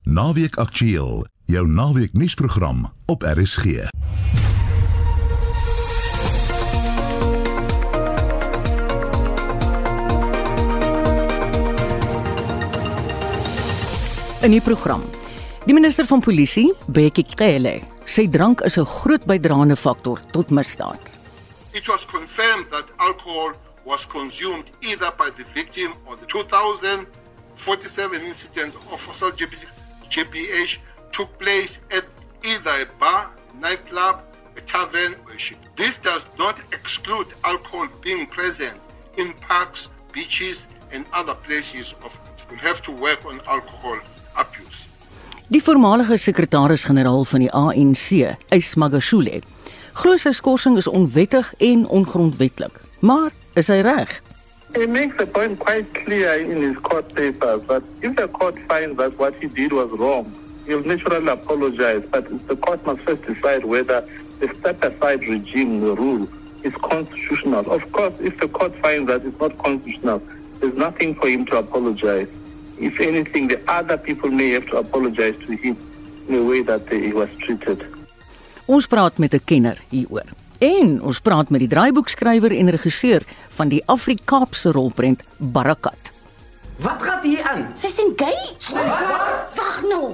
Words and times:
Naweek 0.00 0.56
Aktueel, 0.56 1.26
jou 1.44 1.68
naweek 1.68 2.12
nuusprogram 2.12 2.92
op 3.06 3.22
RSG. 3.22 3.64
In 3.64 3.88
die 14.50 14.60
program. 14.60 15.04
Die 15.64 15.74
minister 15.74 16.06
van 16.06 16.20
Polisie, 16.20 16.74
Bekkie 16.86 17.26
Cele, 17.28 17.80
sê 18.04 18.28
drank 18.28 18.60
is 18.60 18.78
'n 18.78 18.84
groot 18.84 19.24
bydraende 19.24 19.76
faktor 19.76 20.20
tot 20.32 20.50
misdaad. 20.50 21.12
It 21.72 21.86
was 21.86 22.06
confirmed 22.06 22.70
that 22.70 22.84
alcohol 22.96 23.52
was 23.84 24.06
consumed 24.06 24.64
either 24.80 25.12
by 25.16 25.30
the 25.36 25.44
victim 25.54 25.92
or 26.06 26.16
the 26.16 26.26
2047 26.26 28.22
incidents 28.22 28.76
of 28.90 29.08
assault 29.08 29.38
GBH 30.10 30.78
took 31.12 31.30
place 31.38 31.78
at 31.90 32.04
either 32.44 32.82
a 32.82 32.86
bar, 32.98 33.30
nightclub, 33.60 34.22
a 34.56 34.60
tavern, 34.60 35.14
or 35.26 35.32
a 35.32 35.38
ship. 35.38 35.58
This 35.76 35.94
does 36.02 36.22
not 36.38 36.58
exclude 36.72 37.28
alcohol 37.44 37.88
being 38.02 38.26
present 38.26 38.80
in 39.16 39.34
parks, 39.34 39.88
beaches, 40.12 40.64
and 40.92 41.06
other 41.12 41.34
places 41.34 41.94
of 42.04 42.12
We'll 42.50 42.58
have 42.58 42.82
to 42.82 42.92
work 42.92 43.24
on 43.24 43.40
alcohol 43.46 43.98
abuse. 44.34 44.78
Die 45.46 45.62
voormalige 45.62 46.16
sekretaris-generaal 46.16 47.24
van 47.24 47.44
die 47.44 47.50
ANC, 47.50 48.34
Ys 48.54 48.74
Magashule, 48.74 49.42
glo 49.94 50.16
sy 50.18 50.32
skorsing 50.34 50.78
is 50.78 50.90
onwettig 50.90 51.52
en 51.62 51.86
ongrondwettig. 51.86 52.74
Maar 53.06 53.30
is 53.58 53.70
hy 53.70 53.80
reg? 53.86 54.16
He 54.74 54.86
makes 54.86 55.16
the 55.16 55.26
point 55.26 55.58
quite 55.58 55.92
clear 55.94 56.40
in 56.40 56.62
his 56.62 56.76
court 56.78 57.12
papers 57.14 57.62
that 57.64 57.82
if 58.02 58.16
the 58.16 58.28
court 58.28 58.58
finds 58.68 58.96
that 58.98 59.18
what 59.18 59.34
he 59.34 59.48
did 59.48 59.72
was 59.72 59.90
wrong, 59.90 60.32
he'll 60.66 60.84
naturally 60.84 61.26
apologize. 61.28 62.04
But 62.10 62.24
the 62.46 62.56
court 62.56 62.84
must 62.86 63.00
first 63.02 63.22
decide 63.22 63.64
whether 63.64 64.06
the 64.38 64.48
step-aside 64.54 65.26
regime, 65.26 65.80
the 65.80 65.94
rule, 65.94 66.28
is 66.62 66.74
constitutional. 66.74 67.70
Of 67.70 67.90
course, 67.92 68.14
if 68.20 68.38
the 68.38 68.48
court 68.48 68.74
finds 68.76 69.08
that 69.08 69.24
it's 69.26 69.40
not 69.40 69.58
constitutional, 69.58 70.22
there's 70.60 70.76
nothing 70.76 71.14
for 71.14 71.28
him 71.28 71.44
to 71.46 71.58
apologize. 71.58 72.28
If 72.78 73.00
anything, 73.00 73.48
the 73.48 73.60
other 73.68 73.98
people 73.98 74.30
may 74.30 74.50
have 74.50 74.66
to 74.66 74.78
apologize 74.78 75.36
to 75.46 75.52
him 75.56 75.76
in 76.28 76.34
the 76.36 76.44
way 76.44 76.62
that 76.62 76.88
he 76.88 77.12
was 77.12 77.28
treated. 77.38 77.84
Ons 78.68 78.86
praat 78.86 79.18
met 79.18 79.34
'n 79.34 79.40
kenner 79.44 79.76
hieroor. 79.90 80.28
En 80.60 80.98
ons 81.00 81.20
praat 81.24 81.48
met 81.48 81.62
die 81.62 81.70
draaiboekskrywer 81.72 82.52
en 82.52 82.68
regisseur 82.74 83.24
van 83.56 83.70
die 83.72 83.80
Afrikaapse 83.88 84.74
rolprent 84.76 85.22
Barakat. 85.38 86.12
Wat 86.84 87.00
gaan 87.02 87.22
hier 87.24 87.40
aan? 87.48 87.64
Sy 87.80 87.88
sien 87.88 88.12
gay? 88.16 88.36
Wag 89.56 89.80
nou. 89.88 90.12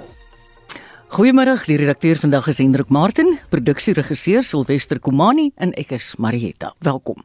Goeiemôre, 1.16 1.56
die 1.66 1.80
redakteur 1.82 2.18
vandag 2.22 2.46
is 2.52 2.62
Hendrik 2.62 2.94
Martin, 2.94 3.38
produksieregisseur 3.50 4.46
Silwester 4.46 5.02
Komani 5.02 5.50
en 5.56 5.74
ek 5.74 5.96
is 5.98 6.14
Marietta. 6.22 6.74
Welkom. 6.78 7.22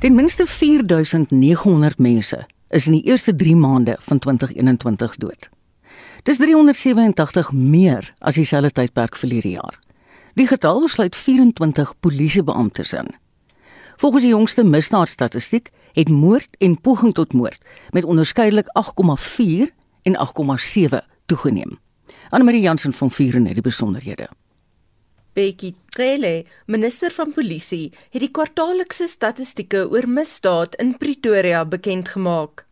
Ten 0.00 0.14
minste 0.14 0.46
4900 0.46 1.98
mense 1.98 2.46
is 2.68 2.86
in 2.86 2.92
die 2.92 3.02
eerste 3.02 3.34
3 3.34 3.56
maande 3.56 3.96
van 4.00 4.18
2021 4.18 5.16
dood. 5.16 5.48
Dis 6.22 6.38
387 6.40 7.52
meer 7.52 8.14
as 8.18 8.34
dieselfde 8.40 8.70
tydperk 8.72 9.16
verlede 9.16 9.50
jaar. 9.50 9.76
Die 10.40 10.46
getal 10.48 10.88
sluit 10.88 11.16
24 11.16 11.92
polisiebeamptes 12.00 12.94
in. 12.96 13.12
Volgens 14.00 14.22
die 14.22 14.32
jongste 14.32 14.64
misdaadstatistiek 14.64 15.68
het 15.92 16.08
moord 16.08 16.56
en 16.58 16.80
poging 16.80 17.14
tot 17.14 17.32
moord 17.32 17.60
met 17.90 18.04
onderskeidelik 18.04 18.72
8,4 18.72 19.68
en 20.02 20.16
8,7 20.16 21.04
toegeneem. 21.26 21.76
Anne-Marie 22.30 22.62
Jansen 22.62 22.92
van 22.92 23.10
Vuren 23.10 23.44
het 23.44 23.54
die 23.54 23.68
besonderhede. 23.68 24.28
Bekkie 25.32 25.74
Cele, 25.90 26.44
minister 26.66 27.10
van 27.10 27.32
Polisie, 27.34 27.90
het 28.14 28.22
die 28.22 28.30
kwartaallikse 28.30 29.08
statistieke 29.10 29.80
oor 29.90 30.06
misdaad 30.06 30.76
in 30.78 30.92
Pretoria 31.00 31.64
bekend 31.66 32.12
gemaak. 32.12 32.62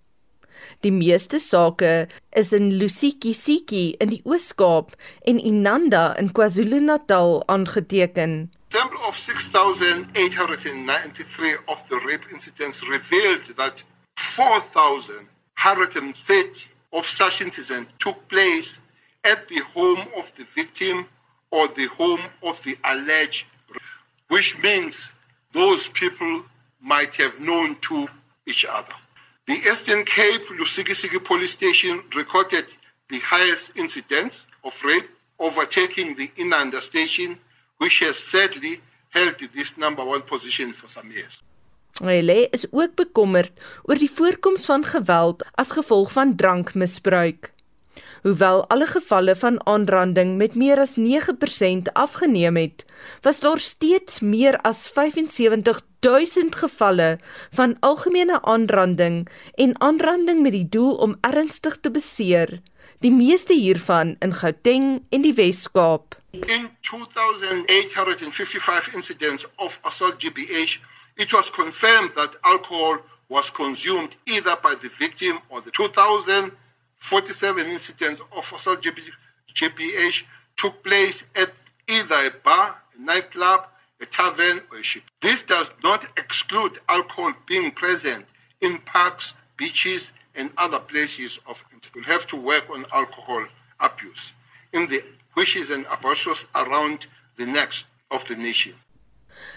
Die 0.85 0.91
meeste 0.91 1.39
sake 1.41 2.09
is 2.37 2.53
in 2.53 2.79
Lusikisiki 2.79 3.97
in 3.99 4.11
die 4.11 4.23
Oos-Kaap 4.27 4.97
en 5.25 5.39
Inanda 5.41 6.13
in 6.21 6.33
KwaZulu-Natal 6.37 7.43
aangeteken. 7.49 8.53
Sample 8.69 9.01
of 9.09 9.17
6,893 9.17 11.57
of 11.69 11.79
the 11.89 11.97
rape 12.05 12.27
incidents 12.31 12.83
revealed 12.87 13.57
that 13.57 13.83
4,130 14.37 16.69
of 16.93 17.09
such 17.09 17.41
incidents 17.41 17.91
took 17.99 18.29
place 18.29 18.79
at 19.25 19.49
the 19.49 19.61
home 19.73 20.07
of 20.19 20.31
the 20.37 20.45
victim 20.55 21.09
or 21.51 21.67
the 21.69 21.87
home 21.97 22.29
of 22.43 22.63
the 22.65 22.77
alleged, 22.85 23.47
which 24.29 24.59
means 24.63 25.13
those 25.55 25.89
people 25.95 26.43
might 26.83 27.15
have 27.15 27.41
known 27.41 27.77
to 27.89 28.07
each 28.47 28.67
other. 28.67 28.95
The 29.47 29.61
Eastern 29.71 30.05
Cape 30.05 30.47
Lusikisiki 30.59 31.21
police 31.23 31.53
station 31.53 32.03
recorded 32.17 32.65
the 33.11 33.19
highest 33.19 33.73
incidence 33.75 34.47
of 34.63 34.73
rape, 34.83 35.09
overtaking 35.39 36.17
the 36.17 36.31
Inanda 36.39 36.81
station, 36.81 37.39
which 37.77 37.99
has 37.99 38.17
sadly 38.33 38.81
held 39.11 39.37
this 39.55 39.77
number 39.77 40.03
one 40.05 40.23
position 40.23 40.73
for 40.73 40.89
some 40.89 41.11
years. 41.13 41.43
Hulle 42.01 42.49
is 42.51 42.67
ook 42.73 42.97
bekommerd 42.97 43.53
oor 43.83 44.01
die 44.01 44.11
voorkoms 44.11 44.65
van 44.67 44.85
geweld 44.85 45.45
as 45.55 45.77
gevolg 45.77 46.13
van 46.13 46.37
drankmisbruik. 46.37 47.54
Hoewel 48.25 48.65
alle 48.73 48.87
gevalle 48.87 49.37
van 49.37 49.67
aanranding 49.67 50.37
met 50.41 50.55
meer 50.55 50.81
as 50.81 50.97
9% 50.97 51.93
afgeneem 51.93 52.57
het, 52.57 52.85
was 53.21 53.41
daar 53.41 53.61
steeds 53.61 54.21
meer 54.21 54.57
as 54.65 54.89
75000 54.89 56.57
gevalle 56.57 57.19
van 57.53 57.77
algemene 57.81 58.43
aanranding 58.43 59.29
en 59.55 59.81
aanranding 59.81 60.43
met 60.43 60.53
die 60.53 60.69
doel 60.69 60.95
om 60.95 61.19
ernstig 61.21 61.77
te 61.81 61.91
beseer, 61.91 62.61
die 63.05 63.13
meeste 63.13 63.53
hiervan 63.53 64.17
in 64.19 64.33
Gauteng 64.33 65.05
en 65.11 65.21
die 65.21 65.35
Wes-Kaap. 65.35 66.15
In 66.31 66.71
2,855 66.81 68.95
incidents 68.95 69.47
of 69.57 69.79
assault 69.83 70.15
GBH 70.19 70.79
It 71.17 71.31
was 71.31 71.51
confirmed 71.51 72.15
that 72.15 72.37
alcohol 72.43 72.99
was 73.29 73.51
consumed 73.51 74.17
either 74.27 74.57
by 74.63 74.75
the 74.75 74.91
victim 74.99 75.39
or 75.49 75.61
the 75.61 75.71
2,047 77.09 77.67
incidents 77.67 78.21
of 78.33 78.53
assault 78.53 78.85
GBH 79.55 80.23
took 80.57 80.83
place 80.83 81.23
at 81.35 81.53
either 81.89 82.27
a 82.27 82.31
bar, 82.45 82.77
a 82.97 83.03
nightclub, 83.03 83.67
a 84.01 84.07
tavern, 84.07 84.63
or 84.71 84.79
a 84.79 84.83
ship. 84.83 85.03
This 85.23 85.43
does 85.43 85.69
not 85.83 86.07
exclude 86.17 86.81
alcohol 86.89 87.35
being 87.47 87.73
present 87.73 88.27
in 88.61 88.79
parks, 88.79 89.33
beaches, 89.57 90.11
and 90.35 90.51
other 90.57 90.81
places 90.81 91.39
of. 91.47 91.57
We'll 91.95 92.05
have 92.05 92.27
to 92.29 92.37
work 92.37 92.65
on 92.71 92.87
alcohol 92.93 93.47
abuse 93.79 94.33
in 94.73 94.89
the 94.89 95.03
wishes 95.37 95.71
and 95.71 95.87
abortions 95.87 96.45
around 96.55 97.07
the 97.39 97.47
necks 97.47 97.85
of 98.11 98.27
the 98.29 98.35
nation. 98.35 98.75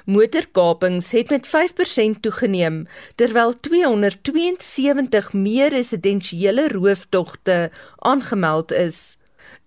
Motorkapings 0.05 1.11
het 1.11 1.29
met 1.29 1.47
5% 1.47 2.19
toegeneem 2.19 2.87
terwyl 3.15 3.59
272 3.59 5.33
meer 5.33 5.69
residensiële 5.69 6.67
roofdogte 6.67 7.71
aangemeld 7.97 8.71
is. 8.71 9.17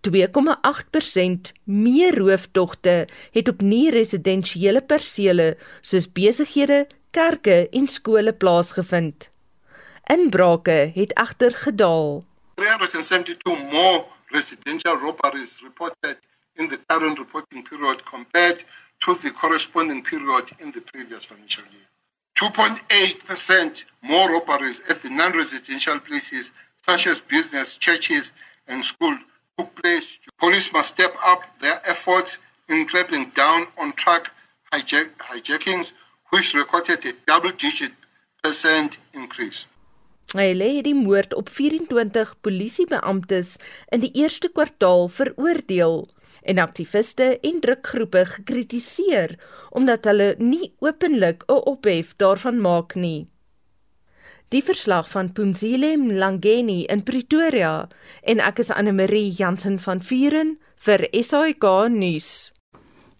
2,8% 0.08 1.52
meer 1.64 2.18
roofdogte 2.18 3.08
het 3.30 3.48
op 3.48 3.60
nie-residensiële 3.60 4.82
persele 4.82 5.56
soos 5.80 6.12
besighede, 6.12 6.86
kerke 7.10 7.68
en 7.70 7.86
skole 7.86 8.32
plaasgevind. 8.32 9.30
Inbrake 10.04 10.90
het 10.94 11.12
egter 11.18 11.52
gedaal. 11.52 12.24
372 12.54 13.58
more 13.70 14.04
residential 14.26 14.96
robberies 14.96 15.50
reported 15.62 16.16
in 16.56 16.68
the 16.68 16.78
current 16.86 17.18
reporting 17.18 17.68
period 17.68 18.02
compared 18.04 18.64
to 19.04 19.18
the 19.22 19.30
corresponding 19.30 20.02
period 20.04 20.46
in 20.58 20.72
the 20.72 20.80
previous 20.80 21.24
financial 21.24 21.64
year. 21.72 21.88
2.8% 22.38 23.82
more 24.02 24.30
robberies 24.32 24.76
at 24.88 25.02
the 25.02 25.10
non-residential 25.10 26.00
places 26.00 26.46
such 26.86 27.06
as 27.06 27.20
business, 27.28 27.68
churches 27.78 28.24
and 28.66 28.84
schools 28.84 29.20
took 29.58 29.74
place. 29.82 30.06
Police 30.38 30.70
must 30.72 30.88
step 30.90 31.14
up 31.24 31.42
their 31.60 31.80
efforts 31.88 32.38
in 32.68 32.88
clamping 32.88 33.30
down 33.36 33.66
on 33.78 33.92
truck 33.92 34.28
hijack 34.72 35.10
hijackings, 35.18 35.88
which 36.30 36.54
recorded 36.54 37.04
a 37.04 37.12
double-digit 37.26 37.92
percent 38.42 38.96
increase. 39.12 39.66
Hy 40.30 40.52
lê 40.54 40.78
die 40.86 40.94
moord 40.94 41.34
op 41.34 41.48
24 41.50 42.36
polisiebeamptes 42.46 43.56
in 43.90 44.04
die 44.04 44.12
eerste 44.22 44.48
kwartaal 44.54 45.08
veroordeel 45.10 46.04
en 46.42 46.58
aktiviste 46.58 47.38
en 47.40 47.60
drukgroepe 47.60 48.24
gekritiseer 48.36 49.38
omdat 49.70 50.04
hulle 50.04 50.34
nie 50.38 50.72
openlik 50.80 51.44
'n 51.48 51.62
ophef 51.72 52.16
daarvan 52.16 52.60
maak 52.60 52.94
nie. 52.94 53.28
Die 54.50 54.62
verslag 54.62 55.10
van 55.10 55.32
Pumzile 55.32 55.96
Mlangeni 55.96 56.84
in 56.90 57.02
Pretoria 57.02 57.88
en 58.22 58.40
ek 58.40 58.58
is 58.58 58.70
Anne 58.70 58.92
Marie 58.92 59.30
Jansen 59.30 59.78
van 59.78 60.00
Vuren 60.02 60.56
vir 60.74 61.06
SAK 61.12 61.88
nuus. 61.88 62.50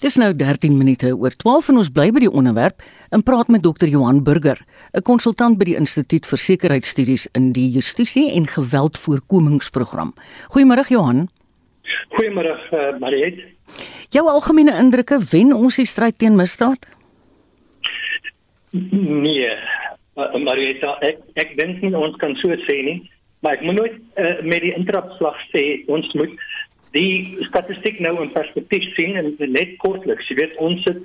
Dis 0.01 0.17
nou 0.17 0.33
13 0.33 0.79
minute 0.79 1.11
oor 1.13 1.35
12 1.37 1.69
en 1.69 1.77
ons 1.77 1.91
bly 1.93 2.07
by 2.11 2.23
die 2.25 2.33
onderwerp 2.33 2.83
en 3.13 3.23
praat 3.23 3.51
met 3.53 3.61
Dr 3.63 3.87
Johan 3.87 4.23
Burger, 4.25 4.59
'n 4.97 5.03
konsultant 5.03 5.59
by 5.59 5.65
die 5.65 5.77
Instituut 5.77 6.27
vir 6.27 6.39
Sekuriteitsstudies 6.39 7.29
in 7.35 7.53
die 7.53 7.71
Justisie 7.71 8.33
en 8.33 8.47
Geweldvoorkomingsprogram. 8.47 10.15
Goeiemôre 10.51 10.89
Johan. 10.89 11.29
Goeiemôre 12.17 12.55
uh, 12.57 12.99
Mariet. 13.03 13.43
Jou 14.11 14.25
algemene 14.29 14.75
indrukke 14.83 15.21
wen 15.31 15.53
ons 15.55 15.79
die 15.79 15.87
stryd 15.87 16.19
teen 16.19 16.39
misdaad? 16.39 16.89
Nee, 18.71 19.51
uh, 20.17 20.35
Marieta, 20.45 20.97
ek 21.07 21.23
ek 21.43 21.57
dink 21.59 21.83
nie 21.83 21.95
ons 21.97 22.17
kan 22.23 22.35
so 22.43 22.55
sê 22.67 22.81
nie, 22.87 22.99
maar 23.43 23.59
ek 23.59 23.65
moet 23.67 23.79
nooit 23.79 23.97
uh, 24.19 24.37
met 24.47 24.63
die 24.67 24.75
intrapslag 24.77 25.39
sê 25.55 25.65
ons 25.91 26.07
moet 26.19 26.35
die 26.95 27.47
statistiek 27.49 28.01
nou 28.03 28.17
in 28.25 28.33
perspektief 28.35 28.87
sien 28.97 29.19
en 29.19 29.33
net 29.39 29.77
kortliks, 29.83 30.27
jy 30.31 30.41
weet 30.41 30.59
ons 30.63 30.83
het 30.89 31.03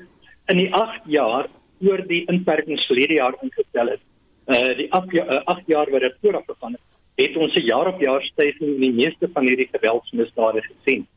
in 0.53 0.61
die 0.61 0.69
8 0.73 1.05
jaar 1.09 1.49
oor 1.85 2.01
die 2.09 2.23
inperkings 2.31 2.85
verlede 2.89 3.19
jaar 3.19 3.37
ingestel 3.45 3.93
het. 3.93 4.03
Uh 4.45 4.73
die 4.77 4.89
8 4.93 5.13
jaar, 5.17 5.29
uh, 5.29 5.41
8 5.55 5.73
jaar 5.73 5.89
wat 5.93 6.05
dit 6.05 6.17
vooraf 6.21 6.45
gegaan 6.49 6.77
het, 6.77 6.94
het 7.15 7.35
ons 7.35 7.53
'n 7.53 7.65
jaar 7.65 7.87
op 7.87 8.01
jaar 8.01 8.23
stygings 8.23 8.73
in 8.75 8.79
die 8.79 8.93
meeste 8.93 9.29
van 9.33 9.43
hierdie 9.43 9.69
geweldsmisdade 9.71 10.61
gesien. 10.61 11.07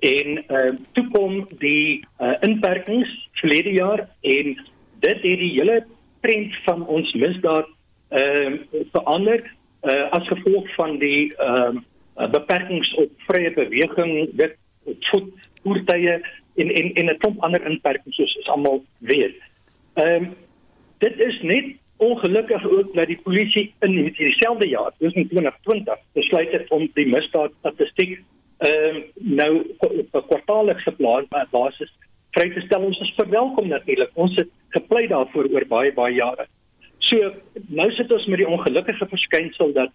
En 0.00 0.44
uh 0.48 0.70
toe 0.92 1.08
kom 1.12 1.46
die 1.58 2.04
uh, 2.20 2.32
inperkings 2.40 3.28
verlede 3.32 3.72
jaar 3.72 4.08
en 4.20 4.46
dit 5.00 5.22
het 5.22 5.22
die 5.22 5.52
hele 5.58 5.84
trend 6.20 6.54
van 6.64 6.86
ons 6.86 7.12
misdaad 7.12 7.68
ehm 8.08 8.52
uh, 8.52 8.80
verander 8.92 9.52
uh, 9.82 10.10
as 10.10 10.28
gevolg 10.28 10.74
van 10.74 10.98
die 10.98 11.36
ehm 11.36 11.76
uh, 12.16 12.30
beperkings 12.30 12.94
op 12.94 13.10
vrye 13.16 13.52
beweging, 13.52 14.28
dit 14.32 14.56
voet 14.84 15.32
voertuie 15.62 16.20
en 16.54 16.68
en 16.74 16.92
en 16.94 17.06
'n 17.06 17.18
klomp 17.18 17.40
ander 17.40 17.66
inperkings 17.66 18.16
soos 18.16 18.48
almal 18.48 18.84
weet. 18.98 19.36
Ehm 19.94 20.24
um, 20.24 20.34
dit 20.98 21.20
is 21.20 21.40
net 21.42 21.64
ongelukkig 22.00 22.64
ook 22.70 22.94
dat 22.94 23.06
die 23.06 23.20
polisie 23.22 23.66
in 23.84 23.96
hierdie 23.96 24.34
selfde 24.40 24.68
jaar, 24.68 24.92
2020, 24.98 25.98
besluit 26.16 26.52
het 26.52 26.70
om 26.70 26.86
die 26.94 27.08
misdaad 27.08 27.52
statistiek 27.58 28.20
ehm 28.60 28.96
uh, 28.96 29.02
nou 29.40 29.52
op 29.78 30.14
'n 30.16 30.26
kwartaallikse 30.28 30.92
basis 31.50 31.92
vry 32.36 32.50
te 32.54 32.60
stel. 32.60 32.84
Ons 32.84 33.00
is 33.00 33.12
verwelkom 33.16 33.68
natuurlik. 33.68 34.10
Ons 34.14 34.36
het 34.36 34.48
gepleit 34.68 35.08
daarvoor 35.08 35.48
oor 35.52 35.66
baie 35.66 35.92
baie 35.92 36.14
jare. 36.14 36.46
So 36.98 37.32
nou 37.68 37.90
sit 37.92 38.12
ons 38.12 38.26
met 38.26 38.38
die 38.38 38.48
ongelukkige 38.48 39.06
verskynsel 39.06 39.72
dat 39.72 39.90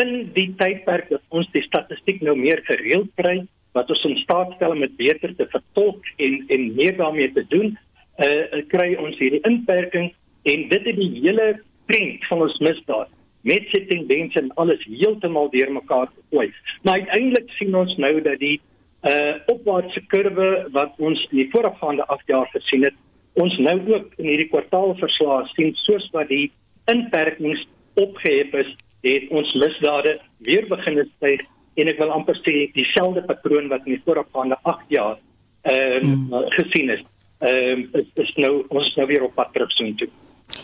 in 0.00 0.30
die 0.34 0.54
tydperk 0.58 1.08
dat 1.08 1.22
ons 1.28 1.50
die 1.52 1.62
statistiek 1.62 2.20
nou 2.20 2.36
meer 2.38 2.62
gereeld 2.64 3.10
kry 3.14 3.44
wat 3.72 3.90
ons 3.90 4.04
in 4.04 4.16
staat 4.22 4.52
stel 4.54 4.70
om 4.70 4.80
dit 4.80 4.96
beter 4.96 5.34
te 5.36 5.46
vertolk 5.50 6.06
en 6.16 6.44
en 6.48 6.74
meer 6.74 6.96
daarmee 6.96 7.32
te 7.32 7.44
doen, 7.48 7.78
uh, 8.18 8.62
kry 8.70 8.94
ons 8.94 9.18
hierdie 9.18 9.42
inperking 9.42 10.12
en 10.52 10.68
dit 10.68 10.88
het 10.88 10.96
die 10.96 11.12
hele 11.20 11.48
trend 11.90 12.26
van 12.28 12.44
ons 12.46 12.58
misdaad 12.64 13.10
met 13.44 13.66
sy 13.72 13.82
tendense 13.90 14.40
en 14.40 14.52
alles 14.60 14.84
heeltemal 14.88 15.50
deurmekaar 15.52 16.08
gegooi. 16.12 16.48
Maar 16.82 17.02
uiteindelik 17.04 17.50
sien 17.58 17.76
ons 17.76 17.96
nou 18.00 18.14
dat 18.24 18.40
die 18.40 18.56
uh 19.04 19.34
opwaartse 19.52 20.00
kurwe 20.08 20.48
wat 20.72 20.94
ons 20.96 21.20
in 21.30 21.42
die 21.42 21.50
voorafgaande 21.52 22.06
8 22.08 22.30
jaar 22.32 22.48
gesien 22.54 22.86
het, 22.88 22.96
ons 23.36 23.56
nou 23.58 23.76
ook 23.92 24.14
in 24.16 24.30
hierdie 24.30 24.48
kwartaalverslae 24.48 25.44
sien 25.52 25.74
soos 25.84 26.06
wat 26.16 26.30
die 26.32 26.46
inperkings 26.88 27.66
opgehef 28.00 28.54
is, 28.62 28.70
het 29.04 29.28
ons 29.28 29.52
misdade 29.60 30.16
weer 30.48 30.64
begin 30.70 31.02
styg 31.16 31.44
en 31.76 31.90
ek 31.90 32.00
wil 32.00 32.14
amper 32.14 32.38
sê 32.40 32.70
dieselfde 32.72 33.26
patroon 33.28 33.68
wat 33.72 33.84
in 33.84 33.98
die 33.98 34.04
voorafgaande 34.06 34.56
8 34.62 34.94
jaar 34.96 35.18
ehm 35.64 36.08
um, 36.08 36.26
mm. 36.30 36.48
gesien 36.56 36.96
is. 36.96 37.04
Ehm 37.44 37.84
um, 37.84 37.88
is, 38.00 38.08
is 38.24 38.36
nou 38.40 38.54
ons 38.68 38.86
is 38.88 38.96
nou 38.96 39.06
weer 39.12 39.24
op 39.26 39.34
pad 39.36 39.52
terug 39.52 39.72
soontoe. 39.76 40.08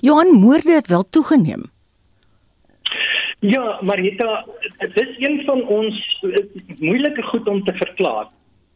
Johan 0.01 0.33
moorde 0.33 0.73
het 0.73 0.87
wel 0.87 1.05
toegeneem. 1.11 1.63
Ja, 3.39 3.79
Marita, 3.83 4.47
dit 4.79 5.09
is 5.09 5.19
een 5.19 5.43
van 5.45 5.67
ons 5.67 6.23
uh, 6.23 6.37
moeilike 6.79 7.23
goed 7.23 7.47
om 7.49 7.65
te 7.65 7.73
verklaar. 7.73 8.29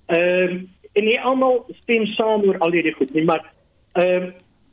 Ehm 0.06 0.54
uh, 0.54 0.62
en 0.94 1.04
nie 1.04 1.20
almal 1.20 1.64
stem 1.74 2.04
saam 2.06 2.44
oor 2.46 2.58
al 2.62 2.70
hierdie 2.70 2.94
goed 2.94 3.10
nie, 3.14 3.24
maar 3.24 3.52
ehm 3.92 4.22
uh, 4.22 4.28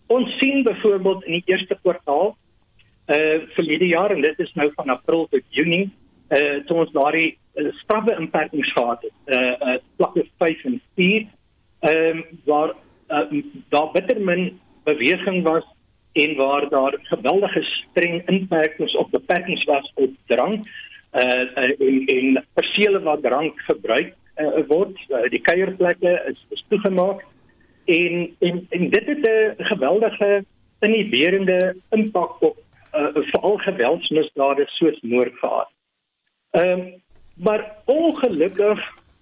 ons 0.07 0.37
sien 0.37 0.63
byvoorbeeld 0.63 1.23
in 1.23 1.39
die 1.39 1.43
eerste 1.45 1.77
kwartaal 1.81 2.35
eh 3.05 3.17
uh, 3.17 3.41
verlede 3.55 3.87
jaar 3.87 4.11
en 4.11 4.21
dit 4.21 4.39
is 4.39 4.53
nou 4.53 4.69
van 4.75 4.89
April 4.89 5.27
tot 5.29 5.43
Junie, 5.49 5.89
eh 6.27 6.41
uh, 6.41 6.63
toe 6.65 6.77
ons 6.77 6.91
daardie 6.91 7.37
uh, 7.55 7.71
straffe 7.83 8.15
inperkings 8.19 8.71
gehad 8.71 9.01
het. 9.01 9.15
Eh 9.25 9.39
uh, 9.39 9.73
uh, 9.73 9.77
vlakke 9.95 10.27
5 10.37 10.63
en 10.63 10.81
4 10.95 11.27
ehm 11.79 12.17
uh, 12.17 12.23
waar 12.45 12.73
uh, 13.09 13.43
daar 13.69 13.91
bitter 13.91 14.21
min 14.21 14.59
beweging 14.83 15.43
was 15.43 15.65
en 16.11 16.35
waar 16.35 16.69
daar 16.69 16.95
geweldige 17.01 17.63
streng 17.63 18.27
inperkings 18.27 18.95
op 18.95 19.11
beperkings 19.11 19.63
was 19.63 19.91
op 19.95 20.13
drank 20.25 20.67
uh, 21.13 21.21
uh 21.21 21.79
en 21.79 22.05
en 22.05 22.45
persele 22.53 23.01
wat 23.01 23.21
drank 23.21 23.59
gebruik 23.59 24.13
uh, 24.35 24.63
word 24.67 24.97
uh, 25.09 25.29
die 25.29 25.41
kuierplekke 25.41 26.23
is, 26.31 26.45
is 26.49 26.65
toegemaak 26.67 27.25
en 27.85 28.35
en 28.39 28.65
en 28.69 28.89
dit 28.89 29.05
het 29.05 29.25
'n 29.27 29.63
geweldige 29.63 30.45
inhiberende 30.79 31.75
impak 31.89 32.41
op 32.41 32.57
uh, 32.93 33.07
veral 33.13 33.57
geweldsmisdade 33.57 34.63
soos 34.67 34.99
moord 35.01 35.33
gehad. 35.39 35.69
Ehm 36.51 36.79
um, 36.79 37.01
maar 37.35 37.75
ongelukkig 37.85 38.79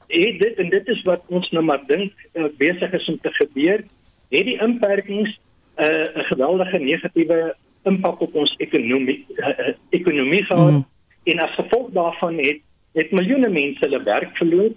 het 0.07 0.39
dit 0.39 0.55
en 0.57 0.69
dit 0.69 0.87
is 0.87 1.01
wat 1.01 1.21
ons 1.27 1.49
nou 1.49 1.63
maar 1.65 1.83
dink 1.87 2.13
uh, 2.33 2.45
besig 2.57 2.91
is 2.91 3.07
om 3.07 3.19
te 3.21 3.31
gebeur, 3.31 3.83
het 4.29 4.45
die 4.45 4.61
inperkings 4.61 5.39
'n 5.79 6.19
uh, 6.19 6.23
geweldige 6.31 6.79
negatiewe 6.79 7.55
impak 7.83 8.19
op 8.19 8.35
ons 8.35 8.55
ekonomie 8.57 9.25
uh, 9.35 9.73
ekonomie 9.89 10.43
gehad 10.43 10.71
mm. 10.71 10.85
en 11.23 11.39
as 11.39 11.55
gevolg 11.55 11.89
daarvan 11.91 12.37
het 12.37 12.59
het 12.93 13.11
miljoene 13.11 13.49
mense 13.49 13.79
hulle 13.79 14.01
werk 14.03 14.37
verloor. 14.37 14.71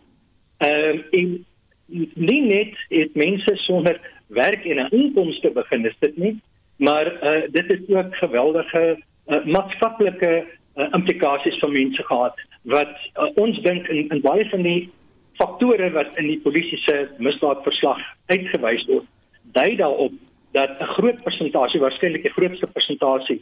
Ehm 0.59 0.99
uh, 0.99 1.19
en 1.21 1.45
nie 2.15 2.41
net 2.43 2.75
het 2.89 3.15
mense 3.15 3.57
sonder 3.67 4.01
werk 4.27 4.65
en 4.65 4.79
'n 4.85 4.95
inkomste 4.97 5.51
begin 5.51 5.87
is 5.87 5.97
dit 5.99 6.17
nie, 6.17 6.41
maar 6.77 7.07
uh, 7.07 7.43
dit 7.51 7.67
het 7.67 7.83
ook 7.89 8.17
geweldige 8.17 9.03
uh, 9.27 9.45
maatskaplike 9.45 10.45
uh, 10.77 10.89
implikasies 10.93 11.59
vir 11.59 11.71
mense 11.71 12.03
gehad 12.03 12.35
wat 12.63 12.95
uh, 13.17 13.29
ons 13.35 13.61
dink 13.63 13.89
in, 13.89 14.09
in 14.09 14.21
baie 14.21 14.49
van 14.49 14.63
die 14.63 14.91
faktore 15.41 15.91
wat 15.91 16.19
in 16.21 16.27
die 16.27 16.41
polisie 16.41 16.79
se 16.79 17.09
misdaadverslag 17.19 18.01
uitgewys 18.27 18.85
word 18.87 19.09
dui 19.57 19.77
daarop 19.77 20.13
dat 20.53 20.81
'n 20.81 20.93
groot 20.97 21.23
persentasie 21.23 21.81
waarskynlik 21.81 22.23
die 22.23 22.37
grootste 22.37 22.67
persentasie 22.67 23.41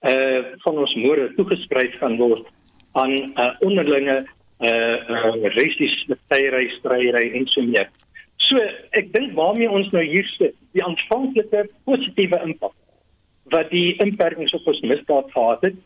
uh 0.00 0.40
van 0.64 0.78
ons 0.78 0.94
moorde 0.94 1.34
toegeskryf 1.34 1.98
kan 1.98 2.16
word 2.16 2.46
aan 2.92 3.12
uh 3.12 3.52
onderlinge 3.60 4.26
uh 4.60 4.96
uh 5.14 5.34
racistiese 5.56 6.16
tyery 6.28 6.68
stryery 6.78 7.30
en 7.36 7.46
so 7.46 7.62
meer. 7.62 7.88
So 8.36 8.56
ek 8.90 9.12
dink 9.12 9.34
waarmee 9.36 9.70
ons 9.70 9.90
nou 9.92 10.04
hier 10.04 10.26
sit, 10.36 10.54
die 10.72 10.84
aanvanklike 10.84 11.68
positiewe 11.84 12.40
impak 12.44 12.72
wat 13.52 13.70
die 13.70 13.96
inperkings 14.04 14.54
op 14.54 14.66
ons 14.66 14.80
misdaad 14.80 15.30
gehad 15.32 15.62
het, 15.62 15.76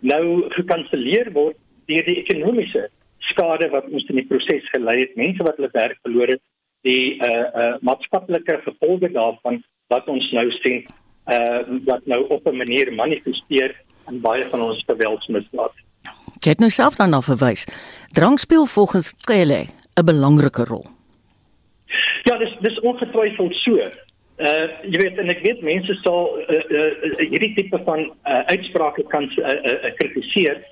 nou 0.00 0.48
gekanselleer 0.56 1.30
word 1.32 1.56
deur 1.86 2.04
die 2.08 2.18
ekonomiese 2.24 2.88
skade 3.30 3.68
wat 3.70 3.86
ons 3.90 4.08
in 4.10 4.18
die 4.20 4.26
proses 4.26 4.66
gelei 4.74 5.00
het, 5.04 5.16
mense 5.16 5.44
wat 5.46 5.56
hulle 5.56 5.70
werk 5.72 5.98
verloor 6.02 6.34
het, 6.34 6.42
die 6.82 7.18
uh 7.22 7.46
uh 7.62 7.74
maatskaplike 7.86 8.58
gevolge 8.66 9.12
daarvan 9.14 9.62
wat 9.88 10.08
ons 10.08 10.30
nou 10.32 10.50
sien 10.50 10.84
uh 11.30 11.62
wat 11.86 12.06
nou 12.06 12.26
op 12.28 12.46
'n 12.46 12.56
manier 12.56 12.92
manifesteer 12.92 13.74
in 14.08 14.20
baie 14.20 14.44
van 14.50 14.60
ons 14.62 14.82
geweldsmisdade. 14.86 15.78
Jy 16.42 16.50
het 16.50 16.58
nou 16.58 16.70
self 16.70 16.96
daarna 16.96 17.20
verwys. 17.20 17.64
Drank 18.10 18.38
speel 18.38 18.66
volgens 18.66 19.14
Cele 19.18 19.66
'n 19.94 20.04
belangrike 20.04 20.64
rol. 20.64 20.86
Ja, 22.22 22.38
dis 22.38 22.56
dis 22.60 22.80
ongetwyfeld 22.80 23.54
so. 23.54 23.76
Uh 24.38 24.68
jy 24.82 24.98
weet 25.02 25.18
en 25.18 25.28
ek 25.28 25.42
weet 25.42 25.62
mense 25.62 25.94
sal 26.02 26.38
uh, 26.48 26.64
uh, 26.68 27.18
hierdie 27.30 27.54
tipe 27.54 27.78
van 27.84 28.00
uh, 28.00 28.42
uitsprake 28.46 29.02
kan 29.08 29.30
uh, 29.36 29.48
uh, 29.48 29.84
uh, 29.84 29.94
kritiseer. 29.94 30.62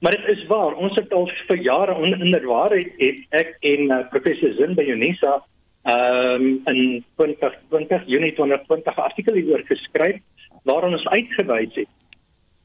Maar 0.00 0.12
dit 0.12 0.36
is 0.36 0.46
waar, 0.46 0.74
ons 0.74 0.94
het 0.94 1.12
al 1.12 1.30
vir 1.48 1.56
jare 1.56 1.94
inderwaarheid 2.18 2.92
het 2.98 3.18
ek 3.30 3.56
en 3.60 3.90
uh, 3.90 4.02
professor 4.10 4.52
Zin 4.54 4.74
by 4.74 4.84
Unisa 4.86 5.42
ehm 5.82 6.42
um, 6.42 6.60
in 6.64 7.04
2020 7.16 8.06
Junie 8.06 8.34
2020 8.34 8.96
'n 8.96 9.00
artikel 9.00 9.34
hieroor 9.34 9.62
geskryf 9.66 10.18
waarin 10.62 10.92
ons 10.92 11.06
uitgewys 11.06 11.74
het 11.74 11.88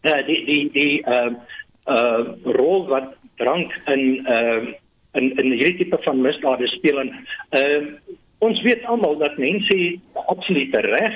uh, 0.01 0.25
die 0.27 0.46
die 0.46 0.72
die 0.72 1.03
ehm 1.03 1.36
uh, 1.36 1.93
uh 1.96 2.25
rol 2.43 2.88
wat 2.88 3.13
drank 3.36 3.72
in 3.86 4.25
ehm 4.25 4.67
uh, 4.67 4.74
in 5.13 5.36
in 5.38 5.51
hierdie 5.51 5.77
tipe 5.77 5.98
van 6.01 6.22
misdade 6.22 6.67
speel 6.67 7.00
en 7.00 7.13
ehm 7.50 7.84
uh, 7.84 8.17
ons 8.39 8.62
weet 8.62 8.84
almal 8.86 9.17
dat 9.17 9.38
mense 9.38 10.00
absolute 10.27 10.79
reg 10.79 11.15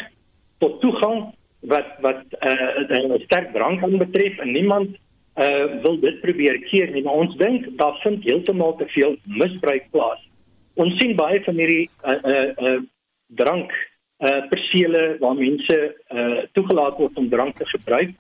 tot 0.58 0.80
toegang 0.82 1.34
wat 1.60 1.90
wat 2.02 2.24
eh 2.40 2.86
uh, 2.90 3.20
sterk 3.26 3.54
drank 3.54 3.84
aan 3.84 3.98
betref 3.98 4.38
en 4.38 4.52
niemand 4.52 4.98
uh, 5.38 5.82
wil 5.82 6.00
dit 6.00 6.22
probeer 6.22 6.60
keer 6.60 6.92
nie. 6.92 7.04
Maar 7.04 7.14
ons 7.14 7.36
dink 7.38 7.68
daar 7.78 7.98
vind 8.04 8.24
heeltemal 8.24 8.76
te 8.76 8.88
veel 8.88 9.18
misbruik 9.26 9.90
plaas 9.92 10.27
ons 10.82 10.98
sien 11.02 11.16
baie 11.18 11.42
van 11.46 11.60
hierdie 11.62 11.90
uh 12.04 12.18
uh, 12.34 12.48
uh 12.70 12.80
drank 13.40 13.74
uh 14.24 14.42
persele 14.52 15.04
waar 15.22 15.36
mense 15.38 15.78
uh 16.14 16.40
toegelaat 16.58 16.98
word 17.02 17.18
om 17.18 17.30
drank 17.30 17.58
te 17.58 17.68
gebruik. 17.74 18.14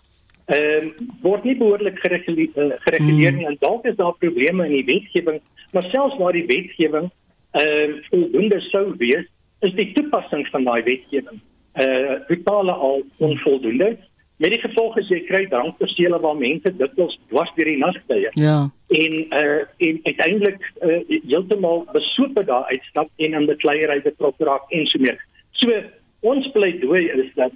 Ehm 0.47 0.89
uh, 0.89 1.07
word 1.21 1.43
nie 1.43 1.57
behoorlik 1.59 1.99
gereguleer, 1.99 2.53
uh, 2.55 2.79
gereguleer 2.85 3.35
nie 3.35 3.47
en 3.49 3.57
dalk 3.59 3.85
is 3.85 3.97
daar 3.99 4.15
probleme 4.23 4.65
in 4.65 4.77
die 4.77 4.87
wetgewing, 4.87 5.41
maar 5.73 5.89
selfs 5.91 6.17
waar 6.21 6.37
die 6.37 6.47
wetgewing 6.47 7.09
ehm 7.51 7.97
uh, 7.97 8.03
voldoende 8.09 8.61
sou 8.69 8.85
wees, 9.01 9.27
is 9.65 9.73
die 9.75 9.91
toepassing 9.93 10.47
van 10.53 10.67
daai 10.69 10.83
wetgewing 10.83 11.41
uh 11.77 12.19
totaal 12.27 12.71
al 12.71 13.03
onvoldoende. 13.19 13.97
Met 14.37 14.53
die 14.53 14.61
gevolg 14.61 14.97
is 15.01 15.09
jy 15.09 15.19
kry 15.25 15.43
drankpersele 15.49 16.19
waar 16.21 16.37
mense 16.37 16.71
dikwels 16.77 17.17
dwars 17.29 17.51
deur 17.57 17.69
die 17.69 17.77
nag 17.81 17.97
kuier. 18.09 18.33
Ja. 18.37 18.57
En 18.87 19.13
uh 19.35 19.63
en 19.77 19.99
uiteindelik 20.03 20.61
uh, 20.81 20.99
heeltemal 21.27 21.85
besope 21.91 22.43
daar 22.43 22.63
uitstap 22.71 23.09
en 23.15 23.33
in 23.33 23.45
bekleierery 23.45 24.01
betrokke 24.01 24.43
raak 24.43 24.71
en 24.71 24.85
so 24.85 24.99
meer. 24.99 25.19
So 25.51 25.81
ons 26.19 26.51
pleidooi 26.51 27.03
is 27.07 27.33
dat 27.35 27.51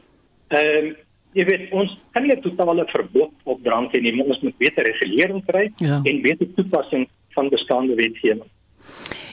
ehm 0.48 0.92
uh, 0.92 0.98
jy 1.34 1.46
weet 1.48 1.72
ons 1.72 1.94
kan 2.12 2.24
nie 2.24 2.36
'n 2.36 2.42
totale 2.42 2.86
verbod 2.92 3.32
op 3.44 3.64
drank 3.64 3.94
hê 3.94 4.02
nie, 4.02 4.16
maar 4.16 4.26
ons 4.26 4.42
moet 4.42 4.58
beter 4.58 4.84
regulering 4.84 5.46
kry 5.46 5.72
ja. 5.78 6.02
en 6.04 6.22
beter 6.22 6.48
toepassing 6.56 7.08
van 7.30 7.50
bestaande 7.50 7.96
wetgewing. 7.96 8.50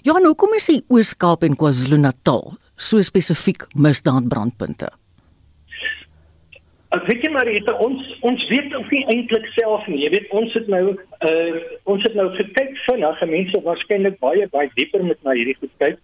Ja, 0.03 0.19
nou 0.19 0.35
kom 0.35 0.55
ons 0.55 0.65
sien 0.65 0.85
Oos-Kaap 0.89 1.43
en 1.43 1.57
KwaZulu-Natal 1.57 2.55
so 2.77 3.03
spesifiek 3.03 3.67
misdaadbrandpunte. 3.75 4.93
Ek 6.97 7.05
weet 7.05 7.25
jy 7.27 7.31
maar 7.35 7.49
het, 7.53 7.67
ons 7.85 8.05
ons 8.25 8.45
weet 8.49 8.75
ook 8.75 8.91
nie 8.95 9.03
eintlik 9.13 9.47
self 9.53 9.85
nie. 9.93 10.01
Jy 10.07 10.11
weet 10.15 10.31
ons 10.41 10.55
het 10.57 10.69
nou 10.73 10.85
uh 11.29 11.59
ons 11.85 12.05
het 12.07 12.15
nou 12.17 12.29
gekyk 12.33 12.79
vinnig, 12.87 13.25
mense 13.33 13.61
waarskynlik 13.67 14.17
baie 14.23 14.47
baie 14.55 14.71
dieper 14.79 15.05
met 15.05 15.21
na 15.23 15.35
hierdie 15.37 15.59
goed 15.59 15.75
kyk. 15.85 15.99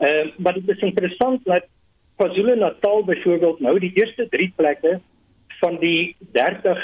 Uh 0.00 0.24
maar 0.40 0.56
dit 0.56 0.72
is 0.72 0.86
interessant 0.88 1.44
dat 1.44 1.68
KwaZulu-Natal 2.16 3.04
byvoorbeeld 3.04 3.60
nou 3.60 3.74
die 3.78 3.92
eerste 4.00 4.28
3 4.32 4.52
plekke 4.56 4.94
van 5.60 5.76
die 5.84 6.16
30 6.32 6.80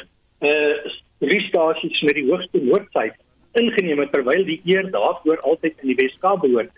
uh 0.50 0.92
restasies 1.22 2.04
met 2.04 2.18
die 2.18 2.28
hoogste 2.28 2.60
moordsyfer 2.60 3.20
ingeneem 3.52 4.00
het 4.00 4.12
terwyl 4.12 4.44
die 4.44 4.60
eer 4.64 4.90
daarvoor 4.90 5.40
altyd 5.48 5.80
in 5.80 5.92
die 5.92 5.98
Weskaap 6.00 6.40
behoort. 6.44 6.72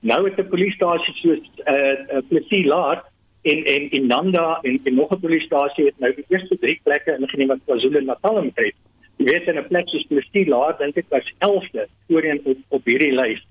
Nou 0.00 0.24
het 0.28 0.38
'n 0.38 0.48
polisiestasie 0.48 1.14
soos 1.14 1.44
uh, 1.64 2.16
uh 2.16 2.22
Plessis 2.28 2.66
Laat 2.66 3.04
en 3.52 3.64
en 3.74 3.90
in 3.90 4.06
Nanda 4.06 4.58
en 4.62 4.80
en 4.84 4.94
nog 4.94 5.10
'n 5.10 5.20
polisiestasie 5.20 5.84
het 5.84 5.98
nou 5.98 6.14
die 6.14 6.24
eerste 6.28 6.58
drie 6.58 6.80
plekke 6.82 7.16
ingeneem 7.18 7.48
wat 7.48 7.64
KwaZulu-Natal 7.66 8.42
betref. 8.42 8.74
Jy 9.16 9.24
weet 9.24 9.48
in 9.48 9.58
'n 9.58 9.68
plek 9.68 9.88
soos 9.88 10.06
Plessis 10.06 10.46
laat 10.46 10.78
dink 10.78 10.96
ek 10.96 11.08
was 11.08 11.32
11de 11.38 11.86
voorheen 12.08 12.40
op 12.44 12.58
op 12.68 12.84
hierdie 12.84 13.12
lys. 13.12 13.46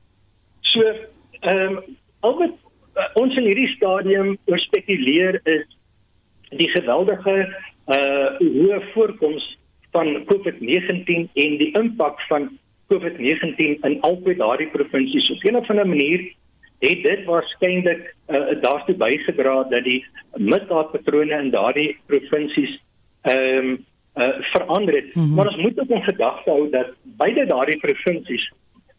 So 0.62 0.82
ehm 1.40 1.78
um, 1.78 1.84
al 2.20 2.38
wat 2.38 2.56
uh, 2.98 3.08
ons 3.14 3.36
in 3.38 3.44
hierdie 3.44 3.76
stadium 3.76 4.38
oor 4.46 4.60
spekuleer 4.60 5.40
is 5.44 5.66
die 6.50 6.70
geweldige 6.70 7.36
uh 7.88 8.28
hoë 8.40 8.82
voorkoms 8.94 9.58
van 9.92 10.26
COVID-19 10.32 11.30
en 11.34 11.58
die 11.62 11.72
impak 11.80 12.22
van 12.28 12.50
COVID-19 12.94 13.80
in 13.82 14.02
albei 14.02 14.36
daardie 14.36 14.68
provinsies 14.68 15.30
op 15.32 15.44
'n 15.44 15.56
of 15.56 15.70
ander 15.70 15.88
manier 15.88 16.34
het 16.80 17.04
dit 17.04 17.26
waarskynlik 17.26 18.16
uh, 18.28 18.62
daartoe 18.62 18.96
bygedra 18.96 19.64
dat 19.64 19.84
die 19.84 20.06
misdaadpatrone 20.34 21.38
in 21.44 21.52
daardie 21.52 21.98
provinsies 22.06 22.80
ehm 23.22 23.58
um, 23.58 23.86
uh, 24.16 24.30
verander 24.40 24.96
het. 24.96 25.16
Mm 25.16 25.24
-hmm. 25.24 25.36
Maar 25.36 25.48
ons 25.48 25.62
moet 25.62 25.80
ook 25.80 25.90
in 25.90 26.04
gedagte 26.04 26.50
hou 26.50 26.70
dat 26.70 26.88
beide 27.04 27.46
daardie 27.46 27.80
provinsies 27.80 28.52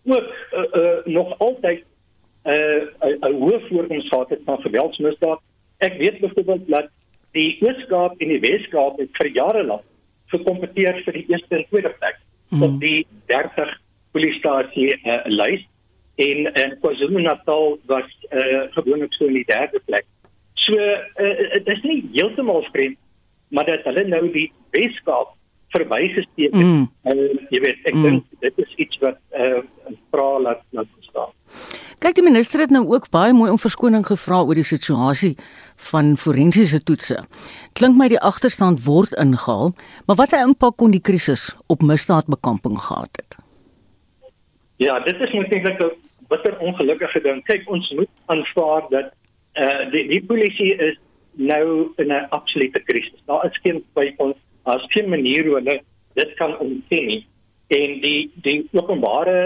ook 0.05 0.23
uh, 0.53 0.83
uh, 0.83 1.05
nog 1.05 1.39
altyd 1.39 1.85
'n 2.45 2.51
uh, 2.51 3.31
'n 3.31 3.33
hoë 3.33 3.61
voorkoms 3.69 4.09
gehad 4.09 4.29
het 4.29 4.41
van 4.45 4.61
geweldsmisdaad. 4.61 5.41
Ek 5.79 5.97
weet 5.99 6.21
byvoorbeeld 6.21 6.69
dat 6.69 6.89
die 7.33 7.57
Oos-Kaap 7.61 8.21
en 8.21 8.29
die 8.29 8.41
Wes-Kaap 8.41 8.99
het 8.99 9.09
vir 9.13 9.31
jare 9.37 9.65
lank 9.65 9.83
gekompeteer 10.27 11.03
vir 11.05 11.13
die 11.13 11.27
eerste 11.29 11.57
en 11.57 11.67
tweede 11.69 11.95
plek 11.99 12.17
mm 12.49 12.59
-hmm. 12.59 12.63
op 12.63 12.81
die 12.81 13.07
30 13.27 13.81
polisiestasie 14.11 14.97
uh, 15.05 15.21
lys 15.25 15.67
en 16.17 16.53
en 16.53 16.79
KwaZulu-Natal 16.81 17.79
was 17.87 18.09
uh, 18.31 18.63
gewoonlik 18.77 19.13
so 19.13 19.27
in 19.27 19.41
die 19.41 19.49
derde 19.49 19.81
plek. 19.85 20.07
So 20.55 20.73
uh, 20.73 21.35
dit 21.53 21.69
is 21.77 21.83
nie 21.83 22.01
heeltemal 22.13 22.63
vreemd 22.73 22.99
maar 23.49 23.67
dat 23.67 23.85
hulle 23.85 24.05
nou 24.09 24.31
die 24.33 24.53
Weskaap 24.71 25.35
verbygesteek 25.69 26.53
het. 26.53 26.63
Mm. 26.63 26.87
Uh, 27.05 27.33
jy 27.51 27.61
weet, 27.61 27.81
ek 27.85 27.95
mm. 27.95 28.03
dink 28.03 28.45
dit 28.45 28.63
is 28.65 28.75
iets 28.87 28.99
wat 29.03 29.19
'n 29.33 29.43
uh, 29.43 29.99
vraag 30.11 30.41
laat 30.41 30.63
laat 30.71 30.87
staan. 31.01 31.33
Kyk, 31.99 32.15
die 32.15 32.25
minister 32.25 32.61
het 32.61 32.71
nou 32.71 32.85
ook 32.93 33.11
baie 33.11 33.33
mooi 33.33 33.51
om 33.51 33.59
verskoning 33.59 34.07
gevra 34.07 34.43
oor 34.43 34.55
die 34.55 34.65
situasie 34.65 35.37
van 35.91 36.17
forensiese 36.17 36.83
toetse. 36.83 37.25
Klink 37.73 37.97
my 37.97 38.09
die 38.09 38.21
agterstand 38.21 38.85
word 38.85 39.13
ingehaal, 39.15 39.73
maar 40.07 40.17
watter 40.17 40.45
impak 40.47 40.77
kon 40.77 40.91
die 40.91 41.01
krisis 41.01 41.57
op 41.67 41.83
misdaadbekamping 41.83 42.79
gehad 42.79 43.11
het? 43.17 43.39
Ja, 44.77 45.01
dit 45.01 45.21
is 45.21 45.33
natuurlik 45.33 45.81
'n 45.81 45.93
bitter 46.29 46.59
ongelukkige 46.59 47.21
ding. 47.21 47.43
Kyk, 47.45 47.69
ons 47.71 47.91
moet 47.91 48.11
aanvaar 48.27 48.89
dat 48.91 49.13
eh 49.53 49.65
uh, 49.65 49.91
die 49.91 50.09
die 50.09 50.25
polisie 50.27 50.75
is 50.75 50.99
nou 51.33 51.93
in 51.97 52.13
'n 52.13 52.27
absolute 52.29 52.81
krisis. 52.81 53.23
Daar 53.27 53.45
is 53.47 53.59
geen 53.63 53.85
twyfel 53.93 54.37
as 54.63 54.85
geen 54.89 55.09
manier 55.09 55.45
hoe 55.45 55.55
hulle 55.55 55.81
dit 56.15 56.35
kan 56.35 56.59
ontken 56.59 57.07
nie. 57.07 57.27
En 57.67 58.01
die 58.01 58.31
die 58.35 58.69
openbare 58.73 59.39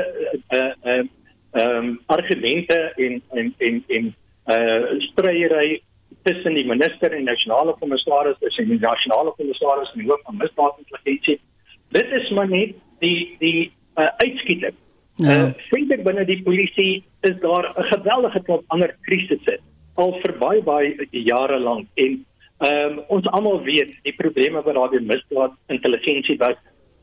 eh 0.48 0.58
uh, 0.58 0.72
eh 0.82 0.98
uh, 0.98 1.04
ehm 1.52 1.76
um, 1.76 2.00
argumente 2.06 2.92
en 2.96 3.22
en 3.30 3.54
en 3.58 3.84
en 3.88 4.14
eh 4.44 4.56
uh, 4.56 5.00
stryery 5.00 5.82
tussen 6.22 6.54
die 6.54 6.66
minister 6.66 7.12
en 7.12 7.24
nasionale 7.24 7.74
kommissaris, 7.78 8.38
tussen 8.38 8.68
die 8.68 8.78
nasionale 8.78 9.32
kommissaris 9.36 9.92
en 9.92 9.98
die 9.98 10.10
hoof 10.10 10.20
van 10.22 10.36
misdaadintelligensie. 10.36 11.40
Dit 11.88 12.12
is 12.12 12.30
maar 12.30 12.48
net 12.48 12.74
die 12.98 13.36
die 13.38 13.72
uh, 13.96 14.06
uitskieting 14.16 14.74
Ja. 15.20 15.36
Uh, 15.36 15.52
Vriende 15.68 15.98
binne 16.04 16.24
die 16.24 16.42
polisie 16.42 17.04
is 17.28 17.36
daar 17.40 17.68
'n 17.68 17.88
geweldige 17.92 18.40
klomp 18.42 18.64
ander 18.68 18.96
krisisse 19.06 19.58
al 19.94 20.12
vir 20.22 20.32
baie 20.38 20.62
baie 20.62 21.08
jare 21.10 21.58
lank 21.58 21.86
en 21.94 22.24
Ehm 22.60 22.98
um, 22.98 23.04
ons 23.08 23.26
almal 23.32 23.62
weet 23.64 23.94
die 24.04 24.12
probleme 24.12 24.60
wat 24.60 24.74
daar 24.76 24.90
by 24.92 24.98
misdaad 25.00 25.52
intelligensie 25.72 26.36
was, 26.42 26.58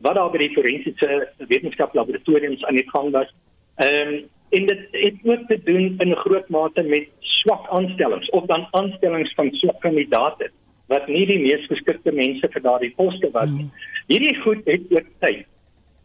wat 0.05 0.13
daar 0.13 0.29
by 0.29 0.43
die 0.43 0.53
forensiese 0.53 1.15
wetenskap 1.49 1.95
laboratoriums 1.97 2.65
aan 2.69 2.77
die 2.77 2.89
gang 2.91 3.09
was. 3.15 3.31
Ehm 3.81 4.11
um, 4.13 4.19
en 4.49 4.67
dit 4.69 4.83
het 4.91 5.17
ook 5.25 5.47
te 5.47 5.57
doen 5.63 5.95
in 6.03 6.15
groot 6.15 6.49
mate 6.49 6.83
met 6.83 7.09
swak 7.19 7.65
aanstellings 7.73 8.29
of 8.29 8.45
dan 8.45 8.67
aanstellings 8.71 9.33
van 9.35 9.49
swak 9.51 9.81
kandidaate 9.81 10.51
wat 10.93 11.07
nie 11.07 11.25
die 11.27 11.39
mees 11.41 11.65
geskikte 11.67 12.13
mense 12.15 12.47
vir 12.53 12.63
daardie 12.69 12.93
poste 12.95 13.31
was 13.33 13.49
nie. 13.49 13.67
Hierdie 14.07 14.37
goed 14.45 14.61
het 14.69 14.85
oor 14.93 15.09
tyd 15.25 15.43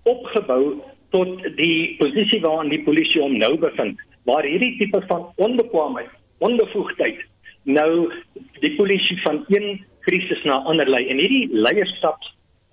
opgebou 0.03 0.65
tot 1.13 1.43
die 1.57 1.95
posisie 2.01 2.41
waarin 2.45 2.73
die 2.73 2.83
polisie 2.87 3.21
hom 3.23 3.37
nou 3.39 3.55
bevind, 3.61 4.01
waar 4.29 4.47
hierdie 4.49 4.77
tipe 4.79 5.01
van 5.09 5.29
onbekwaamheid, 5.37 6.11
onbevoegdheid 6.39 7.21
nou 7.65 8.11
die 8.61 8.75
polisie 8.77 9.19
van 9.23 9.45
een 9.49 9.85
krisis 10.01 10.43
na 10.45 10.63
ander 10.67 10.89
lei 10.91 11.05
en 11.09 11.21
hierdie 11.23 11.49
leierskap 11.53 12.19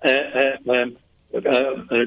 uh 0.08 0.12
uh 0.42 0.54
uh, 0.66 0.86
uh, 1.44 1.74
uh 1.92 2.06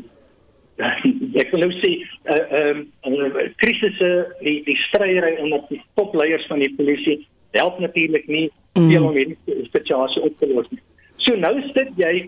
ek 1.42 1.52
wil 1.54 1.64
nou 1.64 1.72
sê 1.80 1.92
uh 2.28 2.40
ehm 2.60 2.84
uh, 3.08 3.44
krisisse 3.62 4.12
die 4.42 4.58
die 4.68 4.78
stryery 4.88 5.36
onder 5.44 5.62
die 5.70 5.82
topleiers 6.00 6.48
van 6.52 6.64
die 6.66 6.74
polisie 6.76 7.20
help 7.54 7.80
natuurlik 7.80 8.28
nie 8.28 8.48
mm. 8.50 8.90
veel 8.90 9.06
om 9.10 9.20
hierdie 9.20 9.68
situasie 9.72 10.24
op 10.26 10.38
te 10.40 10.50
los 10.50 10.70
nie. 10.72 10.82
So 11.18 11.38
nou 11.38 11.54
sit 11.72 11.94
jy 12.02 12.28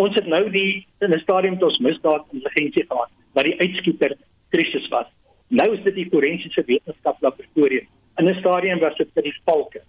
ons 0.00 0.14
het 0.16 0.26
nou 0.30 0.44
die 0.50 0.86
in 1.04 1.12
'n 1.12 1.24
stadium 1.24 1.58
tot 1.58 1.80
misdaad 1.80 2.24
intelligensie 2.30 2.86
gehad 2.88 3.10
wat 3.32 3.44
die 3.48 3.58
uitskieter 3.60 4.16
krisis 4.54 4.88
was. 4.92 5.08
Nou 5.48 5.68
is 5.76 5.82
dit 5.84 5.94
die 5.94 6.08
forensiese 6.12 6.64
wetenskap 6.66 7.20
laboratorium. 7.20 7.86
In 8.18 8.28
'n 8.28 8.38
stadium 8.40 8.78
was 8.78 8.96
dit 8.96 9.14
by 9.14 9.22
die 9.22 9.36
valke. 9.44 9.82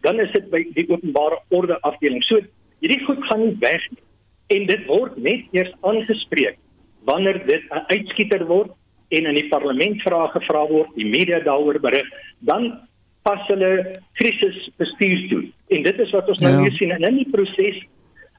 Dan 0.00 0.20
is 0.20 0.32
dit 0.32 0.50
by 0.50 0.64
die 0.74 0.88
openbare 0.88 1.40
orde 1.48 1.80
afdeling. 1.80 2.22
So 2.24 2.40
hierdie 2.80 3.04
goed 3.04 3.24
gaan 3.24 3.40
nie 3.40 3.56
weg 3.60 3.82
nie. 3.90 4.02
En 4.46 4.66
dit 4.66 4.86
word 4.86 5.16
net 5.16 5.44
eers 5.52 5.72
aangespreek 5.80 6.58
wanneer 7.04 7.46
dit 7.46 7.62
'n 7.70 7.84
uitskieter 7.86 8.46
word 8.46 8.70
en 9.08 9.26
in 9.26 9.34
die 9.34 9.48
parlement 9.48 10.02
vrae 10.02 10.28
gevra 10.28 10.66
word, 10.68 10.94
die 10.94 11.06
media 11.06 11.40
daaroor 11.40 11.80
berig, 11.80 12.08
dan 12.38 12.88
pas 13.22 13.46
hulle 13.46 14.00
krisisbestuur 14.12 15.28
toe. 15.28 15.44
En 15.68 15.82
dit 15.82 15.98
is 15.98 16.10
wat 16.10 16.28
ons 16.28 16.40
nou 16.40 16.52
ja. 16.52 16.60
nou 16.60 16.70
sien 16.76 16.90
en 16.90 17.02
in 17.02 17.16
die 17.16 17.30
proses 17.30 17.80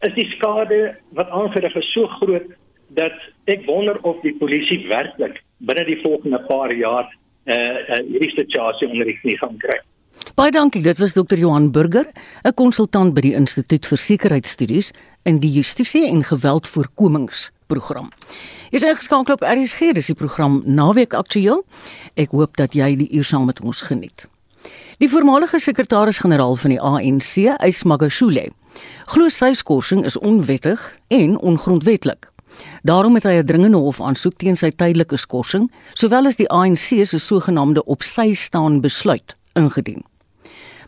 is 0.08 0.14
die 0.16 0.30
skade 0.36 0.96
wat 1.18 1.30
aangerig 1.30 1.76
is 1.76 1.92
so 1.94 2.08
groot 2.08 2.48
dat 2.98 3.16
ek 3.46 3.66
wonder 3.66 3.98
of 4.02 4.22
die 4.22 4.36
polisie 4.38 4.88
werklik 4.88 5.42
binne 5.58 5.86
die 5.86 6.00
volgende 6.02 6.40
paar 6.48 6.74
jaar 6.74 7.08
eh 7.46 7.56
uh, 7.56 8.02
hierdie 8.08 8.34
situasie 8.36 8.88
onder 8.88 9.06
die 9.06 9.20
knie 9.22 9.38
gaan 9.38 9.58
kry. 9.58 9.80
Baie 10.36 10.52
dankie. 10.52 10.82
Dit 10.82 10.98
was 10.98 11.14
Dr. 11.14 11.38
Johan 11.38 11.72
Burger, 11.72 12.06
'n 12.44 12.54
konsultant 12.54 13.14
by 13.14 13.22
die 13.22 13.34
Instituut 13.34 13.86
vir 13.86 13.98
Sekuriteitsstudies 13.98 14.92
in 15.24 15.40
die 15.40 15.52
Justisie 15.52 16.08
en 16.08 16.24
Geweldvoorkomingsprogram. 16.24 18.10
Jy's 18.70 18.84
ingeskakel 18.84 19.34
op 19.34 19.42
RSG, 19.42 19.94
dis 19.94 20.06
die 20.06 20.16
program 20.16 20.62
Naweek 20.66 21.14
Aktueel. 21.14 21.64
Ek 22.16 22.32
hoop 22.32 22.58
dat 22.58 22.74
jy 22.74 22.96
die 22.96 23.10
uur 23.12 23.24
saam 23.24 23.46
met 23.46 23.62
ons 23.62 23.82
geniet. 23.82 24.28
Die 24.98 25.10
voormalige 25.10 25.60
sekretaris-generaal 25.60 26.56
van 26.56 26.70
die 26.70 26.82
ANC, 26.82 27.56
Ysmagashule, 27.66 28.50
glo 29.06 29.30
sy 29.30 29.54
skorsing 29.54 30.06
is 30.06 30.18
onwettig 30.18 31.00
en 31.08 31.40
ongrondwettig. 31.40 32.18
Daarom 32.84 33.16
het 33.16 33.24
hy 33.24 33.40
'n 33.40 33.46
dringende 33.46 33.78
hofaansoek 33.78 34.38
teen 34.38 34.56
sy 34.56 34.72
tydelike 34.72 35.18
skorsing, 35.18 35.72
sowel 35.94 36.26
as 36.26 36.36
die 36.36 36.50
ANC 36.50 37.06
se 37.06 37.20
sogenaamde 37.20 37.84
op 37.86 38.04
sy 38.04 38.34
staan 38.34 38.82
besluit 38.82 39.36
ingedien. 39.54 40.04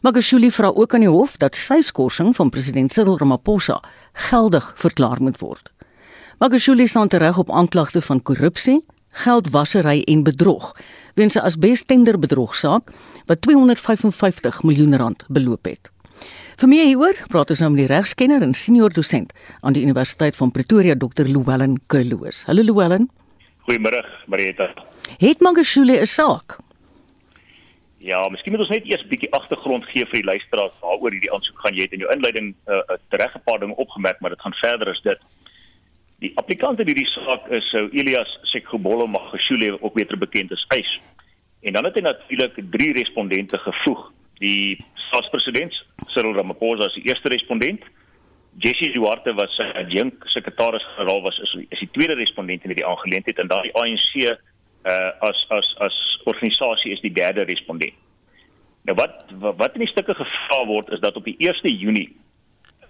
Magashule 0.02 0.52
vra 0.52 0.68
ook 0.68 0.94
aan 0.94 1.00
die 1.00 1.10
hof 1.10 1.38
dat 1.38 1.56
sy 1.56 1.82
skorsing 1.82 2.36
van 2.36 2.50
president 2.50 2.94
Cyril 2.94 3.18
Ramaphosa 3.18 3.84
geldig 4.14 4.74
verklaar 4.76 5.22
moet 5.22 5.38
word. 5.40 5.72
Magashule 6.40 6.88
staan 6.88 7.08
tereg 7.08 7.38
op 7.38 7.52
aanklagte 7.52 8.02
van 8.02 8.22
korrupsie, 8.22 8.86
geldwasery 9.12 10.02
en 10.02 10.24
bedrog 10.24 10.72
weens 11.14 11.36
'n 11.36 11.46
asbestenderbedrogsaak 11.46 12.92
wat 13.26 13.42
255 13.42 14.64
miljoen 14.64 14.96
rand 14.98 15.24
beloop 15.28 15.66
het. 15.66 15.91
Vir 16.62 16.70
meer 16.70 16.84
hieroor 16.86 17.18
praat 17.34 17.50
ons 17.56 17.62
nou 17.64 17.72
met 17.74 17.80
die 17.82 17.90
regskenner 17.90 18.44
en 18.46 18.52
senior 18.54 18.94
dosent 18.94 19.32
aan 19.66 19.74
die 19.74 19.82
Universiteit 19.82 20.36
van 20.38 20.52
Pretoria 20.54 20.94
Dr. 20.94 21.26
Llewellyn 21.26 21.80
Kuloos. 21.90 22.44
Hallo 22.46 22.62
Llewellyn. 22.62 23.08
Goeiemôre, 23.66 24.04
Marieta. 24.30 24.68
Het 25.24 25.42
Magashule 25.42 25.98
'n 25.98 26.06
saak? 26.06 26.60
Ja, 27.98 28.22
miskien 28.30 28.54
moet 28.54 28.62
ons 28.62 28.70
net 28.70 28.86
eers 28.86 29.02
'n 29.02 29.10
bietjie 29.10 29.32
agtergrond 29.34 29.86
gee 29.90 30.06
vir 30.06 30.22
die 30.22 30.30
luisteraars 30.30 30.78
waaroor 30.82 31.12
hierdie 31.12 31.34
aansoek 31.34 31.60
gaan. 31.60 31.74
Jy 31.74 31.82
het 31.82 31.94
in 31.94 32.00
jou 32.00 32.14
inleiding 32.14 32.54
'n 32.54 32.72
uh, 32.72 32.78
uh, 32.94 32.98
reg 33.10 33.36
'n 33.36 33.44
paar 33.44 33.60
dinge 33.60 33.76
opgemerk, 33.76 34.20
maar 34.20 34.30
dit 34.30 34.42
gaan 34.42 34.54
verder 34.54 34.90
as 34.90 35.02
dit. 35.02 35.20
Die 36.20 36.32
applikant 36.36 36.80
in 36.80 36.86
hierdie 36.86 37.10
saak 37.10 37.50
is 37.50 37.70
sou 37.72 37.90
Elias 37.90 38.38
Sekgobolo 38.44 39.08
Magashule 39.08 39.82
ook 39.82 39.94
beter 39.94 40.18
bekend 40.18 40.52
as 40.52 40.66
Eis. 40.68 41.02
En 41.62 41.74
dan 41.74 41.86
het 41.86 41.96
hy 41.96 42.02
natuurlik 42.02 42.54
drie 42.70 42.94
respondente 42.94 43.58
gevoeg. 43.58 44.12
Die 44.42 44.82
staatspresident 45.08 45.76
Cyril 46.14 46.36
Ramaphosa 46.38 46.88
as 46.90 46.96
die 46.98 47.08
eerste 47.10 47.30
respondent. 47.30 47.84
Jesse 48.60 48.92
Duarte 48.92 49.34
was 49.38 49.54
sy 49.56 49.68
adjunk 49.80 50.26
sekretaris-generaal 50.34 51.22
was 51.24 51.38
is, 51.46 51.54
is 51.70 51.84
die 51.84 51.92
tweede 51.96 52.18
respondent 52.20 52.66
in 52.66 52.74
hierdie 52.74 52.88
aangeleentheid 52.88 53.40
en 53.40 53.52
dan 53.52 53.68
die 53.68 53.76
ANC 53.80 54.16
uh 54.82 55.12
as 55.28 55.44
as 55.54 55.68
as 55.86 55.98
organisasie 56.26 56.92
is 56.96 57.04
die 57.06 57.14
derde 57.14 57.46
respondent. 57.48 57.94
Nou 58.90 58.98
wat 58.98 59.30
wat 59.40 59.78
in 59.78 59.86
die 59.86 59.92
stukke 59.92 60.16
gevra 60.18 60.66
word 60.68 60.90
is 60.96 61.04
dat 61.04 61.16
op 61.16 61.28
die 61.30 61.38
1 61.38 61.78
Junie 61.78 62.10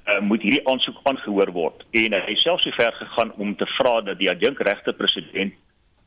uh, 0.08 0.22
moet 0.24 0.42
hierdie 0.42 0.64
aansoek 0.72 0.98
aangehoor 1.04 1.52
word 1.52 1.84
en 1.92 2.16
hy 2.16 2.38
self 2.40 2.64
so 2.64 2.72
ver 2.78 2.96
gegaan 2.96 3.36
om 3.38 3.54
te 3.60 3.68
vra 3.76 4.00
dat 4.08 4.22
die 4.24 4.32
adjunkregte 4.32 4.96
president 4.98 5.54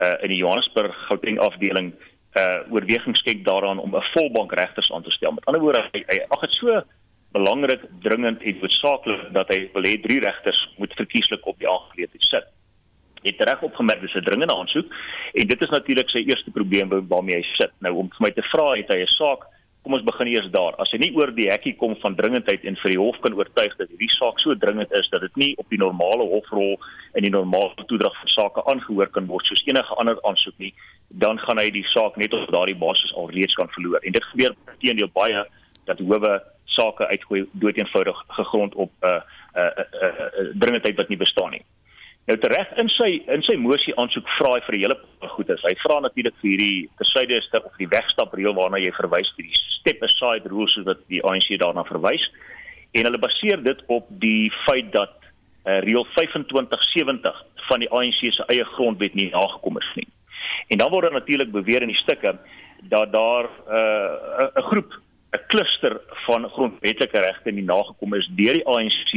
uh, 0.00 0.16
in 0.24 0.32
die 0.32 0.40
Johannesburg 0.40 0.96
Gauteng 1.10 1.38
afdeling 1.38 1.92
uh, 1.92 2.13
oorweging 2.70 3.16
skenk 3.16 3.44
daaraan 3.44 3.78
om 3.78 3.96
'n 3.96 4.10
volbank 4.12 4.52
regters 4.52 4.92
aan 4.92 5.02
te 5.02 5.10
stel. 5.10 5.32
Met 5.32 5.44
ander 5.44 5.60
woorde, 5.62 5.88
hy, 5.92 6.04
hy 6.06 6.18
ag 6.28 6.40
dit 6.40 6.52
so 6.52 6.82
belangrik, 7.32 7.82
dringend 8.02 8.42
en 8.42 8.58
noodsaaklik 8.60 9.32
dat 9.32 9.48
hy 9.48 9.70
wil 9.74 9.82
hê 9.82 9.94
drie 10.02 10.20
regters 10.20 10.60
moet 10.78 10.92
verkieslik 10.94 11.46
op 11.46 11.58
die 11.58 11.68
aangeleentheid 11.68 12.22
sit. 12.22 12.46
Hy 13.24 13.32
het 13.32 13.42
reg 13.48 13.62
opgemerk 13.62 14.00
dis 14.00 14.14
'n 14.14 14.26
dringende 14.28 14.54
aansoek 14.54 14.88
en 15.32 15.46
dit 15.46 15.62
is 15.62 15.70
natuurlik 15.70 16.10
sy 16.10 16.22
eerste 16.28 16.50
probleem 16.50 16.88
waarmee 17.08 17.36
hy 17.36 17.46
sit. 17.56 17.72
Nou 17.80 17.94
om 17.94 18.08
vir 18.08 18.22
my 18.26 18.30
te 18.30 18.42
vra 18.52 18.76
het 18.76 18.88
hy 18.88 19.00
'n 19.02 19.16
saak 19.18 19.42
kom 19.84 19.92
ons 19.92 20.04
begin 20.04 20.30
eers 20.32 20.48
daar. 20.50 20.72
As 20.80 20.90
hy 20.92 20.98
nie 20.98 21.12
oor 21.12 21.30
die 21.30 21.50
hekkie 21.50 21.74
kom 21.76 21.92
van 22.00 22.16
dringendheid 22.16 22.64
en 22.64 22.76
vir 22.82 22.94
die 22.94 23.00
hof 23.00 23.18
kan 23.20 23.34
oortuig 23.36 23.76
dat 23.76 23.90
hierdie 23.92 24.14
saak 24.16 24.40
so 24.40 24.56
dringend 24.56 24.92
is 24.92 25.08
dat 25.12 25.20
dit 25.20 25.36
nie 25.36 25.52
op 25.60 25.68
die 25.68 25.78
normale 25.78 26.24
hofrol 26.24 26.80
en 27.12 27.22
die 27.22 27.30
normale 27.30 27.84
toedrag 27.90 28.16
van 28.20 28.32
sake 28.32 28.64
aangehoor 28.64 29.12
kan 29.12 29.26
word 29.26 29.46
soos 29.46 29.62
enige 29.66 29.98
ander 30.00 30.16
aansoek 30.24 30.56
nie, 30.58 30.72
dan 31.18 31.38
gaan 31.38 31.58
hy 31.58 31.68
die 31.70 31.86
saak 31.92 32.16
net 32.16 32.32
op 32.34 32.50
daardie 32.52 32.78
basis 32.78 33.14
alreeds 33.14 33.54
kan 33.54 33.70
verloor. 33.76 34.02
En 34.02 34.12
dit 34.12 34.24
gebeur 34.32 34.54
teenoor 34.82 35.10
baie 35.14 35.44
dat 35.84 35.98
howe 35.98 36.42
sake 36.64 37.06
uitgooi 37.06 37.44
doeteenvoudig 37.52 38.24
gegrond 38.38 38.74
op 38.74 38.90
'n 39.00 39.06
uh, 39.06 39.20
'n 39.54 39.60
uh, 39.60 39.70
'n 39.76 39.86
uh, 40.04 40.08
uh, 40.08 40.40
uh, 40.40 40.50
dringendheid 40.58 40.96
wat 40.96 41.08
nie 41.08 41.22
bestaan 41.24 41.50
nie. 41.50 41.64
Nou 42.24 42.38
tereg 42.40 42.70
in 42.80 42.88
sy 42.88 43.20
in 43.28 43.42
sy 43.44 43.54
mosie 43.60 43.92
aansoek 44.00 44.28
vra 44.38 44.54
hy 44.54 44.60
vir 44.66 44.74
'n 44.74 44.80
hele 44.80 44.96
goed 45.34 45.50
is. 45.50 45.62
Hy 45.62 45.74
vra 45.84 46.00
natuurlik 46.00 46.36
vir 46.40 46.50
hierdie 46.50 46.88
tersyde 46.96 47.36
is 47.36 47.48
of 47.52 47.76
die 47.76 47.88
wegstap 47.88 48.32
reël 48.32 48.54
waarna 48.54 48.78
jy 48.78 48.92
verwys 48.92 49.28
die 49.36 49.52
step 49.52 50.02
aside 50.02 50.48
rules 50.48 50.72
soos 50.72 50.86
wat 50.86 51.02
die 51.08 51.22
ANC 51.22 51.58
daarna 51.60 51.84
verwys. 51.84 52.24
En 52.94 53.04
hulle 53.04 53.18
baseer 53.18 53.62
dit 53.62 53.82
op 53.86 54.06
die 54.08 54.50
feit 54.64 54.92
dat 54.92 55.12
uh, 55.66 55.78
reël 55.84 56.06
2570 56.14 57.44
van 57.68 57.80
die 57.80 57.90
ANC 57.90 58.20
se 58.32 58.44
eie 58.48 58.64
grondwet 58.64 59.14
nie 59.14 59.30
nagekom 59.30 59.76
is 59.76 59.90
nie. 59.94 60.08
En 60.68 60.78
dan 60.78 60.90
word 60.90 61.12
natuurlik 61.12 61.52
beweer 61.52 61.82
in 61.82 61.92
die 61.92 62.02
stukke 62.02 62.38
dat 62.88 63.12
daar 63.12 63.44
'n 63.44 64.58
uh, 64.58 64.68
groep 64.70 64.92
'n 65.34 65.46
kluster 65.46 66.00
van 66.26 66.48
grondwetlike 66.48 67.18
regte 67.18 67.50
nie 67.50 67.64
nagekom 67.64 68.14
is 68.14 68.28
deur 68.36 68.52
die 68.52 68.66
ANC 68.66 69.12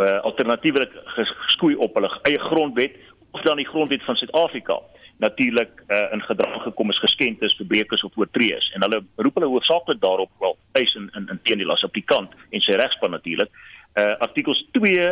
uh, 0.00 0.20
alternatiefelik 0.20 0.92
geskoei 1.04 1.74
op 1.76 1.94
hulle 1.94 2.10
eie 2.22 2.38
grondwet 2.38 2.96
of 3.30 3.42
dan 3.42 3.56
die 3.56 3.68
grondwet 3.68 4.04
van 4.04 4.16
Suid-Afrika 4.16 4.80
natuurlik 5.20 5.82
uh, 5.88 6.12
in 6.12 6.22
gedrag 6.22 6.62
gekom 6.62 6.90
is 6.90 6.98
geskend 6.98 7.42
is 7.42 7.56
verbreekers 7.56 8.02
of 8.02 8.16
oortrees 8.16 8.70
en 8.74 8.82
hulle 8.86 9.02
roep 9.16 9.34
hulle 9.38 9.52
hoofsaaklik 9.52 10.00
daarop 10.00 10.30
wel 10.38 10.56
eis 10.72 10.94
in 10.94 11.10
in, 11.14 11.28
in 11.28 11.40
teendeel 11.42 11.74
as 11.74 11.84
applikant 11.84 12.32
en 12.50 12.64
sy 12.64 12.78
regspan 12.80 13.14
natuurlik 13.16 13.52
uh, 13.52 14.16
artikels 14.26 14.64
2 14.78 15.04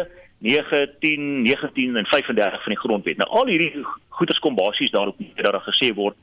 9 0.44 0.86
10 1.00 1.42
19 1.42 1.96
en 1.96 2.06
35 2.06 2.62
van 2.62 2.74
die 2.74 2.80
grondwet. 2.80 3.16
Nou 3.16 3.28
al 3.40 3.50
hierdie 3.50 3.84
goeders 4.08 4.38
kom 4.38 4.54
basies 4.58 4.90
daarop 4.94 5.18
dat 5.18 5.44
daar 5.44 5.62
gesê 5.66 5.92
word 5.94 6.16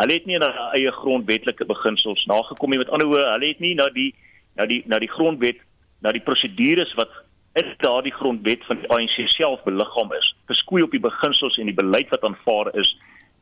hulle 0.00 0.16
het 0.16 0.26
nie 0.26 0.38
na 0.40 0.48
hulle 0.48 0.68
eie 0.78 0.92
grondwetlike 0.96 1.64
beginsels 1.68 2.24
nagekom 2.30 2.70
nie. 2.72 2.80
Met 2.80 2.90
ander 2.90 3.08
woorde 3.08 3.28
hulle 3.34 3.52
het 3.52 3.60
nie 3.60 3.74
na 3.76 3.88
die 3.92 4.12
na 4.56 4.66
die 4.66 4.82
na 4.86 4.98
die 5.02 5.10
grondwet 5.10 5.60
na 6.02 6.12
die 6.12 6.24
prosedures 6.24 6.94
wat 6.98 7.12
is 7.60 7.68
daardie 7.84 8.14
grondwet 8.16 8.64
van 8.64 8.80
die 8.80 8.88
ANC 8.90 9.18
self 9.34 9.60
beliggaam 9.66 10.12
is, 10.16 10.28
geskoei 10.48 10.82
op 10.82 10.94
die 10.94 11.02
beginsels 11.02 11.58
en 11.60 11.68
die 11.68 11.76
beleid 11.76 12.08
wat 12.08 12.24
aanvaar 12.24 12.70
is, 12.80 12.88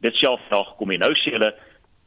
dit 0.02 0.16
self 0.18 0.42
nagekom. 0.50 0.90
En 0.90 1.04
nou 1.06 1.12
sê 1.20 1.36
hulle 1.36 1.52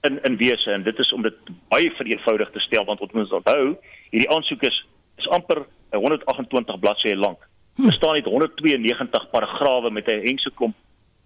in 0.07 0.19
in 0.27 0.35
wese 0.37 0.71
en 0.71 0.83
dit 0.83 0.99
is 0.99 1.13
om 1.15 1.23
dit 1.23 1.51
baie 1.71 1.91
vereenvoudig 1.95 2.51
te 2.51 2.59
stel 2.59 2.85
want 2.85 3.01
ons 3.01 3.15
moet 3.15 3.31
onthou 3.39 3.75
hierdie 4.11 4.29
aansoek 4.35 4.67
is 4.67 4.83
is 5.21 5.29
amper 5.31 5.63
128 5.95 6.79
bladsye 6.83 7.15
lank. 7.15 7.39
Hm. 7.75 7.83
Daar 7.83 7.93
staan 7.93 8.13
net 8.13 8.25
192 8.25 9.29
paragrawe 9.29 9.91
met 9.91 10.07
'n 10.07 10.25
hengse 10.25 10.51
klomp 10.55 10.75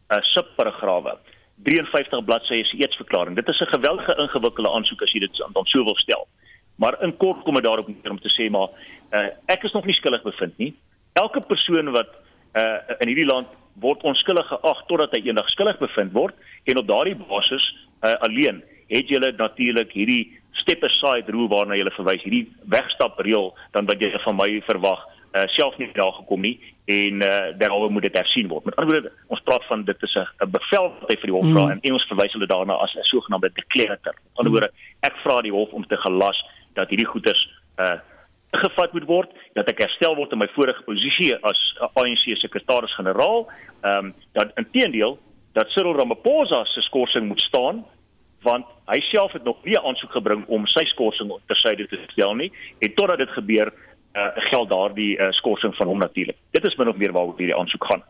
uh, 0.10 0.17
subparagrawe. 0.21 1.17
53 1.63 2.23
bladsye 2.23 2.60
is 2.60 2.73
eetsverklaring. 2.77 3.36
Dit 3.36 3.47
is 3.49 3.60
'n 3.60 3.73
geweldige 3.75 4.15
ingewikkelde 4.15 4.71
aansoek 4.71 5.01
as 5.01 5.12
jy 5.12 5.19
dit 5.19 5.38
dan 5.53 5.65
so 5.65 5.83
wil 5.83 5.97
stel. 5.97 6.27
Maar 6.75 7.03
in 7.03 7.17
kort 7.17 7.43
kom 7.43 7.53
dit 7.53 7.63
daarop 7.63 7.88
neer 7.88 8.12
om 8.12 8.19
te 8.19 8.29
sê 8.29 8.49
maar 8.49 8.69
uh, 9.12 9.29
ek 9.45 9.63
is 9.63 9.71
nog 9.71 9.86
nie 9.86 9.95
skuldig 9.95 10.23
bevind 10.23 10.57
nie. 10.57 10.75
Elke 11.13 11.41
persoon 11.41 11.91
wat 11.91 12.10
uh, 12.53 12.77
in 12.99 13.07
hierdie 13.07 13.25
land 13.25 13.47
word 13.73 14.03
onskuldig 14.03 14.47
geag 14.47 14.86
totdat 14.88 15.12
hy 15.12 15.21
eendag 15.25 15.49
skuldig 15.49 15.77
bevind 15.77 16.13
word 16.13 16.36
en 16.63 16.77
op 16.77 16.88
daardie 16.88 17.15
basis 17.15 17.75
uh, 18.01 18.13
alleen 18.13 18.63
het 18.88 19.10
jy 19.10 19.19
natuurlik 19.19 19.91
hierdie 19.91 20.39
step 20.51 20.83
aside 20.83 21.31
rule 21.31 21.49
waarna 21.51 21.75
jy 21.75 21.89
verwys, 21.91 22.23
hierdie 22.23 22.47
wegstap 22.65 23.19
reël 23.19 23.53
dan 23.71 23.86
wat 23.86 24.01
jy 24.01 24.13
van 24.23 24.36
my 24.36 24.62
verwag 24.65 25.03
uh, 25.33 25.43
self 25.47 25.77
nie 25.77 25.89
daar 25.93 26.13
gekom 26.13 26.41
nie 26.41 26.59
en 26.85 27.23
uh, 27.23 27.59
daaroor 27.59 27.91
moet 27.91 28.07
dit 28.07 28.17
hersien 28.17 28.47
word. 28.47 28.65
Met 28.65 28.75
ander 28.75 28.93
woorde, 28.93 29.11
ons 29.27 29.41
praat 29.43 29.65
van 29.67 29.83
dit 29.83 30.03
is 30.03 30.15
'n 30.15 30.51
bevel 30.51 30.87
wat 30.99 31.09
hy 31.09 31.17
vir 31.19 31.29
die 31.31 31.37
hof 31.37 31.47
vra 31.51 31.63
mm. 31.65 31.71
en 31.71 31.81
Engels 31.81 32.07
verwys 32.07 32.33
hulle 32.33 32.47
daarna 32.47 32.73
as 32.73 32.93
'n 32.95 33.03
sogenaamde 33.03 33.51
declarator. 33.53 34.13
Met 34.13 34.37
ander 34.39 34.51
woorde, 34.51 34.71
ek 34.99 35.15
vra 35.23 35.41
die 35.41 35.51
hof 35.51 35.71
om 35.71 35.87
te 35.87 35.97
gelas 35.97 36.45
dat 36.73 36.89
hierdie 36.89 37.11
goederes 37.13 37.47
uh 37.77 37.99
gevat 38.51 38.93
moet 38.93 39.05
word, 39.05 39.31
dat 39.53 39.67
ek 39.69 39.81
herstel 39.83 40.15
word 40.15 40.31
in 40.31 40.39
my 40.39 40.47
vorige 40.47 40.83
posisie 40.83 41.35
as 41.35 41.59
ANC 41.99 42.31
sekretaris-generaal, 42.39 43.47
ehm 43.83 44.05
um, 44.05 44.13
dat 44.33 44.51
inteendeel 44.55 45.19
dat 45.53 45.69
Cyril 45.69 45.95
Ramaphosa 45.95 46.63
se 46.65 46.81
skorsing 46.81 47.27
moet 47.27 47.41
staan 47.41 47.85
want 48.45 48.65
hy 48.85 48.99
self 49.09 49.31
het 49.33 49.43
nog 49.43 49.63
nie 49.63 49.73
'n 49.73 49.85
aansoek 49.85 50.11
gebring 50.11 50.45
om 50.47 50.67
sy 50.67 50.85
skorsing 50.85 51.31
tersyde 51.47 51.87
te 51.87 51.99
stel 52.07 52.35
nie 52.35 52.51
en 52.79 52.93
totdat 52.93 53.17
dit 53.17 53.29
gebeur 53.29 53.73
uh, 54.13 54.30
geld 54.50 54.70
daardie 54.70 55.17
uh, 55.17 55.32
skorsing 55.32 55.76
van 55.76 55.88
hom 55.88 56.00
natuurlik. 56.00 56.38
Dit 56.52 56.65
is 56.65 56.76
min 56.76 56.88
of 56.88 56.98
meer 56.98 57.12
waaroor 57.12 57.38
hierdie 57.38 57.58
aansoek 57.58 57.86
gaan. 57.86 58.04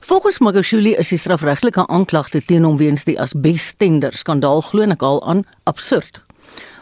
Volgens 0.00 0.38
Magashule 0.38 0.96
is 0.98 1.08
die 1.08 1.18
strafregtelike 1.18 1.86
aanklagte 1.86 2.42
teen 2.44 2.64
hom 2.66 2.76
weens 2.76 3.04
die 3.04 3.18
asbestender 3.20 4.12
skandaal 4.12 4.60
glo 4.60 4.84
ek 4.90 5.02
al 5.02 5.22
aan 5.24 5.44
absurd. 5.70 6.22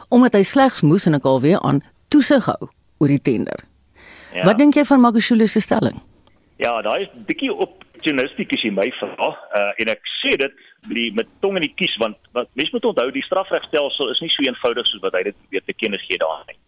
Omdat 0.08 0.34
hy 0.34 0.42
slegs 0.42 0.82
moes 0.82 1.06
en 1.06 1.14
ek 1.14 1.28
alweer 1.28 1.60
aan 1.60 1.82
toesig 2.08 2.48
hou 2.48 2.70
oor 2.98 3.12
die 3.12 3.20
tender. 3.22 3.64
Ja. 4.32 4.46
Wat 4.48 4.58
dink 4.58 4.76
jy 4.76 4.84
van 4.88 5.00
Magashule 5.00 5.46
se 5.46 5.60
stelling? 5.60 6.00
Ja, 6.62 6.80
daai 6.82 7.04
is 7.04 7.12
bietjie 7.28 7.52
opportunisties 7.52 8.52
as 8.56 8.64
jy 8.64 8.72
my 8.74 8.88
vra. 8.98 9.30
Uh 9.58 9.70
en 9.82 9.92
ek 9.92 10.02
sê 10.20 10.36
dit 10.40 10.58
die 10.90 11.10
met 11.14 11.28
tong 11.44 11.58
in 11.60 11.66
die 11.66 11.74
kies 11.78 11.94
want 12.02 12.18
wat 12.36 12.50
mense 12.58 12.74
moet 12.74 12.88
onthou 12.90 13.10
die 13.14 13.24
strafregstelsel 13.26 14.10
is 14.10 14.22
nie 14.22 14.32
so 14.34 14.46
eenvoudig 14.46 14.88
soos 14.88 15.04
wat 15.04 15.14
hy 15.18 15.22
dit 15.30 15.38
weet 15.54 15.66
te 15.68 15.76
kennis 15.78 16.04
gee 16.08 16.20
daar 16.22 16.42
nie. 16.48 16.58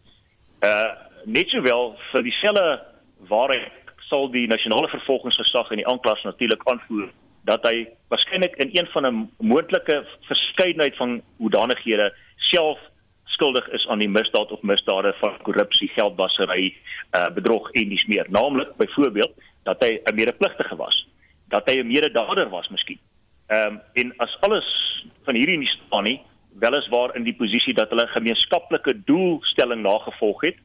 Uh 0.62 0.92
net 1.26 1.48
sowel 1.48 1.94
vir 2.12 2.22
dieselfde 2.22 2.80
waarheid 3.28 3.72
sal 4.08 4.28
die 4.30 4.46
nasionale 4.46 4.88
vervolgingsgesag 4.88 5.70
en 5.70 5.80
die 5.80 5.88
aanklas 5.88 6.22
natuurlik 6.22 6.64
aanvoer 6.70 7.08
dat 7.48 7.64
hy 7.68 7.86
waarskynlik 8.12 8.56
in 8.62 8.70
een 8.72 8.88
van 8.92 9.06
'n 9.06 9.30
moontlike 9.38 10.04
verskeidenheid 10.28 10.96
van 10.96 11.22
hoedanighede 11.38 12.12
self 12.36 12.78
skuldig 13.24 13.68
is 13.68 13.86
aan 13.88 13.98
die 13.98 14.08
misdaad 14.08 14.52
of 14.52 14.62
misdade 14.62 15.14
van 15.20 15.38
korrupsie, 15.42 15.88
geldwasery, 15.88 16.74
uh 17.16 17.28
bedrog 17.34 17.70
en 17.70 17.88
dis 17.88 18.06
meer. 18.06 18.26
Naamlik 18.28 18.76
byvoorbeeld 18.76 19.32
dat 19.62 19.82
hy 19.82 20.00
'n 20.04 20.14
medepligtige 20.14 20.76
was, 20.76 21.06
dat 21.48 21.68
hy 21.68 21.80
'n 21.80 21.86
mededader 21.86 22.48
was 22.48 22.68
miskien. 22.68 22.98
Ehm 23.46 23.72
um, 23.72 23.80
en 23.92 24.16
as 24.16 24.36
alles 24.40 24.68
van 25.24 25.34
hierdie 25.34 25.58
nie 25.58 25.68
staan 25.68 26.04
nie, 26.04 26.20
weliswaar 26.58 27.16
in 27.16 27.24
die 27.24 27.34
posisie 27.34 27.74
dat 27.74 27.90
hulle 27.90 28.06
gemeenskaplike 28.06 29.04
doelstelling 29.04 29.82
nagevolg 29.82 30.40
het, 30.40 30.56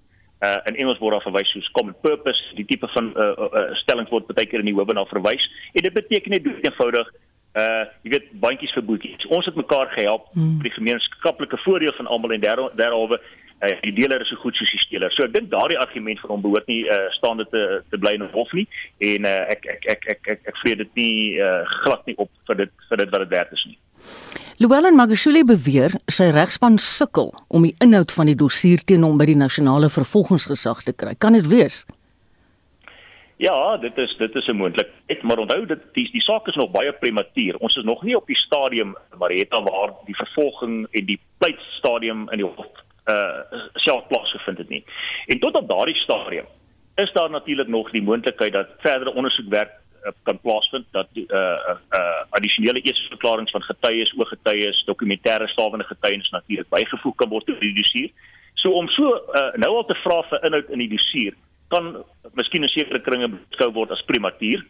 uh 0.45 0.59
in 0.71 0.75
Engels 0.75 0.99
word 1.03 1.17
daar 1.17 1.25
verwys 1.25 1.51
soos 1.51 1.71
common 1.75 1.95
purpose. 2.01 2.39
Die 2.55 2.65
tipe 2.65 2.87
van 2.95 3.11
uh, 3.15 3.31
uh, 3.35 3.49
uh 3.61 3.65
stellings 3.81 4.11
word 4.13 4.29
baie 4.31 4.47
keer 4.47 4.63
in 4.63 4.71
die 4.71 4.77
webinar 4.77 5.09
verwys. 5.11 5.43
En 5.73 5.83
dit 5.83 5.93
beteken 5.93 6.35
net 6.35 6.47
eenvoudig 6.47 7.11
uh 7.59 7.83
jy 8.05 8.13
weet 8.15 8.31
bandjies 8.39 8.73
vir 8.77 8.87
boetjies. 8.87 9.27
Ons 9.35 9.49
het 9.49 9.59
mekaar 9.59 9.91
gehelp 9.97 10.29
hmm. 10.33 10.57
vir 10.61 10.69
die 10.69 10.77
gemeenskaplike 10.77 11.59
voordeel 11.65 11.95
van 11.97 12.07
almal 12.07 12.35
en 12.37 12.45
derhalwe 12.45 13.19
uh, 13.19 13.75
die 13.83 13.95
deler 13.97 14.21
is 14.23 14.31
so 14.31 14.39
goed 14.43 14.55
soos 14.55 14.71
die 14.71 14.81
steler. 14.85 15.11
So 15.15 15.27
ek 15.27 15.35
dink 15.35 15.51
daardie 15.51 15.79
argument 15.81 16.21
van 16.23 16.35
hom 16.37 16.45
behoort 16.45 16.71
nie 16.71 16.85
uh 16.87 17.09
staande 17.17 17.47
te 17.51 17.65
te 17.91 17.99
bly 17.99 18.15
in 18.19 18.27
hof 18.35 18.55
nie. 18.55 18.67
En 19.11 19.27
uh 19.27 19.43
ek 19.57 19.67
ek 19.75 19.91
ek 19.97 20.09
ek 20.15 20.33
ek, 20.37 20.47
ek 20.53 20.63
vrees 20.63 20.81
dit 20.85 21.03
nie 21.03 21.13
uh 21.43 21.61
glad 21.83 22.07
nie 22.07 22.15
op 22.17 22.31
vir 22.47 22.63
dit 22.63 22.75
vir 22.87 23.03
dit 23.03 23.15
wat 23.15 23.27
dit 23.27 23.37
werd 23.37 23.55
is 23.59 23.67
nie 23.67 23.79
Llewellyn 24.59 24.95
Magashule 24.95 25.45
beweer 25.47 25.93
sy 26.11 26.31
regspan 26.35 26.77
sukkel 26.77 27.31
om 27.47 27.63
die 27.63 27.75
inhoud 27.79 28.11
van 28.11 28.27
die 28.27 28.35
dossier 28.35 28.81
teen 28.83 29.05
hom 29.07 29.17
by 29.17 29.29
die 29.29 29.39
nasionale 29.39 29.89
vervolgingsgesag 29.89 30.83
te 30.83 30.93
kry. 30.93 31.13
Kan 31.15 31.37
dit 31.37 31.47
wees? 31.47 31.85
Ja, 33.39 33.77
dit 33.79 33.97
is 33.97 34.15
dit 34.19 34.35
is 34.35 34.47
'n 34.47 34.55
moontlikheid, 34.55 35.23
maar 35.23 35.39
onthou 35.39 35.65
dit 35.65 35.79
die, 35.93 36.09
die 36.11 36.21
saak 36.21 36.47
is 36.47 36.55
nog 36.55 36.71
baie 36.71 36.91
prematuur. 36.93 37.55
Ons 37.57 37.75
is 37.75 37.83
nog 37.83 38.03
nie 38.03 38.17
op 38.17 38.27
die 38.27 38.35
stadium 38.35 38.95
Marieta 39.17 39.63
waar 39.63 39.93
die 40.05 40.15
vervolging 40.15 40.87
en 40.91 41.05
die 41.05 41.19
pleitstadium 41.37 42.27
in 42.29 42.37
die 42.37 42.45
hof 42.45 42.67
uh 43.09 43.41
self 43.73 44.07
plaasgevind 44.07 44.57
het 44.57 44.69
nie. 44.69 44.83
En 45.27 45.39
tot 45.39 45.55
op 45.55 45.67
daardie 45.67 45.95
stadium 45.95 46.45
is 46.95 47.11
daar 47.11 47.29
natuurlik 47.29 47.67
nog 47.67 47.91
die 47.91 48.03
moontlikheid 48.03 48.53
dat 48.53 48.67
verdere 48.77 49.13
ondersoekwerk 49.13 49.71
kan 50.27 50.39
plaasvind 50.43 50.85
dat 50.95 51.09
uh 51.15 51.37
uh, 51.39 51.75
uh 51.97 52.21
addisionele 52.37 52.81
eersverklaringe 52.81 53.51
van 53.51 53.65
getuies, 53.67 54.13
ooggetuies, 54.17 54.83
dokumentêre 54.87 55.47
stawende 55.47 55.85
getuienis 55.85 56.29
natuurlik 56.29 56.69
bygevoeg 56.69 57.15
kan 57.15 57.29
word 57.29 57.45
tot 57.45 57.61
die 57.61 57.73
dossier. 57.73 58.11
So 58.53 58.71
om 58.71 58.87
so 58.95 59.15
uh, 59.15 59.49
nou 59.63 59.71
al 59.77 59.87
te 59.87 59.97
vra 60.03 60.21
vir 60.29 60.45
inhoud 60.49 60.69
in 60.75 60.83
die 60.85 60.91
dossier 60.95 61.37
kan 61.69 61.91
miskien 62.33 62.65
in 62.65 62.71
sekere 62.73 63.01
kringe 63.05 63.29
beskou 63.29 63.71
word 63.73 63.91
as 63.93 64.05
prematuur. 64.09 64.63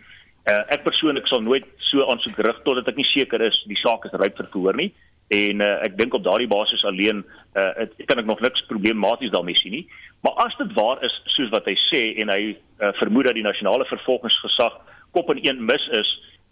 Uh, 0.50 0.64
ek 0.74 0.84
persoonlik 0.84 1.28
sal 1.28 1.44
nooit 1.46 1.68
so 1.92 2.06
aansoek 2.12 2.40
rig 2.44 2.64
totdat 2.66 2.88
ek 2.92 3.00
nie 3.00 3.12
seker 3.14 3.44
is 3.46 3.60
die 3.70 3.80
saak 3.80 4.08
is 4.08 4.18
ryp 4.20 4.38
vir 4.40 4.50
verhoor 4.52 4.78
nie 4.80 4.92
en 5.30 5.62
uh, 5.62 5.76
ek 5.86 5.98
dink 5.98 6.16
op 6.18 6.24
daardie 6.26 6.50
basis 6.50 6.84
alleen 6.90 7.22
uh, 7.22 7.72
het, 7.78 7.94
kan 8.10 8.22
ek 8.22 8.30
nog 8.30 8.42
niks 8.42 8.66
problematies 8.70 9.34
daarmee 9.34 9.58
sien 9.60 9.76
nie. 9.78 9.86
Maar 10.26 10.46
as 10.46 10.56
dit 10.58 10.72
waar 10.78 11.02
is 11.06 11.16
soos 11.36 11.52
wat 11.54 11.70
hy 11.70 11.76
sê 11.88 12.02
en 12.24 12.34
hy 12.34 12.42
uh, 12.54 12.90
vermoed 12.98 13.30
dat 13.30 13.38
die 13.38 13.46
nasionale 13.46 13.86
vervolgingsgesag 13.92 14.80
kop 15.12 15.30
en 15.30 15.40
een 15.42 15.66
mis 15.66 15.88
is 16.02 16.10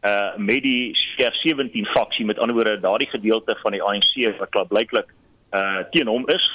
uh 0.08 0.36
met 0.38 0.64
die 0.64 0.94
CR17 0.94 1.90
faksie 1.94 2.26
met 2.26 2.40
ander 2.40 2.56
woorde 2.56 2.80
daardie 2.80 3.10
gedeelte 3.10 3.58
van 3.62 3.72
die 3.72 3.84
ANC 3.84 4.14
wat 4.40 4.50
klaar 4.50 4.68
blyklik 4.68 5.14
uh 5.52 5.84
teen 5.92 6.08
hom 6.08 6.28
is 6.28 6.48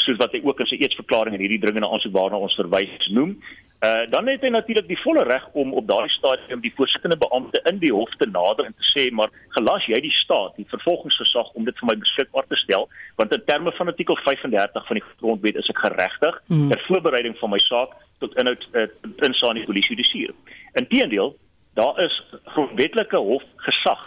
soos 0.00 0.16
wat 0.20 0.32
hy 0.32 0.40
ook 0.44 0.60
in 0.60 0.70
sy 0.70 0.78
eetsverklaring 0.80 1.36
in 1.36 1.44
hierdie 1.44 1.60
dringende 1.60 1.88
aansoek 1.88 2.14
waarna 2.16 2.40
ons 2.40 2.56
verwys 2.56 3.08
noem. 3.12 3.34
Uh 3.82 4.10
dan 4.10 4.28
het 4.30 4.44
hy 4.46 4.50
natuurlik 4.54 4.86
die 4.86 5.00
volle 5.02 5.24
reg 5.26 5.46
om 5.58 5.72
op 5.74 5.86
daardie 5.88 6.14
stadium 6.14 6.60
die 6.62 6.72
voorsittende 6.76 7.16
beampte 7.18 7.60
in 7.70 7.80
die 7.82 7.90
hof 7.90 8.12
te 8.20 8.28
nader 8.30 8.68
en 8.68 8.76
te 8.78 8.86
sê 8.92 9.08
maar 9.10 9.32
gelas 9.56 9.88
jy 9.90 9.98
die 10.04 10.14
staat 10.14 10.54
die 10.56 10.68
vervolgingsgesag 10.70 11.50
om 11.58 11.66
dit 11.66 11.78
vir 11.80 11.90
my 11.90 11.96
beskikbaar 12.04 12.46
te 12.46 12.58
stel 12.60 12.86
want 13.18 13.34
in 13.34 13.42
terme 13.50 13.72
van 13.78 13.90
artikel 13.90 14.18
35 14.22 14.86
van 14.86 15.00
die 15.00 15.04
grondwet 15.08 15.58
is 15.58 15.70
ek 15.74 15.82
geregtig 15.82 16.38
mm. 16.46 16.70
ter 16.70 16.84
voorbereiding 16.86 17.34
van 17.42 17.50
my 17.56 17.58
saak 17.66 17.98
tot 18.22 18.38
inhoud 18.38 18.68
uh, 18.78 18.86
insaan 19.26 19.58
die 19.58 19.66
polisie 19.66 19.98
dossier. 19.98 20.30
Inteendeel 20.78 21.34
daar 21.74 21.98
is 22.04 22.22
grondwetlike 22.54 23.18
hof 23.18 23.44
gesag 23.66 24.06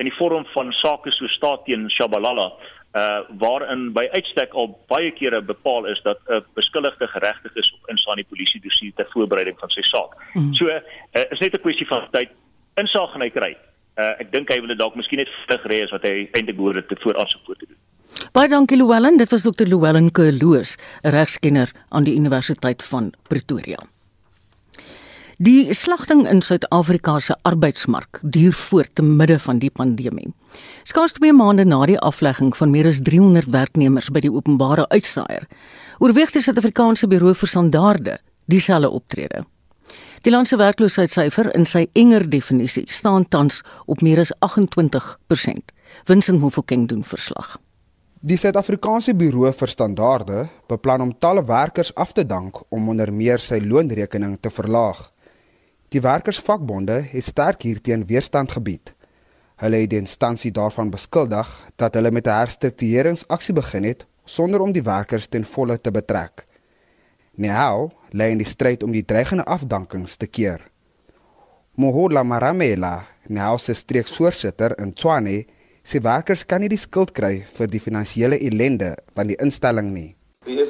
in 0.00 0.08
die 0.08 0.16
vorm 0.16 0.46
van 0.54 0.72
sake 0.80 1.12
so 1.12 1.28
staat 1.28 1.66
teen 1.68 1.90
Shabalala 1.92 2.54
uh 2.94 3.20
waarin 3.38 3.92
by 3.92 4.08
uitstek 4.12 4.54
al 4.54 4.72
baie 4.90 5.10
kere 5.14 5.42
bepaal 5.42 5.86
is 5.86 6.00
dat 6.02 6.18
'n 6.26 6.32
uh, 6.32 6.40
beskuldigde 6.54 7.06
geregtig 7.06 7.54
is 7.54 7.72
op 7.74 7.90
insaan 7.90 8.16
die 8.16 8.30
polisie 8.30 8.60
dossier 8.60 8.92
ter 8.94 9.06
voorbereiding 9.10 9.58
van 9.58 9.70
sy 9.70 9.82
saak. 9.82 10.16
Mm. 10.34 10.54
So 10.54 10.64
uh, 10.66 10.80
is 11.30 11.38
net 11.38 11.54
'n 11.54 11.60
kwessie 11.60 11.86
van 11.86 12.08
tyd 12.10 12.30
insaag 12.74 13.14
en 13.14 13.20
hy 13.20 13.30
kry. 13.30 13.56
Uh 13.96 14.14
ek 14.18 14.32
dink 14.32 14.50
hy 14.50 14.58
wil 14.58 14.68
dit 14.68 14.78
dalk 14.78 14.94
miskien 14.94 15.18
net 15.18 15.30
vlug 15.46 15.64
ry 15.70 15.82
as 15.84 15.90
wat 15.90 16.02
hy 16.02 16.28
eintlik 16.32 16.56
behoort 16.56 16.74
dit 16.82 16.88
te 16.88 17.02
vooraansoek 17.04 17.46
voor 17.46 17.56
te 17.56 17.66
doen. 17.68 17.78
Baie 18.32 18.48
dankie 18.48 18.76
Llewellyn, 18.76 19.16
dit 19.16 19.30
was 19.30 19.42
Dr. 19.42 19.66
Llewellyn 19.66 20.10
Kerloos, 20.10 20.76
'n 21.04 21.10
regskenner 21.10 21.70
aan 21.88 22.04
die 22.04 22.14
Universiteit 22.14 22.82
van 22.82 23.12
Pretoria. 23.28 23.78
Die 25.40 25.72
slagting 25.72 26.26
in 26.28 26.42
Suid-Afrika 26.44 27.14
se 27.18 27.32
arbeidsmark 27.48 28.18
duur 28.20 28.52
voort 28.52 28.90
te 28.94 29.02
midde 29.02 29.38
van 29.40 29.58
die 29.58 29.70
pandemie. 29.72 30.26
Skaars 30.84 31.14
2 31.16 31.32
maande 31.32 31.64
na 31.64 31.78
die 31.88 31.96
aflegging 31.96 32.50
van 32.56 32.68
meer 32.70 32.90
as 32.90 32.98
300 33.00 33.48
werknemers 33.48 34.10
by 34.12 34.20
die 34.20 34.32
openbare 34.34 34.84
uitsaaier, 34.92 35.46
oorweeg 35.96 36.34
die 36.34 36.42
Suid-Afrikaanse 36.44 37.08
Buro 37.08 37.32
vir 37.32 37.48
Standaarde 37.48 38.18
dieselfde 38.52 38.90
optrede. 38.92 39.40
Die 40.28 40.34
land 40.34 40.50
se 40.50 40.58
werkloosheidssyfer 40.60 41.48
in 41.56 41.64
sy 41.64 41.86
enger 41.96 42.26
definisie 42.28 42.84
staan 42.92 43.24
tans 43.24 43.62
op 43.86 44.04
meer 44.04 44.20
as 44.20 44.34
28%. 44.44 45.72
Vincent 46.04 46.40
Mofokeng 46.42 46.84
doen 46.90 47.00
verslag. 47.00 47.54
Die 48.20 48.36
Suid-Afrikaanse 48.36 49.16
Buro 49.16 49.48
vir 49.48 49.72
Standaarde 49.72 50.44
beplan 50.68 51.06
om 51.06 51.16
talle 51.16 51.46
werkers 51.48 51.94
af 51.96 52.12
te 52.12 52.26
dank 52.28 52.60
om 52.68 52.92
onder 52.92 53.08
meer 53.08 53.40
sy 53.40 53.62
loonrekening 53.64 54.36
te 54.44 54.52
verlaag. 54.52 55.00
Die 55.90 56.00
werkersvakbonde 56.00 57.00
het 57.10 57.24
sterk 57.24 57.64
hierteen 57.66 58.04
weerstand 58.06 58.52
gebied. 58.54 58.92
Hulle 59.58 59.80
het 59.82 59.90
die 59.90 59.98
instansie 59.98 60.52
daarvan 60.54 60.92
beskuldig 60.94 61.48
dat 61.82 61.96
hulle 61.98 62.12
met 62.14 62.26
'n 62.26 62.38
herstruktureringsaksie 62.42 63.54
begin 63.54 63.84
het 63.84 64.06
sonder 64.24 64.60
om 64.60 64.72
die 64.72 64.82
werkers 64.82 65.26
ten 65.26 65.44
volle 65.44 65.80
te 65.80 65.90
betrek. 65.90 66.44
Nehao 67.34 67.90
lê 68.12 68.30
in 68.30 68.38
die 68.38 68.46
stryd 68.46 68.82
om 68.82 68.92
die 68.92 69.04
dreigende 69.04 69.44
afdankings 69.44 70.16
te 70.16 70.26
keer. 70.26 70.60
Mohola 71.74 72.22
Maramela, 72.22 73.06
Nehao 73.26 73.58
se 73.58 73.74
streeksvoorsitter 73.74 74.78
in 74.78 74.92
Tshwane, 74.92 75.44
sê 75.82 76.00
werkers 76.02 76.46
kan 76.46 76.60
nie 76.60 76.68
die 76.68 76.78
skuld 76.78 77.12
kry 77.12 77.44
vir 77.56 77.66
die 77.66 77.80
finansiële 77.80 78.38
ellende 78.38 78.96
van 79.14 79.26
die 79.26 79.36
instelling 79.36 79.92
nie. 79.92 80.19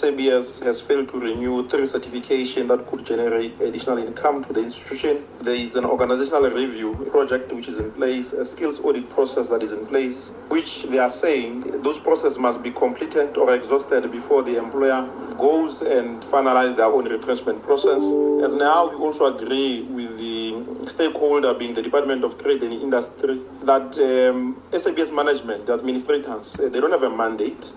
SABS 0.00 0.60
has 0.60 0.80
failed 0.80 1.10
to 1.10 1.18
renew 1.20 1.68
three 1.68 1.86
certification 1.86 2.68
that 2.68 2.90
could 2.90 3.04
generate 3.04 3.60
additional 3.60 3.98
income 3.98 4.42
to 4.44 4.52
the 4.54 4.60
institution. 4.60 5.26
There 5.42 5.54
is 5.54 5.74
an 5.74 5.84
organizational 5.84 6.50
review 6.50 6.94
project 7.10 7.52
which 7.52 7.68
is 7.68 7.78
in 7.78 7.92
place, 7.92 8.32
a 8.32 8.46
skills 8.46 8.80
audit 8.80 9.10
process 9.10 9.50
that 9.50 9.62
is 9.62 9.72
in 9.72 9.84
place, 9.86 10.30
which 10.48 10.84
they 10.84 10.98
are 10.98 11.12
saying 11.12 11.82
those 11.82 11.98
processes 11.98 12.38
must 12.38 12.62
be 12.62 12.70
completed 12.70 13.36
or 13.36 13.54
exhausted 13.54 14.10
before 14.10 14.42
the 14.42 14.56
employer 14.56 15.06
goes 15.36 15.82
and 15.82 16.22
finalize 16.24 16.74
their 16.76 16.86
own 16.86 17.06
retrenchment 17.06 17.62
process. 17.62 18.00
As 18.42 18.54
now, 18.54 18.88
we 18.88 18.96
also 18.96 19.36
agree 19.36 19.82
with 19.82 20.16
the 20.16 20.88
stakeholder 20.88 21.52
being 21.52 21.74
the 21.74 21.82
Department 21.82 22.24
of 22.24 22.38
Trade 22.38 22.62
and 22.62 22.72
Industry 22.72 23.42
that 23.64 23.98
um, 23.98 24.62
SABS 24.72 25.10
management, 25.10 25.66
the 25.66 25.74
administrators, 25.74 26.56
uh, 26.58 26.70
they 26.70 26.80
don't 26.80 26.92
have 26.92 27.02
a 27.02 27.14
mandate 27.14 27.72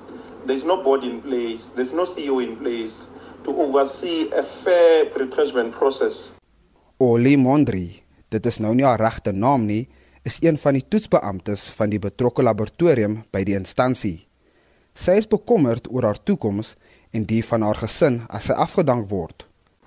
there's 0.46 0.64
no 0.64 0.84
board 0.84 1.04
in 1.04 1.22
place, 1.22 1.72
there's 1.76 1.94
no 1.94 2.06
CEO 2.06 2.44
in 2.44 2.56
place 2.58 3.08
to 3.44 3.52
oversee 3.52 4.30
a 4.32 4.44
fair 4.64 5.12
retrenchment 5.16 5.74
process. 5.76 6.32
Oli 7.00 7.36
Mondri, 7.38 8.04
dit 8.30 8.46
is 8.46 8.60
nou 8.64 8.74
nie 8.76 8.86
haar 8.86 9.02
regte 9.02 9.34
naam 9.36 9.66
nie, 9.68 9.88
is 10.24 10.40
een 10.42 10.58
van 10.58 10.78
die 10.78 10.86
toetsbeamptes 10.88 11.68
van 11.76 11.92
die 11.92 12.00
betrokke 12.00 12.44
laboratorium 12.44 13.22
by 13.32 13.44
die 13.44 13.58
instansie. 13.58 14.24
Sy 14.94 15.18
is 15.20 15.28
bekommerd 15.28 15.90
oor 15.92 16.08
haar 16.08 16.22
toekoms 16.24 16.76
en 17.14 17.26
die 17.28 17.42
van 17.44 17.66
haar 17.66 17.80
gesin 17.82 18.22
as 18.30 18.48
sy 18.50 18.56
afgedank 18.56 19.10
word. 19.12 19.46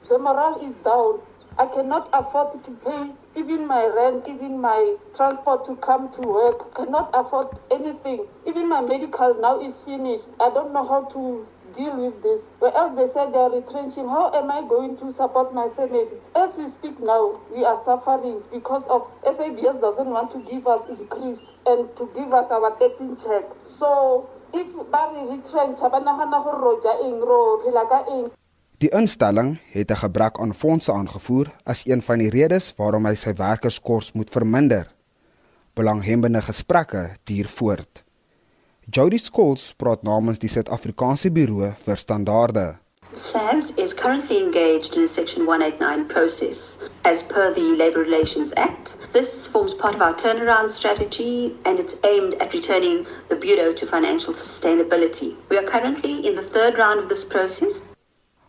The 0.09 0.19
morale 0.19 0.61
is 0.67 0.75
down. 0.85 1.23
I 1.59 1.65
cannot 1.73 2.11
afford 2.13 2.59
to 2.67 2.73
pay 2.85 3.09
even 3.37 3.67
my 3.67 3.85
rent, 3.87 4.25
even 4.27 4.61
my 4.61 4.97
transport 5.15 5.67
to 5.67 5.77
come 5.77 6.13
to 6.15 6.23
work. 6.23 6.75
Cannot 6.75 7.11
afford 7.13 7.49
anything. 7.71 8.27
Even 8.47 8.69
my 8.69 8.81
medical 8.81 9.35
now 9.41 9.61
is 9.61 9.75
finished. 9.85 10.25
I 10.41 10.51
don't 10.51 10.73
know 10.73 10.87
how 10.89 11.05
to 11.13 11.47
deal 11.77 11.97
with 12.01 12.23
this. 12.23 12.41
Where 12.59 12.73
else 12.75 12.97
they 12.97 13.13
said 13.13 13.33
they 13.33 13.39
are 13.39 13.53
retrenching. 13.53 14.09
How 14.09 14.33
am 14.33 14.51
I 14.51 14.67
going 14.67 14.97
to 14.99 15.13
support 15.15 15.53
my 15.53 15.69
family? 15.77 16.09
As 16.35 16.57
we 16.57 16.73
speak 16.81 16.99
now, 17.01 17.41
we 17.53 17.65
are 17.65 17.81
suffering 17.85 18.43
because 18.51 18.85
of 18.89 19.05
SABS 19.25 19.81
doesn't 19.81 20.09
want 20.09 20.33
to 20.33 20.41
give 20.51 20.67
us 20.67 20.89
increase 20.89 21.39
and 21.67 21.93
to 21.97 22.09
give 22.17 22.33
us 22.33 22.49
our 22.51 22.73
13 22.79 23.17
check. 23.21 23.45
So 23.79 24.29
if 24.55 24.73
Barry 24.91 25.29
retrench, 25.29 25.79
roja 25.79 26.93
eng 27.05 27.21
ro 27.21 27.61
phela 27.61 27.85
ka 27.89 28.05
eng. 28.09 28.31
Die 28.79 28.91
instelling 28.93 29.59
het 29.73 29.91
'n 29.91 29.97
gebrek 29.97 30.39
aan 30.39 30.55
fondse 30.55 30.93
aangevoer 30.93 31.47
as 31.65 31.87
een 31.87 32.03
van 32.03 32.19
die 32.19 32.31
redes 32.31 32.75
waarom 32.77 33.07
hy 33.07 33.15
sy 33.15 33.33
werkerskors 33.33 34.13
moet 34.13 34.31
verminder. 34.31 34.87
Belanghebende 35.75 36.43
gesprekke 36.43 37.11
duur 37.25 37.49
voort. 37.49 38.05
Jody 38.91 39.19
Scholes 39.19 39.75
praat 39.77 40.03
namens 40.03 40.39
die 40.39 40.49
Suid-Afrikaanse 40.49 41.33
Buro 41.33 41.73
vir 41.85 41.97
Standaarde. 41.97 42.77
SAMS 43.13 43.73
is 43.77 43.95
currently 43.95 44.37
engaged 44.37 44.97
in 44.97 45.05
a 45.05 45.09
Section 45.09 45.47
189 45.47 46.07
process. 46.07 46.79
As 47.03 47.23
per 47.23 47.55
the 47.55 47.75
Labour 47.77 48.05
Relations 48.05 48.53
Act, 48.55 48.97
this 49.13 49.47
forms 49.47 49.75
part 49.75 49.95
of 49.95 50.01
our 50.01 50.15
turnaround 50.15 50.69
strategy 50.71 51.55
and 51.65 51.79
it's 51.79 51.97
aimed 52.03 52.35
at 52.41 52.53
returning 52.53 53.07
the 53.29 53.37
Bureau 53.37 53.73
to 53.73 53.87
financial 53.87 54.35
sustainability. 54.35 55.35
We 55.49 55.57
are 55.57 55.71
currently 55.71 56.27
in 56.27 56.35
the 56.35 56.49
third 56.53 56.77
round 56.77 57.01
of 57.01 57.09
this 57.09 57.25
process 57.25 57.83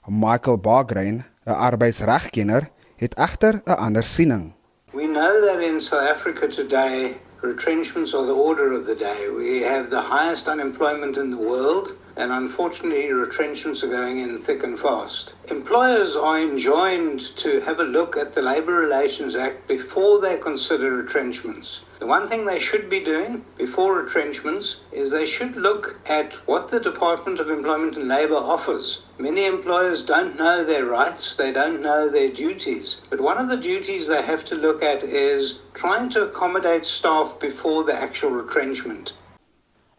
Michael 0.10 0.58
Bargrain, 0.58 1.26
'n 1.46 1.52
arbeidsregkenner, 1.52 2.70
het 2.96 3.13
egter 3.15 3.62
'n 3.65 3.72
ander 3.72 4.04
siening. 4.04 4.54
We 4.93 5.06
know 5.06 5.46
that 5.46 5.60
in 5.62 5.82
South 5.82 6.10
Africa 6.15 6.48
today, 6.48 7.17
retrenchments 7.41 8.13
are 8.13 8.26
the 8.26 8.34
order 8.34 8.72
of 8.80 8.86
the 8.86 8.96
day. 8.96 9.30
We 9.38 9.65
have 9.65 9.89
the 9.89 10.02
highest 10.02 10.48
unemployment 10.48 11.17
in 11.17 11.30
the 11.30 11.38
world, 11.38 11.96
and 12.17 12.32
unfortunately, 12.32 13.12
retrenchments 13.12 13.84
are 13.84 13.89
going 13.89 14.19
in 14.19 14.41
thick 14.41 14.63
and 14.63 14.80
fast. 14.80 15.34
Employers 15.49 16.15
are 16.15 16.41
enjoined 16.41 17.21
to 17.38 17.62
have 17.62 17.80
a 17.80 17.84
look 17.84 18.17
at 18.17 18.34
the 18.34 18.41
Labour 18.41 18.73
Relations 18.73 19.36
Act 19.36 19.67
before 19.67 20.19
they 20.19 20.38
consider 20.38 20.95
retrenchments. 20.95 21.82
The 21.99 22.08
one 22.08 22.27
thing 22.27 22.45
they 22.45 22.60
should 22.60 22.89
be 22.89 22.99
doing 22.99 23.45
before 23.56 23.93
retrenchments 23.93 24.77
is 24.91 25.12
they 25.12 25.27
should 25.27 25.56
look 25.56 25.99
at 26.08 26.34
what 26.47 26.71
the 26.71 26.80
Department 26.80 27.39
of 27.39 27.51
Employment 27.51 27.97
and 27.97 28.08
Labour 28.08 28.36
offers. 28.36 28.99
Many 29.19 29.45
employers 29.45 30.03
don't 30.03 30.38
know 30.38 30.63
their 30.63 30.86
rights, 30.86 31.36
they 31.36 31.51
don't 31.51 31.82
know 31.82 32.10
their 32.10 32.30
duties. 32.30 32.97
But 33.12 33.21
one 33.21 33.38
of 33.38 33.47
the 33.47 33.58
duties 33.58 34.08
they 34.08 34.23
have 34.23 34.43
to 34.45 34.56
look 34.56 34.82
at 34.82 35.03
is 35.03 35.56
trying 35.75 36.10
to 36.12 36.23
accommodate 36.23 36.86
staff 36.86 37.39
before 37.39 37.84
the 37.84 37.93
actual 37.93 38.32
retrenchment. 38.32 39.13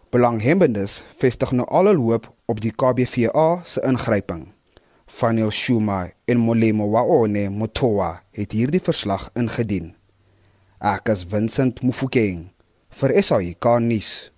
Belanghebbendes 0.08 1.02
vestig 1.20 1.50
nou 1.52 1.66
al 1.68 1.90
hul 1.90 1.98
hoop 2.00 2.30
op 2.48 2.62
die 2.64 2.70
KBVA 2.72 3.60
se 3.68 3.82
ingryping. 3.84 4.46
Fanel 5.04 5.50
Shuma 5.52 5.98
en 6.24 6.40
Molemo 6.40 6.86
Waone 6.88 7.42
Motoa 7.52 8.22
het 8.32 8.54
hierdie 8.56 8.80
verslag 8.80 9.26
ingedien. 9.36 9.90
Ek 10.80 11.12
is 11.12 11.26
Vincent 11.28 11.82
Mufokeng 11.84 12.46
vir 13.02 13.14
SAIK 13.20 13.68
nuus. 13.84 14.30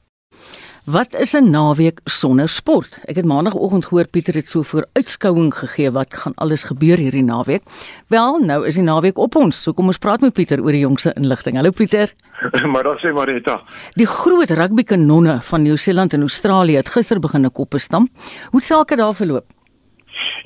Wat 0.91 1.15
is 1.15 1.33
'n 1.37 1.51
naweek 1.51 2.01
sonder 2.05 2.49
sport? 2.49 2.99
Ek 3.05 3.17
het 3.17 3.25
maandagooggend 3.25 3.87
gehoor 3.87 4.09
Pieter 4.09 4.35
het 4.35 4.49
so 4.49 4.63
voor 4.63 4.87
uitskouing 4.93 5.55
gegee 5.55 5.91
wat 5.91 6.17
gaan 6.17 6.33
alles 6.35 6.63
gebeur 6.63 6.97
hierdie 6.97 7.23
naweek. 7.23 7.63
Wel, 8.07 8.39
nou 8.39 8.67
is 8.67 8.75
die 8.75 8.83
naweek 8.83 9.19
op 9.19 9.35
ons. 9.35 9.63
So 9.63 9.73
kom 9.73 9.87
ons 9.87 9.99
praat 9.99 10.21
met 10.21 10.33
Pieter 10.33 10.63
oor 10.63 10.73
die 10.73 10.81
jongste 10.81 11.13
inligting. 11.13 11.57
Hallo 11.57 11.71
Pieter. 11.71 12.13
maar 12.73 12.83
dan 12.83 12.97
sê 12.97 13.13
Marita. 13.13 13.63
Die 13.93 14.07
groot 14.07 14.51
rugbykanonne 14.51 15.39
van 15.41 15.63
Nieu-Seeland 15.63 16.13
en 16.13 16.21
Australië 16.21 16.77
het 16.77 16.89
gister 16.89 17.21
begin 17.21 17.45
'n 17.45 17.53
koppe 17.53 17.79
stamp. 17.79 18.09
Hoe 18.51 18.63
sake 18.63 18.97
daar 18.97 19.15
verloop? 19.15 19.60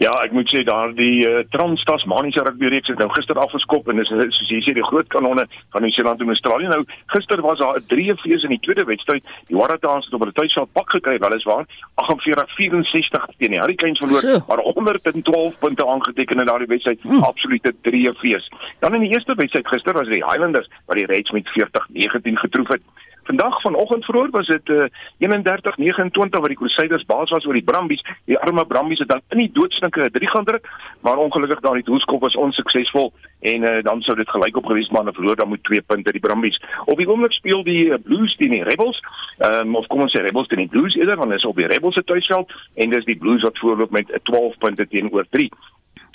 Ja, 0.03 0.11
ek 0.25 0.33
moet 0.35 0.51
sê 0.51 0.65
daardie 0.67 1.23
uh, 1.29 1.43
Trans-Tasmaniese 1.55 2.43
rugby 2.47 2.71
reeks 2.73 2.91
het 2.91 2.99
nou 2.99 3.09
gister 3.15 3.39
afgeskop 3.39 3.89
en 3.89 4.01
dis 4.01 4.11
soos 4.11 4.51
jy 4.51 4.61
sê 4.65 4.75
die 4.75 4.87
groot 4.87 5.07
kanonne 5.13 5.47
van 5.75 5.85
Nieu-Seeland 5.85 6.21
en 6.25 6.33
Australië. 6.35 6.71
Nou 6.73 6.83
gister 7.15 7.43
was 7.45 7.59
daar 7.59 7.79
'n 7.79 7.87
drie 7.93 8.15
fees 8.25 8.43
in 8.43 8.55
die 8.57 8.61
tweede 8.67 8.85
wedstryd. 8.85 9.25
Die 9.47 9.57
Waratahs 9.57 10.05
het 10.05 10.15
op 10.15 10.21
hulle 10.21 10.33
tuisveld 10.33 10.73
pak 10.73 10.91
gekry, 10.91 11.19
weliswaar 11.19 11.65
48-64 12.03 13.37
teen 13.39 13.55
die 13.55 13.61
Hurricanes 13.61 13.99
verloor, 13.99 14.21
so. 14.21 14.45
maar 14.49 14.59
112 14.59 15.59
punte 15.59 15.87
aangeteken 15.87 16.39
in 16.41 16.47
daardie 16.47 16.67
wedstryd. 16.67 17.01
Hmm. 17.03 17.23
Absolute 17.23 17.75
drie 17.83 18.13
fees. 18.15 18.51
Dan 18.81 18.95
in 18.95 19.01
die 19.01 19.13
eerste 19.15 19.35
wedstryd 19.35 19.69
gister 19.69 19.93
was 19.93 20.09
die 20.09 20.25
Highlanders 20.25 20.69
wat 20.87 20.97
die 20.97 21.07
Reds 21.07 21.31
met 21.31 21.49
40-19 21.49 22.39
getroof 22.39 22.69
het. 22.69 22.83
Vandag 23.25 23.61
vanoggend 23.61 24.05
vroeg 24.05 24.31
was 24.31 24.47
dit 24.47 24.69
uh, 24.69 24.85
31-29 25.19 26.41
wat 26.41 26.51
die 26.53 26.57
Crusaders 26.57 27.05
baas 27.05 27.31
was 27.31 27.47
oor 27.47 27.57
die 27.57 27.65
Brumbies. 27.65 28.05
Die 28.25 28.39
arme 28.39 28.67
Brumbies 28.67 28.99
het 28.99 29.09
dan 29.09 29.23
in 29.29 29.39
die 29.39 29.51
doodsnike 29.53 30.11
3 30.11 30.29
gaan 30.29 30.45
druk, 30.45 30.69
maar 31.01 31.17
ongelukkig 31.17 31.61
daardie 31.61 31.85
doelskop 31.85 32.21
was 32.21 32.37
onsuksesvol 32.37 33.13
en 33.41 33.63
uh, 33.63 33.83
dan 33.83 34.03
sou 34.03 34.17
dit 34.17 34.29
gelyk 34.29 34.57
op 34.57 34.67
gewees 34.67 34.89
maar 34.89 35.01
hulle 35.01 35.17
verloor 35.17 35.37
dan 35.37 35.49
met 35.49 35.65
2 35.65 35.83
punte 35.83 36.13
die 36.13 36.21
Brumbies. 36.21 36.61
Op 36.85 36.97
die 37.01 37.09
oomblik 37.09 37.33
speel 37.33 37.65
die 37.65 37.85
uh, 37.87 38.01
Blues 38.03 38.37
teen 38.37 38.53
die 38.57 38.63
Rebels. 38.63 39.01
Ehm 39.39 39.69
um, 39.69 39.77
of 39.81 39.87
kom 39.87 40.05
ons 40.05 40.13
sê 40.13 40.21
Rebels 40.21 40.49
teen 40.49 40.67
die 40.67 40.73
Blues 40.77 40.97
eerder 40.97 41.17
want 41.17 41.33
hulle 41.33 41.41
is 41.41 41.49
op 41.49 41.57
die 41.57 41.71
Rebels 41.73 41.97
se 41.97 42.05
tuisveld 42.05 42.53
en 42.75 42.91
dis 42.91 43.09
die 43.09 43.19
Blues 43.19 43.43
wat 43.43 43.59
voorloop 43.59 43.91
met 43.91 44.13
12 44.23 44.59
punte 44.59 44.89
teenoor 44.89 45.25
3. 45.31 45.49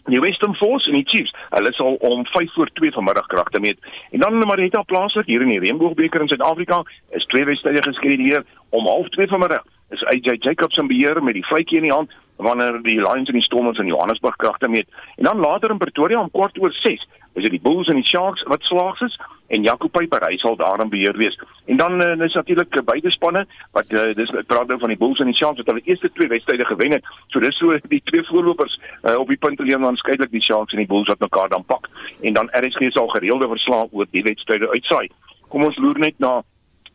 Die 0.06 0.22
Western 0.22 0.56
Force 0.56 0.90
en 0.90 0.96
die 0.96 1.08
Chiefs, 1.08 1.34
hulle 1.50 1.74
sal 1.74 1.98
om 2.00 2.26
5 2.26 2.54
voor 2.54 2.70
2 2.74 2.92
vanmiddag 2.92 3.28
kragte 3.28 3.60
meet. 3.60 3.80
En 4.12 4.20
dan 4.20 4.42
in 4.42 4.48
Marita 4.48 4.82
plaaslik 4.82 5.26
hier 5.26 5.42
in 5.42 5.48
die 5.48 5.60
Reënboogbeker 5.60 6.22
in 6.22 6.28
Suid-Afrika 6.28 6.84
is 7.10 7.26
twee 7.26 7.46
wedstryde 7.46 7.84
geskeduleer 7.84 8.46
om 8.70 8.88
0.30 8.88 9.30
vanmiddag. 9.30 9.64
Is 9.90 10.04
AJ 10.06 10.38
Jacobs 10.40 10.78
in 10.78 10.88
beheer 10.88 11.24
met 11.24 11.34
die 11.34 11.46
vletjie 11.46 11.78
in 11.78 11.88
die 11.90 11.96
hand 11.96 12.12
wanneer 12.40 12.80
die 12.84 13.00
Lions 13.02 13.28
en 13.28 13.36
die 13.36 13.44
Stormers 13.44 13.78
in 13.78 13.88
Johannesburg 13.92 14.36
kragte 14.36 14.68
meet. 14.68 14.88
En 15.16 15.24
dan 15.24 15.40
later 15.40 15.72
in 15.72 15.78
Pretoria 15.78 16.20
om 16.20 16.32
kwart 16.32 16.60
oor 16.62 16.72
6 16.72 17.08
is 17.34 17.44
dit 17.44 17.52
die 17.52 17.62
Bulls 17.62 17.88
en 17.88 18.00
die 18.00 18.08
Sharks 18.08 18.44
wat 18.52 18.64
slaags 18.64 19.02
is 19.02 19.18
en 19.48 19.64
Jaco 19.64 19.88
Piper 19.88 20.24
hy 20.28 20.38
sal 20.38 20.56
daar 20.60 20.82
in 20.82 20.90
beheer 20.90 21.18
wees. 21.18 21.36
En 21.66 21.78
dan 21.78 22.02
uh, 22.02 22.26
is 22.26 22.34
natuurlik 22.34 22.76
uh, 22.76 22.84
beide 22.86 23.12
spanne 23.12 23.46
wat 23.78 23.92
uh, 23.92 24.06
dis 24.16 24.32
ek 24.32 24.48
praat 24.48 24.72
nou 24.72 24.80
van 24.80 24.94
die 24.94 25.00
Bulls 25.00 25.20
en 25.20 25.32
die 25.32 25.38
Sharks 25.38 25.62
wat 25.62 25.72
hulle 25.72 25.84
eerste 25.86 26.12
twee 26.16 26.32
wedstryde 26.32 26.68
gewen 26.70 26.96
het. 26.96 27.10
So 27.28 27.44
dis 27.44 27.58
so 27.60 27.76
die 27.92 28.02
twee 28.12 28.24
voorlopers 28.30 28.80
uh, 29.04 29.18
op 29.18 29.28
die 29.28 29.40
punteleen 29.42 29.84
dan 29.86 30.00
skeidelik 30.00 30.32
die 30.32 30.44
Sharks 30.44 30.76
en 30.76 30.84
die 30.84 30.90
Bulls 30.90 31.12
wat 31.12 31.24
mekaar 31.26 31.52
dan 31.52 31.66
pak 31.68 31.90
en 32.22 32.40
dan 32.40 32.52
RSG 32.56 32.92
sal 32.96 33.12
gereelde 33.16 33.52
verslae 33.52 33.90
oor 33.92 34.08
die 34.16 34.24
wedstryde 34.24 34.72
uitsaai. 34.72 35.10
Kom 35.50 35.66
ons 35.66 35.78
loer 35.82 36.00
net 36.00 36.18
na 36.24 36.40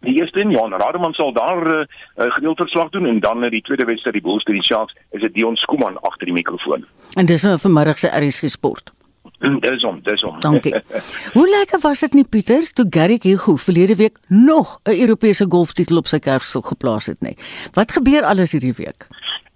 Die 0.05 0.21
eerste 0.21 0.41
een, 0.41 0.51
Johan 0.51 0.73
Rademan 0.73 1.13
sal 1.13 1.33
daar 1.33 1.67
'n 1.67 1.71
uh, 1.71 2.27
uh, 2.27 2.33
gedeelte 2.35 2.63
verslag 2.63 2.89
doen 2.91 3.07
en 3.07 3.21
dan 3.21 3.37
in 3.37 3.45
uh, 3.45 3.51
die 3.51 3.63
tweede 3.63 3.85
wedstryd 3.85 4.15
die 4.15 4.23
Bulls 4.23 4.45
teen 4.45 4.55
die 4.55 4.65
Sharks 4.65 4.95
is 5.11 5.21
dit 5.21 5.35
Dion 5.35 5.57
Skuman 5.57 6.01
agter 6.01 6.25
die 6.25 6.35
mikrofoon. 6.35 6.85
En 7.15 7.27
dis 7.27 7.43
nou 7.43 7.59
vanmiddag 7.59 7.99
se 7.99 8.09
RSG 8.09 8.49
sport. 8.49 8.93
Dis 9.39 9.85
om, 9.85 10.01
dis 10.03 10.23
om. 10.25 10.41
Dankie. 10.41 10.75
Hoe 11.37 11.49
lekker 11.59 11.81
was 11.81 12.01
dit 12.01 12.13
nie 12.13 12.25
Pieter 12.25 12.73
toe 12.73 12.87
Gary 12.91 13.19
Hugo 13.23 13.57
verlede 13.57 13.97
week 13.97 14.19
nog 14.29 14.81
'n 14.85 15.01
Europese 15.01 15.47
golftitel 15.49 15.97
op 15.97 16.07
sy 16.07 16.19
kerfstok 16.19 16.67
geplaas 16.67 17.07
het 17.07 17.21
nie. 17.21 17.37
Wat 17.73 17.93
gebeur 17.93 18.23
alles 18.23 18.53
hierdie 18.53 18.75
week? 18.77 19.07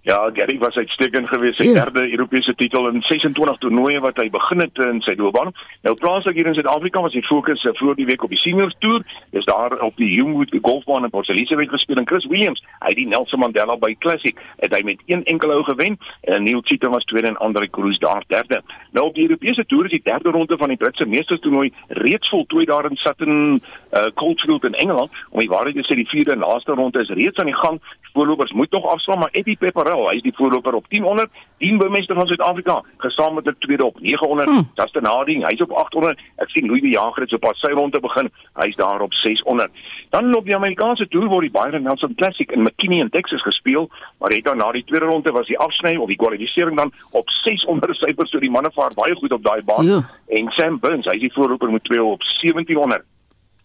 Ja, 0.09 0.29
Gary 0.33 0.57
was 0.57 0.75
uitstekend 0.75 1.29
geweest. 1.29 1.55
Sy 1.55 1.63
Ja. 1.63 1.73
derde 1.83 2.11
Europese 2.11 2.55
titel 2.55 2.87
in 2.89 3.01
26 3.01 3.57
toernooie 3.57 3.99
wat 3.99 4.17
hy 4.17 4.29
begin 4.29 4.59
het 4.59 4.77
in 4.77 5.01
sy 5.01 5.13
loopbaan. 5.17 5.51
Nou 5.81 5.95
plaaslik 5.95 6.35
hier 6.35 6.47
in 6.47 6.53
Suid-Afrika 6.53 7.01
was 7.01 7.11
die 7.13 7.25
fokus 7.25 7.63
eh, 7.63 7.73
vroeër 7.73 7.95
die 7.95 8.05
week 8.05 8.23
op 8.23 8.29
die 8.29 8.37
seniors 8.37 8.75
toer. 8.79 9.03
Dis 9.31 9.45
daar 9.45 9.79
op 9.79 9.95
die 9.97 10.09
Humewood 10.15 10.49
golfbaan 10.61 11.03
in 11.03 11.09
Port 11.09 11.29
Elizabeth 11.29 11.69
gespeel 11.69 11.97
en 12.01 12.07
Chris 12.07 12.25
Williams, 12.25 12.63
hy 12.79 12.93
die 12.93 13.07
Nelson 13.07 13.39
Mandela 13.39 13.77
Bay 13.77 13.95
Classic 13.99 14.35
het 14.59 14.73
hy 14.73 14.81
met 14.83 14.97
een 15.05 15.23
enkel 15.23 15.49
hou 15.49 15.63
gewen 15.63 15.97
en 16.21 16.43
Neil 16.43 16.61
Cheatham 16.63 16.91
was 16.91 17.05
tweede 17.05 17.27
en 17.27 17.37
Andre 17.37 17.69
Cruz 17.69 17.97
daar 17.97 18.23
derde. 18.27 18.61
Nou 18.91 19.05
op 19.07 19.13
die 19.15 19.27
Europese 19.29 19.65
toer 19.65 19.85
is 19.85 19.91
die 19.91 20.01
derde 20.03 20.29
ronde 20.29 20.57
van 20.57 20.67
die 20.67 20.77
Britse 20.77 21.05
meesterstoernooi 21.05 21.73
reeds 21.87 22.29
voltooi 22.29 22.65
daar 22.65 22.85
in 22.89 22.95
Sutton 22.95 23.61
uh, 23.93 24.05
Coldfield 24.15 24.63
in 24.63 24.73
Engeland. 24.73 25.11
Om 25.29 25.39
die 25.39 25.49
waarheid 25.49 25.75
te 25.75 25.85
sê, 25.85 25.95
die 25.95 26.09
vierde 26.09 26.31
en 26.31 26.39
laaste 26.39 26.71
ronde 26.71 26.99
is 26.99 27.09
reeds 27.09 27.37
aan 27.37 27.45
die 27.45 27.55
gang. 27.55 27.79
Voorlopers 28.13 28.51
moet 28.51 28.71
nog 28.71 28.85
afslaan, 28.85 29.19
maar 29.19 29.29
Eddie 29.31 29.57
Pepperell, 29.57 29.98
hy 30.07 30.15
is 30.19 30.25
die 30.25 30.35
voorloper 30.35 30.75
op 30.77 30.85
1000, 30.89 31.29
10 31.59 31.77
bemester 31.77 32.15
van 32.15 32.27
Suid-Afrika, 32.27 32.81
gesamentlik 32.97 33.59
tweede 33.59 33.85
op 33.85 33.99
900. 33.99 34.49
Hmm. 34.49 34.69
Justin 34.79 35.05
Harding, 35.05 35.45
hy's 35.47 35.61
op 35.61 35.71
800. 35.71 36.19
Ek 36.43 36.49
sien 36.53 36.67
Louis 36.67 36.81
de 36.81 36.93
Jager 36.93 37.25
het 37.25 37.33
sopas 37.35 37.59
sy 37.59 37.71
ronde 37.75 37.99
begin. 37.99 38.31
Hy's 38.61 38.75
daar 38.79 39.01
op 39.01 39.13
600. 39.13 39.71
Dan 40.09 40.35
op 40.35 40.45
die 40.45 40.55
Amerikaanse 40.55 41.07
toer 41.07 41.27
word 41.27 41.47
die 41.49 41.53
Byron 41.53 41.83
Nelson 41.83 42.15
Classic 42.15 42.51
in 42.51 42.63
McKinney 42.63 43.03
in 43.03 43.09
Texas 43.09 43.43
gespeel, 43.45 43.89
maar 44.17 44.31
het 44.31 44.45
dan 44.45 44.57
na 44.57 44.71
die 44.71 44.83
tweede 44.83 45.05
ronde 45.05 45.31
was 45.31 45.47
die 45.47 45.59
afsny 45.59 45.95
of 45.97 46.07
die 46.07 46.17
kwalifikasie 46.17 46.75
dan 46.75 46.93
op 47.11 47.29
600 47.43 47.95
syfers, 47.95 48.31
so 48.31 48.39
die 48.39 48.51
manne 48.51 48.71
vaar 48.73 48.95
baie 48.95 49.15
goed 49.15 49.31
op 49.31 49.43
daai 49.43 49.61
baan. 49.63 49.85
Ja. 49.85 50.01
En 50.27 50.51
Sam 50.57 50.79
Burns, 50.79 51.05
hy 51.05 51.17
is 51.19 51.27
die 51.27 51.33
voorloper 51.33 51.71
met 51.71 51.83
2 51.83 52.03
op 52.03 52.23
1700. 52.41 53.05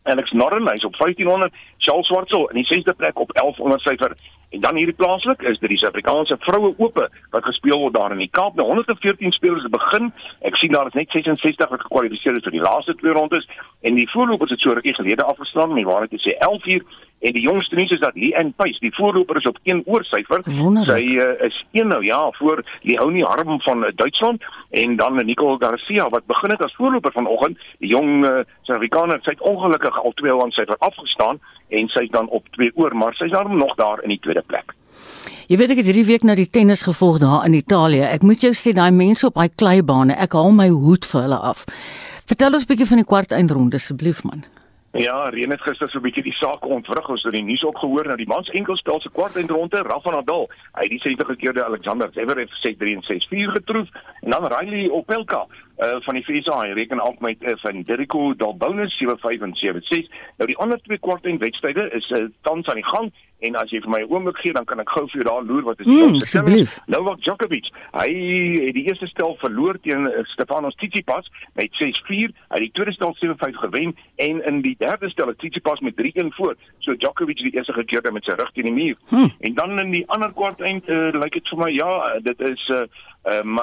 Alex 0.05 0.33
Norren 0.33 0.69
hy's 0.69 0.85
op 0.85 0.97
1500, 0.97 1.53
Charles 1.79 2.07
Swartsel 2.07 2.49
in 2.53 2.61
die 2.61 2.67
6de 2.69 2.93
plek 2.97 3.19
op 3.19 3.33
1100 3.33 3.81
syfer. 3.81 4.17
En 4.55 4.61
dan 4.61 4.77
hierdie 4.77 4.95
plaaslik 4.95 5.43
is 5.43 5.59
dit 5.59 5.69
die 5.73 5.79
Suid-Afrikaanse 5.79 6.37
vroue 6.47 6.75
ope 6.79 7.09
wat 7.35 7.47
gespeel 7.49 7.79
word 7.79 7.97
daar 7.97 8.13
in 8.15 8.23
die 8.23 8.31
Kaap. 8.31 8.55
Nou 8.55 8.67
114 8.69 9.33
spelers 9.35 9.67
begin. 9.71 10.13
Ek 10.47 10.59
sien 10.61 10.73
daar 10.73 10.87
is 10.87 10.99
net 10.99 11.11
66 11.11 11.73
wat 11.73 11.83
gekwalifiseer 11.87 12.39
is 12.39 12.47
vir 12.47 12.55
die 12.55 12.63
laaste 12.63 12.95
twee 13.01 13.17
rondes 13.17 13.49
en 13.83 13.99
die 13.99 14.07
voorlopers 14.13 14.55
het 14.55 14.63
so 14.63 14.77
rukkie 14.77 14.95
gelede 14.95 15.27
afgeslaan, 15.27 15.73
maar 15.73 15.83
die 15.83 15.91
waarheid 15.91 16.15
is 16.15 16.23
sê 16.23 16.37
11 16.39 16.71
uur 16.77 16.87
en 17.25 17.33
die 17.33 17.43
jongste 17.43 17.75
nuus 17.75 17.91
is 17.91 18.01
dat 18.01 18.15
Lee 18.15 18.37
Ann 18.37 18.53
Pace, 18.57 18.81
die 18.81 18.95
voorloper 18.95 19.37
is 19.41 19.47
op 19.49 19.59
1 19.63 19.83
oor 19.89 20.05
syfer. 20.05 20.43
Wonderlik. 20.45 20.91
Sy 20.91 21.17
uh, 21.25 21.47
is 21.47 21.57
1 21.73 21.89
nou 21.89 22.03
ja 22.05 22.21
voor 22.39 22.63
Leonie 22.83 23.25
Harm 23.25 23.61
van 23.65 23.85
uh, 23.85 23.91
Duitsland 23.97 24.45
en 24.71 24.97
dan 24.97 25.19
uh, 25.19 25.25
Nicole 25.25 25.57
Garcia 25.61 26.09
wat 26.13 26.27
begin 26.27 26.53
het 26.53 26.63
as 26.63 26.75
voorloper 26.77 27.13
vanoggend. 27.13 27.59
Die 27.79 27.89
jong 27.89 28.25
uh, 28.25 28.45
Suid-Afrikaner 28.69 29.23
sy 29.25 29.37
het 29.37 29.47
ongelukkig 29.53 30.01
al 30.03 30.13
2 30.21 30.37
aan 30.43 30.53
syfer 30.53 30.77
afgestaan 30.79 31.41
en 31.69 31.89
sy's 31.89 32.13
dan 32.13 32.29
op 32.29 32.49
2 32.59 32.73
oor, 32.75 32.97
maar 32.97 33.17
sy's 33.17 33.33
daarom 33.33 33.57
nog 33.57 33.75
daar 33.81 34.03
in 34.03 34.13
die 34.13 34.21
tweede 34.21 34.44
plek. 34.47 34.75
Jy 35.49 35.59
weet 35.61 35.71
ek 35.71 35.83
het 35.83 35.87
hierdie 35.87 36.07
week 36.09 36.23
na 36.25 36.35
die 36.35 36.49
tennis 36.49 36.83
gevolg 36.83 37.19
daar 37.21 37.45
in 37.45 37.55
Italië. 37.55 38.07
Ek 38.09 38.23
moet 38.23 38.41
jou 38.41 38.53
sê 38.57 38.73
daai 38.73 38.91
mense 38.91 39.27
op 39.27 39.35
daai 39.35 39.53
kleibane, 39.53 40.17
ek 40.17 40.33
haal 40.33 40.53
my 40.57 40.71
hoed 40.73 41.05
vir 41.05 41.27
hulle 41.27 41.41
af. 41.53 41.67
Vertel 42.25 42.55
ons 42.55 42.65
'n 42.65 42.71
bietjie 42.73 42.89
van 42.89 42.97
die 42.97 43.11
kwart 43.13 43.33
eindronde 43.33 43.77
asseblief 43.77 44.25
man. 44.25 44.45
Ja, 44.97 45.29
Reen 45.29 45.51
het 45.51 45.61
gister 45.61 45.89
so 45.91 45.99
'n 45.99 46.03
bietjie 46.03 46.23
die 46.23 46.37
saak 46.39 46.65
ontwrig 46.65 47.09
ons 47.09 47.23
het 47.23 47.33
die 47.33 47.43
nuus 47.43 47.65
ook 47.65 47.79
gehoor 47.79 48.07
nou 48.07 48.17
die 48.17 48.27
mans 48.27 48.49
enkelspel 48.49 49.01
se 49.01 49.11
kwart 49.11 49.37
eindronde 49.37 49.83
Rafa 49.83 50.11
Nadal. 50.11 50.49
Hy 50.75 50.83
het 50.83 50.91
die 50.91 51.01
60 51.03 51.27
gekeerde 51.27 51.65
Alexander 51.65 52.09
Zverev 52.13 52.49
6-3 52.63 52.95
en 52.95 53.03
6-4 53.03 53.51
getroof 53.53 53.89
en 54.23 54.31
dan 54.31 54.47
Riley 54.47 54.91
Opelka 54.91 55.47
uh, 55.79 55.97
van 56.01 56.15
die 56.15 56.25
FSA 56.25 56.61
reken 56.61 57.01
af 57.01 57.19
met 57.19 57.43
uh, 57.43 57.53
van 57.57 57.83
Derico 57.83 58.35
Dalbonus 58.35 59.03
7-5 59.03 59.43
en 59.43 59.55
7-6. 59.55 60.11
Nou 60.37 60.49
die 60.51 60.57
ander 60.57 60.81
twee 60.83 60.99
kwart 60.99 61.25
eindwedstryde 61.25 61.91
is 61.91 62.11
uh, 62.11 62.27
tans 62.43 62.67
aan 62.67 62.81
die 62.83 62.91
gang 62.91 63.13
en 63.45 63.57
as 63.61 63.71
jy 63.73 63.81
vir 63.85 63.91
my 63.91 64.01
'n 64.01 64.11
oomblik 64.13 64.39
gee 64.41 64.53
dan 64.53 64.65
kan 64.65 64.81
ek 64.81 64.89
gou 64.89 65.05
vir 65.09 65.21
jou 65.21 65.25
daar 65.25 65.45
loer 65.45 65.63
wat 65.63 65.81
is 65.81 65.87
die 65.87 65.95
Mm, 65.95 66.19
stelling. 66.19 66.69
Novak 66.87 67.21
Djokovic. 67.21 67.69
Hy 67.93 68.09
het 68.67 68.75
die 68.75 68.87
eerste 68.89 69.07
stel 69.07 69.37
verloor 69.41 69.79
teen 69.81 70.07
uh, 70.07 70.25
Stefanos 70.25 70.75
Tsitsipas 70.75 71.31
met 71.55 71.71
6-4. 71.81 72.33
Hy 72.49 72.59
het 72.59 72.65
die 72.67 72.73
tweede 72.73 72.93
stel 72.93 73.17
7-5 73.21 73.59
gewen 73.67 73.97
en 74.17 74.45
in 74.45 74.61
die 74.63 74.77
derde 74.79 75.11
stel 75.11 75.29
het 75.29 75.39
Tsitsipas 75.39 75.81
met 75.81 75.95
3-1 75.97 76.33
voor. 76.39 76.55
So 76.79 76.95
Djokovic 76.95 77.37
die 77.37 77.55
eerste 77.55 77.73
gekeerde 77.73 78.13
met 78.13 78.25
sy 78.25 78.33
rug 78.39 78.53
teen 78.53 78.65
die 78.65 78.73
muur. 78.73 78.97
Hm. 79.09 79.29
En 79.41 79.55
dan 79.55 79.79
in 79.79 79.91
die 79.91 80.05
ander 80.09 80.33
kwart 80.33 80.61
eind 80.61 80.89
uh, 80.89 81.11
lyk 81.13 81.33
dit 81.33 81.49
vir 81.49 81.59
my 81.59 81.71
ja, 81.71 82.19
dit 82.23 82.41
is 82.41 82.69
uh, 82.73 82.87
um, 83.25 83.59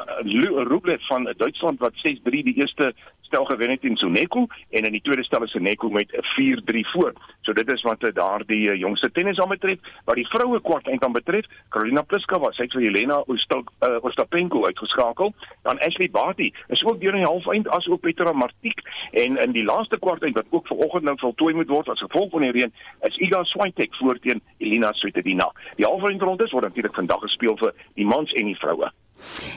Rublev 0.68 1.08
van 1.08 1.34
Duitsland 1.38 1.80
wat 1.80 1.94
6-3 1.94 2.22
die 2.24 2.56
eerste 2.56 2.94
stel 3.32 3.46
gewen 3.46 3.70
het 3.70 3.84
in 3.84 3.96
Soneko 3.98 4.46
en 4.70 4.84
in 4.84 4.92
die 4.92 5.02
tweede 5.02 5.24
stel 5.24 5.44
is 5.44 5.52
Soneko 5.52 5.90
met 5.90 6.12
'n 6.12 6.26
4-3 6.36 6.90
voor. 6.94 7.14
So 7.42 7.54
dit 7.54 7.72
is 7.72 7.82
wat 7.82 8.04
uh, 8.04 8.10
daardie 8.14 8.72
uh, 8.72 8.80
jongste 8.80 9.12
tennis 9.12 9.40
aan 9.40 9.50
betref. 9.50 9.80
Wat 10.06 10.16
die 10.16 10.28
vroue 10.28 10.62
kwart 10.62 10.88
eind 10.88 11.06
aan 11.06 11.12
betref, 11.12 11.46
Karolina 11.70 12.02
Pliskova, 12.02 12.52
sy 12.52 12.64
het 12.64 12.72
vir 12.72 12.82
Jelena 12.82 13.20
Ostak, 13.20 13.72
uh, 13.80 13.98
Ostapenko 14.02 14.66
uitgeskakel. 14.66 15.34
Dan 15.62 15.80
Ashley 15.80 16.10
Barty 16.10 16.52
is 16.68 16.84
ook 16.84 17.00
deur 17.00 17.16
in 17.16 17.24
die 17.24 17.32
halfeind 17.32 17.68
as 17.68 17.88
ook 17.88 18.02
Petra 18.02 18.32
Martik 18.32 18.82
en 19.12 19.38
in 19.38 19.52
die 19.52 19.64
laaste 19.64 20.00
kwart 20.00 20.24
eind 20.24 20.36
wat 20.36 20.46
ook 20.50 20.68
vanoggend 20.68 21.04
nou 21.04 21.16
voltooi 21.18 21.54
moet 21.54 21.70
word 21.70 21.90
as 21.90 22.00
gevolg 22.00 22.32
van 22.32 22.42
die 22.42 22.52
reën, 22.52 22.74
is 23.02 23.18
Iga 23.18 23.44
Swiatek 23.44 23.96
voor 23.96 24.20
teen 24.20 24.42
Elina 24.58 24.92
Svitolina. 24.92 25.52
Die 25.76 25.86
halfeindrondes 25.86 26.52
word 26.52 26.64
natuurlik 26.64 26.96
vandag 26.96 27.22
gespeel 27.22 27.58
vir 27.58 27.74
die 27.94 28.06
mans 28.06 28.34
en 28.34 28.46
die 28.46 28.60
vroue. 28.60 28.92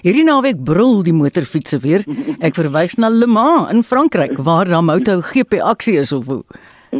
Hierdie 0.05 0.25
naweek 0.27 0.61
brul 0.65 1.03
die 1.07 1.15
motorfietsse 1.17 1.81
weer. 1.85 2.05
Ek 2.45 2.57
verwys 2.59 2.99
na 2.99 3.09
Le 3.09 3.27
Mans 3.27 3.71
in 3.73 3.83
Frankryk 3.83 4.39
waar 4.39 4.69
daar 4.69 4.85
Moto 4.85 5.21
GP 5.21 5.61
aksie 5.63 5.99
is 6.01 6.13
of 6.13 6.27
hoe. 6.27 6.43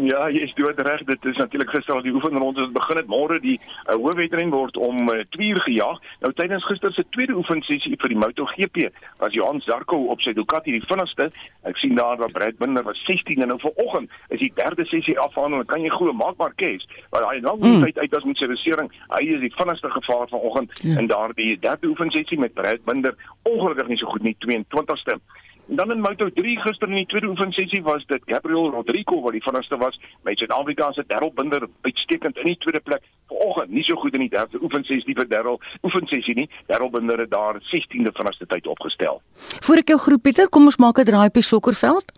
Ja, 0.03 0.25
jy 0.33 0.41
is 0.43 0.53
dood 0.59 0.81
reg. 0.81 1.03
Dit 1.07 1.25
is 1.25 1.37
natuurlik 1.39 1.71
gister 1.71 1.95
al 1.95 2.03
die 2.03 2.13
oefenronde 2.15 2.65
het 2.65 2.73
begin 2.75 2.97
het. 2.99 3.07
Môre 3.07 3.37
die 3.41 3.61
uh, 3.61 3.95
hoofwedren 3.95 4.51
word 4.51 4.77
om 4.77 5.09
uh, 5.13 5.21
2 5.37 5.49
uur 5.53 5.61
gejaag. 5.61 6.01
Nou 6.25 6.33
tydens 6.35 6.65
gister 6.67 6.93
se 6.93 7.05
tweede 7.15 7.37
oefensessie 7.39 7.95
vir 8.03 8.09
die 8.11 8.19
MotoGP 8.19 8.89
was 9.21 9.37
Johan 9.37 9.61
Zarco 9.63 9.97
op 10.11 10.25
sy 10.25 10.33
Ducati 10.35 10.75
die 10.75 10.83
vinnigste. 10.89 11.29
Ek 11.69 11.79
sien 11.79 11.95
daar 11.95 12.17
dat 12.19 12.33
Brad 12.35 12.59
Binder 12.59 12.83
was 12.89 12.99
16 13.07 13.39
en 13.45 13.53
nou 13.53 13.59
vanoggend 13.63 14.11
is 14.35 14.43
die 14.43 14.51
derde 14.59 14.85
sessie 14.91 15.15
afhandel. 15.23 15.63
Kan 15.71 15.87
jy 15.87 15.93
glo 15.95 16.13
maak 16.13 16.37
maar 16.43 16.55
kes. 16.59 16.83
Want 17.15 17.29
hy 17.31 17.39
lang 17.45 17.63
Mm. 17.65 17.85
tyd 17.85 17.99
uit 17.99 18.17
as 18.17 18.25
met 18.25 18.37
sy 18.37 18.47
besering. 18.51 18.91
Hy 19.15 19.23
is 19.31 19.41
die 19.41 19.53
vinnigste 19.57 19.91
gevaar 19.91 20.27
vanoggend 20.29 20.73
Ja. 20.83 20.99
in 20.99 21.07
daardie 21.07 21.59
derde 21.61 21.87
oefensessie 21.87 22.39
met 22.39 22.55
Brad 22.55 22.85
Binder 22.85 23.15
ongelukkig 23.45 23.89
nie 23.89 23.97
so 23.97 24.07
goed 24.07 24.23
nie 24.23 24.37
22ste. 24.43 25.21
Dan 25.67 25.91
in 25.91 26.01
Moto 26.01 26.29
3 26.29 26.61
gister 26.61 26.89
in 26.89 26.95
die 26.95 27.07
tweede 27.07 27.29
oefensessie 27.29 27.83
was 27.83 28.05
dit 28.07 28.23
Gabriel 28.27 28.71
Rodrigo 28.71 29.21
wat 29.25 29.33
die 29.33 29.43
vinnigste 29.43 29.77
was 29.77 30.01
met 30.23 30.39
Suid-Afrika 30.39 30.93
se 30.93 31.05
Darryl 31.07 31.33
Binder 31.33 31.69
uitstekend 31.81 32.37
in 32.37 32.45
die 32.45 32.59
tweede 32.59 32.81
plek. 32.81 33.03
Vanoggend 33.29 33.71
nie 33.71 33.85
so 33.85 33.97
goed 33.97 34.15
in 34.15 34.27
die 34.27 34.29
derde 34.29 34.61
oefensessie 34.61 35.15
vir 35.17 35.29
Darryl 35.29 35.61
oefensessie 35.83 36.35
nie. 36.35 36.51
Darryl 36.67 36.91
Binder 36.91 37.19
het 37.19 37.31
daar 37.31 37.61
16de 37.73 38.13
vinnigste 38.13 38.47
tyd 38.47 38.67
opgestel. 38.67 39.23
Voor 39.65 39.81
ek 39.81 39.95
jou 39.95 39.99
groet 39.99 40.23
Pieter, 40.23 40.49
kom 40.49 40.69
ons 40.69 40.77
maak 40.77 41.01
'n 41.01 41.09
draai 41.09 41.27
op 41.33 41.41
die 41.41 41.49
sokkerveld. 41.49 42.13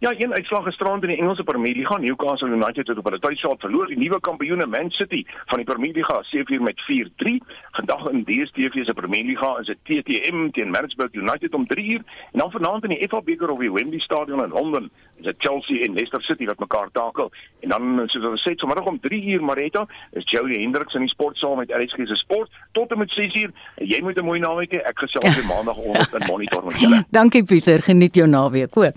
Ja, 0.00 0.12
een 0.16 0.34
uitslag 0.34 0.64
gisterand 0.64 1.02
in 1.02 1.08
die 1.08 1.18
Engelse 1.18 1.42
Premier 1.42 1.74
Liga, 1.74 1.96
Newcastle 1.96 2.48
United 2.48 2.86
het 2.86 2.98
op 2.98 3.04
hulle 3.04 3.18
tuisveld 3.18 3.60
verloor. 3.60 3.86
Die 3.86 3.98
nuwe 3.98 4.20
kampioene 4.20 4.66
Man 4.66 4.90
City 4.90 5.24
van 5.46 5.58
die 5.58 5.66
Premier 5.66 5.92
Liga 5.92 6.20
seëvier 6.22 6.62
met 6.62 6.78
4-3. 6.90 7.32
Vandag 7.70 8.04
in 8.12 8.22
DStv 8.24 8.84
se 8.86 8.94
Premier 8.94 9.24
Liga 9.24 9.56
is 9.58 9.66
dit 9.66 9.80
TTM 9.82 10.50
teen 10.50 10.70
Maritzburg 10.70 11.12
United 11.12 11.54
om 11.54 11.66
3 11.66 11.86
uur 11.86 12.04
en 12.32 12.38
dan 12.38 12.50
vanaand 12.50 12.86
in 12.86 12.94
die 12.94 13.08
FA 13.08 13.20
beker 13.20 13.50
op 13.50 13.58
die 13.58 13.72
Wembley 13.72 13.98
Stadion 13.98 14.44
in 14.44 14.54
Londen 14.54 14.90
is 15.16 15.24
dit 15.24 15.34
Chelsea 15.38 15.82
en 15.82 15.92
Leicester 15.92 16.22
City 16.22 16.46
wat 16.46 16.58
mekaar 16.58 16.88
takel. 16.92 17.32
En 17.60 17.68
dan 17.68 18.06
soos 18.06 18.30
ons 18.30 18.46
sê, 18.46 18.54
vanmiddag 18.54 18.86
om 18.86 19.00
3 19.00 19.22
uur 19.34 19.44
Marita 19.44 19.86
is 20.12 20.30
Joey 20.30 20.62
Hendricks 20.62 20.94
in 20.94 21.08
die 21.08 21.14
sportsaal 21.16 21.58
met 21.58 21.74
RSG 21.74 22.06
se 22.06 22.22
sport 22.22 22.54
tot 22.72 22.94
en 22.94 23.02
met 23.02 23.10
6 23.10 23.34
uur. 23.42 23.50
Jy 23.82 24.02
moet 24.02 24.22
'n 24.22 24.24
mooi 24.24 24.38
naweek 24.38 24.78
hê. 24.78 24.86
Ek 24.86 24.98
gesels 24.98 25.34
weer 25.34 25.50
maandagooggend 25.54 26.14
in 26.14 26.26
Monitor 26.30 26.64
met 26.64 26.80
julle. 26.80 27.04
Dankie 27.10 27.44
Pieter, 27.44 27.82
geniet 27.82 28.14
jou 28.14 28.28
naweek, 28.28 28.74
hoor. 28.74 28.94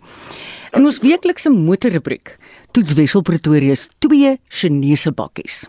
In 0.71 0.85
ons 0.87 1.01
weeklikse 1.03 1.49
motorrubriek 1.51 2.37
toets 2.71 2.93
Wessel 2.95 3.21
Pretoria 3.27 3.73
twee 3.99 4.29
Chinese 4.47 5.11
bakkies. 5.11 5.65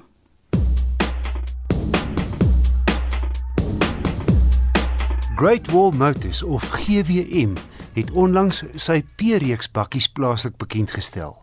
Great 5.35 5.71
Wall 5.73 5.91
Motors 5.99 6.45
of 6.47 6.69
GWM 6.71 7.57
het 7.97 8.13
onlangs 8.15 8.63
sy 8.79 9.01
P-reeks 9.19 9.73
bakkies 9.75 10.07
plaaslik 10.07 10.55
bekend 10.63 10.95
gestel. 10.95 11.35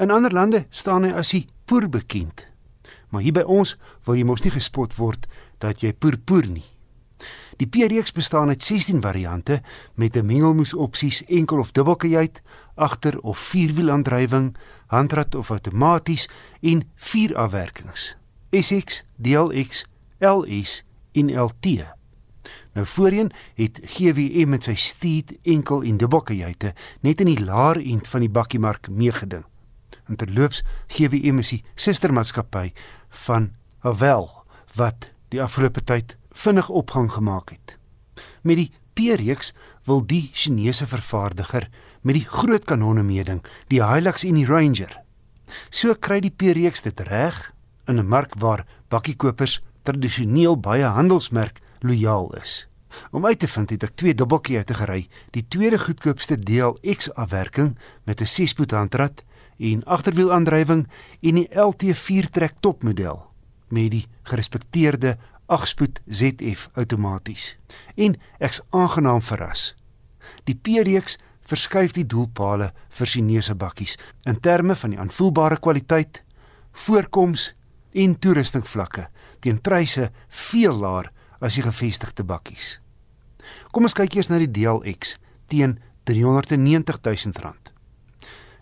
In 0.00 0.08
ander 0.08 0.32
lande 0.32 0.62
staan 0.70 1.04
hy 1.04 1.12
as 1.12 1.34
die 1.36 1.44
Poer 1.68 1.90
bekend. 1.92 2.46
Maar 3.12 3.26
hier 3.26 3.36
by 3.36 3.44
ons 3.44 3.74
wil 4.08 4.16
jy 4.16 4.24
mos 4.24 4.46
nie 4.46 4.54
gespot 4.56 4.96
word 4.96 5.28
dat 5.60 5.84
jy 5.84 5.92
poer 5.92 6.16
poer 6.16 6.48
nie. 6.48 6.64
Die 7.56 7.66
P-reeks 7.66 8.12
bestaan 8.12 8.48
uit 8.48 8.64
16 8.64 9.00
variante 9.00 9.62
met 9.94 10.16
'n 10.16 10.26
mengelmoes 10.26 10.74
opsies 10.74 11.24
enkel 11.24 11.58
of 11.58 11.72
dubbelkajuit, 11.72 12.42
agter 12.76 13.18
of 13.20 13.38
vierwielaandrywing, 13.38 14.54
handrat 14.86 15.34
of 15.34 15.50
outomaties 15.50 16.28
en 16.60 16.84
vier 16.94 17.36
afwerkings. 17.36 18.14
SX, 18.50 19.02
DLX, 19.16 19.84
LS 20.18 20.84
en 21.12 21.32
LT. 21.40 21.66
Nou 22.76 22.86
voorheen 22.86 23.32
het 23.54 23.80
GWM 23.84 24.48
met 24.48 24.68
sy 24.68 24.74
Steed 24.74 25.32
enkel 25.42 25.82
en 25.82 25.96
dubbelkajuite 25.96 26.74
net 27.00 27.20
in 27.24 27.30
die 27.32 27.44
laer 27.44 27.80
end 27.80 28.08
van 28.08 28.22
die 28.22 28.30
bakkiemark 28.30 28.90
meegeding. 28.92 29.44
En 30.06 30.16
terloops, 30.16 30.62
GWM 30.92 31.40
is 31.42 31.54
die 31.56 31.62
sustermaatskappy 31.74 32.70
van 33.26 33.50
Havel 33.82 34.28
wat 34.76 35.10
die 35.32 35.42
afgelope 35.42 35.82
tyd 35.84 36.16
vinnig 36.36 36.68
opgang 36.68 37.08
gemaak 37.12 37.50
het. 37.50 37.78
Met 38.42 38.60
die 38.60 38.70
P-reeks 38.96 39.52
wil 39.84 40.04
die 40.06 40.30
Chinese 40.32 40.86
vervaardiger 40.86 41.68
met 42.06 42.14
die 42.14 42.28
groot 42.28 42.64
kanonne 42.64 43.02
meeding, 43.02 43.42
die 43.72 43.82
Hilux 43.82 44.22
en 44.24 44.38
die 44.38 44.46
Ranger. 44.46 44.92
So 45.74 45.94
kry 45.98 46.20
die 46.22 46.30
P-reeks 46.30 46.84
dit 46.86 47.00
reg 47.08 47.52
in 47.86 47.98
'n 47.98 48.06
mark 48.06 48.38
waar 48.38 48.66
bakkiekopers 48.88 49.60
tradisioneel 49.82 50.56
baie 50.60 50.84
handelsmerk 50.84 51.60
lojaal 51.80 52.34
is. 52.42 52.66
Om 53.10 53.26
uit 53.26 53.38
te 53.38 53.48
vind 53.48 53.70
het 53.70 53.82
ek 53.82 53.96
twee 53.96 54.14
dubbeltjie 54.14 54.56
uit 54.56 54.66
te 54.66 54.74
gery, 54.74 55.08
die 55.30 55.46
tweede 55.48 55.78
goedkoopste 55.78 56.38
DLX 56.38 57.14
afwerking 57.14 57.76
met 58.04 58.20
'n 58.20 58.26
6-spoed 58.26 58.70
handrat 58.70 59.24
en 59.58 59.84
agterwielaandrywing 59.84 60.86
en 61.20 61.34
die 61.34 61.48
LT4 61.50 62.30
trek 62.30 62.54
topmodel 62.60 63.26
met 63.68 63.90
die 63.90 64.06
gerespekteerde 64.22 65.16
8-spoed 65.46 66.00
ZF 66.06 66.70
outomaties. 66.74 67.56
En 67.94 68.16
ek's 68.38 68.62
aangenaam 68.70 69.22
verras. 69.22 69.74
Die 70.44 70.54
P-reeks 70.54 71.18
verskuif 71.46 71.92
die 71.92 72.06
doelpale 72.06 72.72
vir 72.98 73.06
Chinese 73.06 73.54
bakkies 73.54 73.96
in 74.26 74.40
terme 74.40 74.74
van 74.74 74.90
die 74.90 75.00
aanvoelbare 75.00 75.58
kwaliteit, 75.62 76.22
voorkoms 76.72 77.52
en 77.94 78.18
toerustingvlakke 78.18 79.06
teen 79.40 79.60
pryse 79.60 80.10
veel 80.28 80.80
laer 80.80 81.10
as 81.40 81.56
die 81.56 81.64
gevestigde 81.64 82.24
bakkies. 82.24 82.76
Kom 83.72 83.86
ons 83.86 83.94
kyk 83.96 84.16
eers 84.16 84.30
na 84.30 84.40
die 84.42 84.50
DLX 84.50 85.16
teen 85.50 85.78
R390 86.06 87.00
000. 87.02 87.54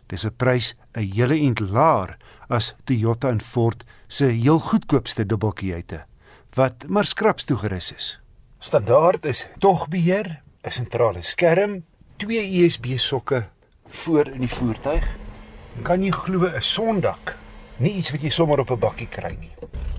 Dis 0.08 0.24
'n 0.24 0.36
prys 0.36 0.74
'n 0.94 1.12
hele 1.14 1.36
ent 1.36 1.60
laer 1.60 2.16
as 2.48 2.74
Toyota 2.84 3.30
en 3.30 3.40
Ford 3.40 3.84
se 4.08 4.26
heel 4.26 4.58
goedkoopste 4.58 5.24
dubbeltjie 5.26 6.04
wat 6.54 6.84
maar 6.88 7.04
skraps 7.04 7.44
toegerus 7.44 7.92
is. 7.92 8.20
Standaard 8.58 9.24
is 9.24 9.48
togbeheer, 9.58 10.42
'n 10.62 10.70
sentrale 10.70 11.22
skerm, 11.22 11.84
twee 12.24 12.64
USB 12.64 12.96
sokke 12.96 13.44
voor 13.86 14.28
in 14.32 14.40
die 14.40 14.48
voertuig. 14.48 15.04
Kan 15.84 16.02
jy 16.02 16.10
glo 16.10 16.48
'n 16.48 16.62
sondak? 16.62 17.36
Nie 17.76 17.92
iets 18.00 18.10
wat 18.10 18.22
jy 18.22 18.30
sommer 18.30 18.60
op 18.60 18.70
'n 18.70 18.78
bakkie 18.78 19.08
kry 19.08 19.36
nie. 19.40 19.52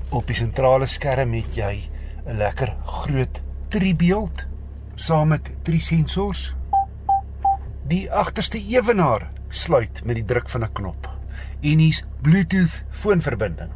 Op 0.09 0.27
die 0.27 0.35
sentrale 0.35 0.87
skerm 0.87 1.33
het 1.33 1.55
jy 1.55 1.89
'n 2.25 2.37
lekker 2.37 2.75
groot 2.85 3.41
driebeeld 3.69 4.47
saam 4.95 5.27
met 5.27 5.51
drie 5.63 5.79
sensors. 5.79 6.55
Die 7.87 8.11
agterste 8.11 8.57
ewenaar 8.57 9.29
sluit 9.49 10.01
met 10.05 10.15
die 10.15 10.25
druk 10.25 10.49
van 10.49 10.63
'n 10.63 10.73
knop. 10.73 11.09
En 11.61 11.77
hier's 11.77 12.03
Bluetooth 12.21 12.83
foonverbinding. 12.89 13.69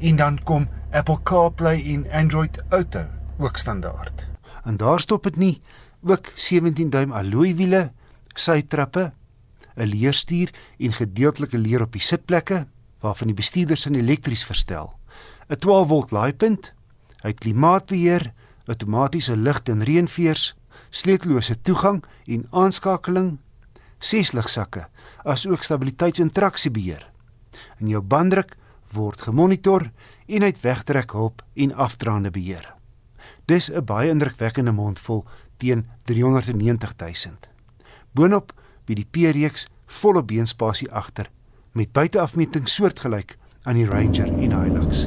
En 0.00 0.16
dan 0.16 0.42
kom 0.42 0.68
Apple 0.90 1.22
CarPlay 1.22 1.84
en 1.94 2.10
Android 2.10 2.62
Auto 2.68 3.04
ook 3.38 3.56
standaard. 3.56 4.28
En 4.64 4.76
daar 4.76 5.00
stop 5.00 5.22
dit 5.22 5.36
nie, 5.36 5.62
ook 6.04 6.32
17 6.34 6.90
duim 6.90 7.12
alloy 7.12 7.54
wiele, 7.56 7.92
sytrappe, 8.34 9.12
'n 9.76 9.88
leerstuur 9.88 10.50
en 10.78 10.92
gedeeltelike 10.92 11.58
leer 11.58 11.82
op 11.82 11.92
die 11.92 12.02
sitplekke 12.02 12.66
waarvan 13.00 13.26
die 13.26 13.36
bestuurder 13.36 13.76
sin 13.76 13.94
elektries 13.94 14.44
verstel. 14.44 14.98
'n 15.48 15.58
12 15.58 15.88
volt 15.88 16.10
laaipunt, 16.10 16.72
hy 17.22 17.32
klimaatbeheer, 17.32 18.32
outomatiese 18.66 19.36
lig 19.36 19.60
en 19.62 19.82
reënveers, 19.82 20.54
sleutellose 20.90 21.60
toegang 21.60 22.04
en 22.26 22.46
aanskakeling, 22.50 23.38
ses 23.98 24.32
ligsakke, 24.32 24.88
asook 25.24 25.62
stabiliteits- 25.62 26.20
en 26.20 26.32
traksiebeheer. 26.32 27.10
En 27.78 27.88
jou 27.88 28.02
banddruk 28.02 28.56
word 28.92 29.20
gemonitor 29.20 29.90
en 30.26 30.42
uit 30.42 30.60
wegtrek 30.60 31.12
hulp 31.12 31.42
en 31.54 31.74
afdraande 31.74 32.30
beheer. 32.30 32.74
Dis 33.44 33.70
'n 33.70 33.84
baie 33.84 34.10
indrukwekkende 34.10 34.72
mondvol 34.72 35.24
teen 35.56 35.86
390 36.04 36.94
000. 36.98 37.36
Boonop 38.12 38.52
by 38.86 38.94
die 38.94 39.06
P-reeks 39.10 39.66
volle 39.86 40.22
beenspasie 40.22 40.90
agter 40.92 41.30
met 41.72 41.92
buiteafmeting 41.92 42.68
soortgelyk 42.68 43.36
aan 43.62 43.74
die 43.74 43.86
Ranger 43.86 44.28
en 44.28 44.52
Hilux. 44.62 45.06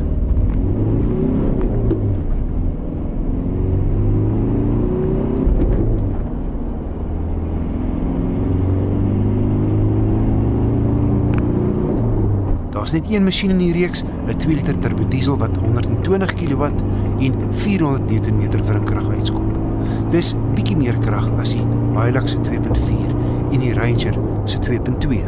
Daar's 12.71 12.86
net 12.97 13.09
een 13.11 13.23
masjien 13.23 13.53
in 13.53 13.59
die 13.61 13.73
reeks, 13.73 14.03
'n 14.03 14.37
2 14.37 14.55
liter 14.55 14.77
turbo 14.79 15.07
diesel 15.07 15.37
wat 15.37 15.55
120 15.55 16.33
kW 16.33 16.63
en 17.19 17.33
400 17.51 18.09
Nm 18.09 18.65
wrinkrag 18.65 19.09
uitskop. 19.09 19.45
Dis 20.09 20.33
bietjie 20.55 20.77
meer 20.77 20.97
krag 20.97 21.29
as 21.39 21.53
die 21.53 21.65
Hilux 21.93 22.31
se 22.31 22.37
2.4 22.41 23.13
en 23.51 23.59
die 23.59 23.73
Ranger 23.73 24.17
se 24.45 24.59
2.2. 24.59 25.21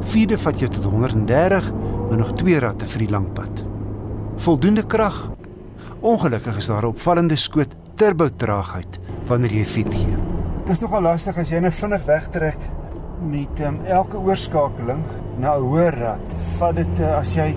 Vierde 0.00 0.38
vat 0.38 0.58
jou 0.58 0.70
tot 0.70 0.84
130 0.84 1.72
met 2.10 2.18
nog 2.18 2.34
twee 2.34 2.58
ratte 2.58 2.86
vir 2.86 2.98
die 2.98 3.10
lang 3.10 3.32
pad. 3.32 3.64
Voldoende 4.36 4.86
krag. 4.86 5.30
Ongelukkig 6.00 6.56
is 6.56 6.66
daar 6.66 6.82
'n 6.82 6.86
opvallende 6.94 7.36
skoot 7.36 7.74
turbo 7.94 8.28
traagheid 8.36 8.98
wanneer 9.26 9.52
jy 9.52 9.64
fit 9.64 9.94
gee. 9.94 10.16
Dit 10.64 10.74
is 10.76 10.80
nogal 10.80 11.02
lastig 11.02 11.36
as 11.36 11.48
jy 11.48 11.58
net 11.58 11.74
vinnig 11.74 12.04
wegtrek 12.04 12.58
met 13.20 13.60
um, 13.60 13.78
elke 13.86 14.16
oorskakeling 14.16 15.02
na 15.38 15.56
'n 15.56 15.62
hoër 15.62 15.94
rad. 15.98 16.26
Vat 16.58 16.76
dit 16.76 16.98
uh, 16.98 17.18
as 17.18 17.34
jy 17.34 17.50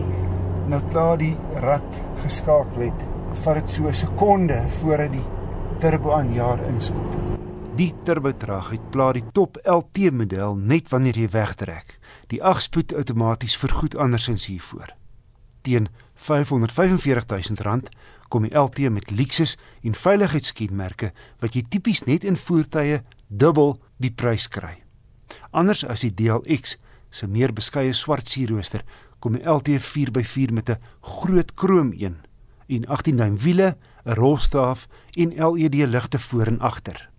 nou 0.68 0.82
klaar 0.92 1.18
die 1.18 1.36
rad 1.62 1.90
geskakel 2.24 2.82
het, 2.90 3.02
vat 3.44 3.56
dit 3.62 3.72
so 3.72 3.88
'n 3.88 3.94
sekonde 3.94 4.60
voordat 4.80 5.12
die 5.12 5.26
turbo 5.80 6.12
aan 6.12 6.34
jaar 6.34 6.60
inskop. 6.68 7.12
Die 7.78 7.94
turbo 8.04 8.32
traagheid 8.32 8.90
pla 8.90 9.12
die 9.14 9.26
top 9.34 9.58
LT 9.64 10.12
model 10.12 10.56
net 10.56 10.90
wanneer 10.90 11.18
jy 11.18 11.30
wegtrek. 11.30 12.00
Die 12.28 12.42
8-spoed 12.42 12.94
outomaties 12.94 13.58
vergoed 13.58 13.96
andersins 13.96 14.46
hiervoor. 14.46 14.96
Teen 15.62 15.88
R545 16.18 17.54
000 17.54 17.82
kom 18.30 18.48
die 18.48 18.58
LT 18.58 18.90
met 18.90 19.12
Lexus 19.12 19.58
en 19.84 19.94
veiligheidskenmerke 19.94 21.12
wat 21.40 21.54
jy 21.54 21.64
tipies 21.70 22.04
net 22.08 22.26
in 22.26 22.36
voertuie 22.36 23.04
dubbel 23.28 23.78
die 24.02 24.12
prys 24.12 24.48
kry. 24.48 24.82
Anders 25.52 25.86
as 25.86 26.02
die 26.02 26.14
DLX 26.14 26.78
se 27.18 27.28
meer 27.28 27.54
beskeie 27.54 27.94
swart 27.98 28.30
sierrooster 28.30 28.84
kom 29.20 29.34
die 29.34 29.46
LT 29.50 29.80
4x4 29.82 30.54
met 30.54 30.70
'n 30.70 30.82
groot 31.02 31.54
krom 31.54 31.94
een 31.98 32.18
en 32.68 32.86
18 32.86 33.18
duim 33.18 33.38
wiele, 33.38 33.78
'n 34.06 34.14
rolstaaf 34.14 34.88
en 35.12 35.34
LED 35.34 35.76
ligte 35.76 36.20
voor 36.20 36.48
en 36.48 36.60
agter. 36.60 37.10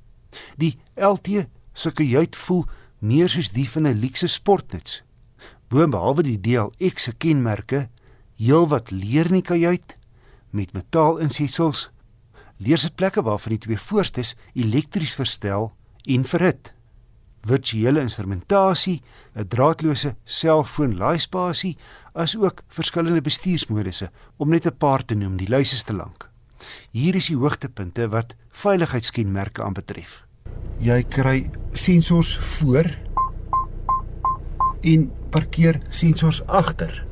Die 0.57 0.79
LT 0.95 1.47
se 1.73 1.91
kajuit 1.91 2.37
voel 2.37 2.65
meer 2.99 3.29
soos 3.29 3.51
die 3.51 3.71
van 3.71 3.87
'n 3.87 4.01
luukse 4.01 4.27
sportnuts. 4.27 5.03
Boonbehalwe 5.69 6.23
die 6.23 6.41
DLX 6.41 7.03
se 7.03 7.13
kenmerke, 7.13 7.89
heelwat 8.37 8.91
leer 8.91 9.27
in 9.27 9.33
die 9.33 9.43
kajuit 9.43 9.97
met 10.51 10.73
metaalinsetsels, 10.73 11.91
leersitplekke 12.57 13.23
waarvan 13.23 13.51
die 13.51 13.59
twee 13.59 13.79
voorstes 13.79 14.37
elektries 14.55 15.15
verstel 15.15 15.73
en 16.03 16.25
verhit 16.25 16.73
virtuele 17.41 18.01
instrumentasie, 18.01 19.03
'n 19.35 19.49
draadloose 19.49 20.15
selfoon 20.25 20.97
laaispasie, 20.97 21.77
asook 22.13 22.63
verskillende 22.69 23.21
bestuursmodusse 23.21 24.11
om 24.37 24.49
net 24.49 24.67
'n 24.67 24.77
paar 24.77 25.05
te 25.05 25.15
noem, 25.15 25.37
die 25.37 25.49
lys 25.49 25.73
is 25.73 25.83
te 25.83 25.93
lank. 25.93 26.31
Hier 26.91 27.15
is 27.15 27.27
die 27.27 27.37
hoogtepunte 27.37 28.09
wat 28.09 28.35
veiligheidskenmerke 28.51 29.63
aanbetref. 29.63 30.25
Jy 30.79 31.03
kry 31.03 31.51
sensors 31.73 32.39
voor 32.59 32.89
en 34.81 35.11
parkeer 35.31 35.81
sensors 35.91 36.43
agter. 36.47 37.07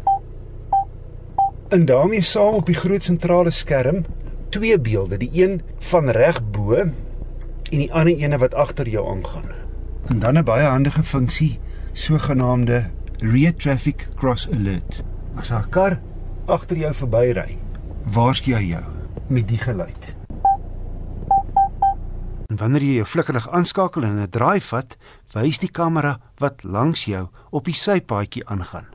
En 1.68 1.84
daarmee 1.84 2.22
saam 2.22 2.54
op 2.54 2.66
die 2.66 2.78
groot 2.78 3.02
sentrale 3.02 3.50
skerm 3.50 4.04
twee 4.48 4.78
beelde, 4.78 5.18
die 5.18 5.30
een 5.32 5.60
van 5.90 6.10
reg 6.10 6.40
bo 6.50 6.74
en 6.76 7.78
die 7.78 7.92
ander 7.92 8.14
ene 8.14 8.38
wat 8.38 8.54
agter 8.54 8.88
jou 8.88 9.02
aangaan. 9.10 9.65
En 10.06 10.18
dan 10.18 10.38
'n 10.38 10.44
baie 10.44 10.66
handige 10.66 11.02
funksie, 11.02 11.60
sogenaamde 11.92 12.90
rear 13.18 13.54
traffic 13.54 14.08
cross 14.14 14.50
alert. 14.50 15.02
As 15.34 15.50
'n 15.50 15.68
kar 15.68 16.00
agter 16.44 16.76
jou 16.76 16.94
verbyry, 16.94 17.58
waarsku 18.04 18.54
hy 18.54 18.64
jou 18.64 18.84
met 19.28 19.48
die 19.48 19.58
geluid. 19.58 20.14
En 22.46 22.56
wanneer 22.56 22.82
jy 22.82 22.94
jou 22.94 23.04
flikkerlig 23.04 23.50
aanskakel 23.50 24.02
en 24.02 24.18
'n 24.18 24.30
draai 24.30 24.60
vat, 24.60 24.96
wys 25.32 25.58
die 25.58 25.70
kamera 25.70 26.20
wat 26.38 26.62
langs 26.62 27.04
jou 27.04 27.28
op 27.50 27.64
die 27.64 27.74
sypaadjie 27.74 28.46
aangaan. 28.48 28.86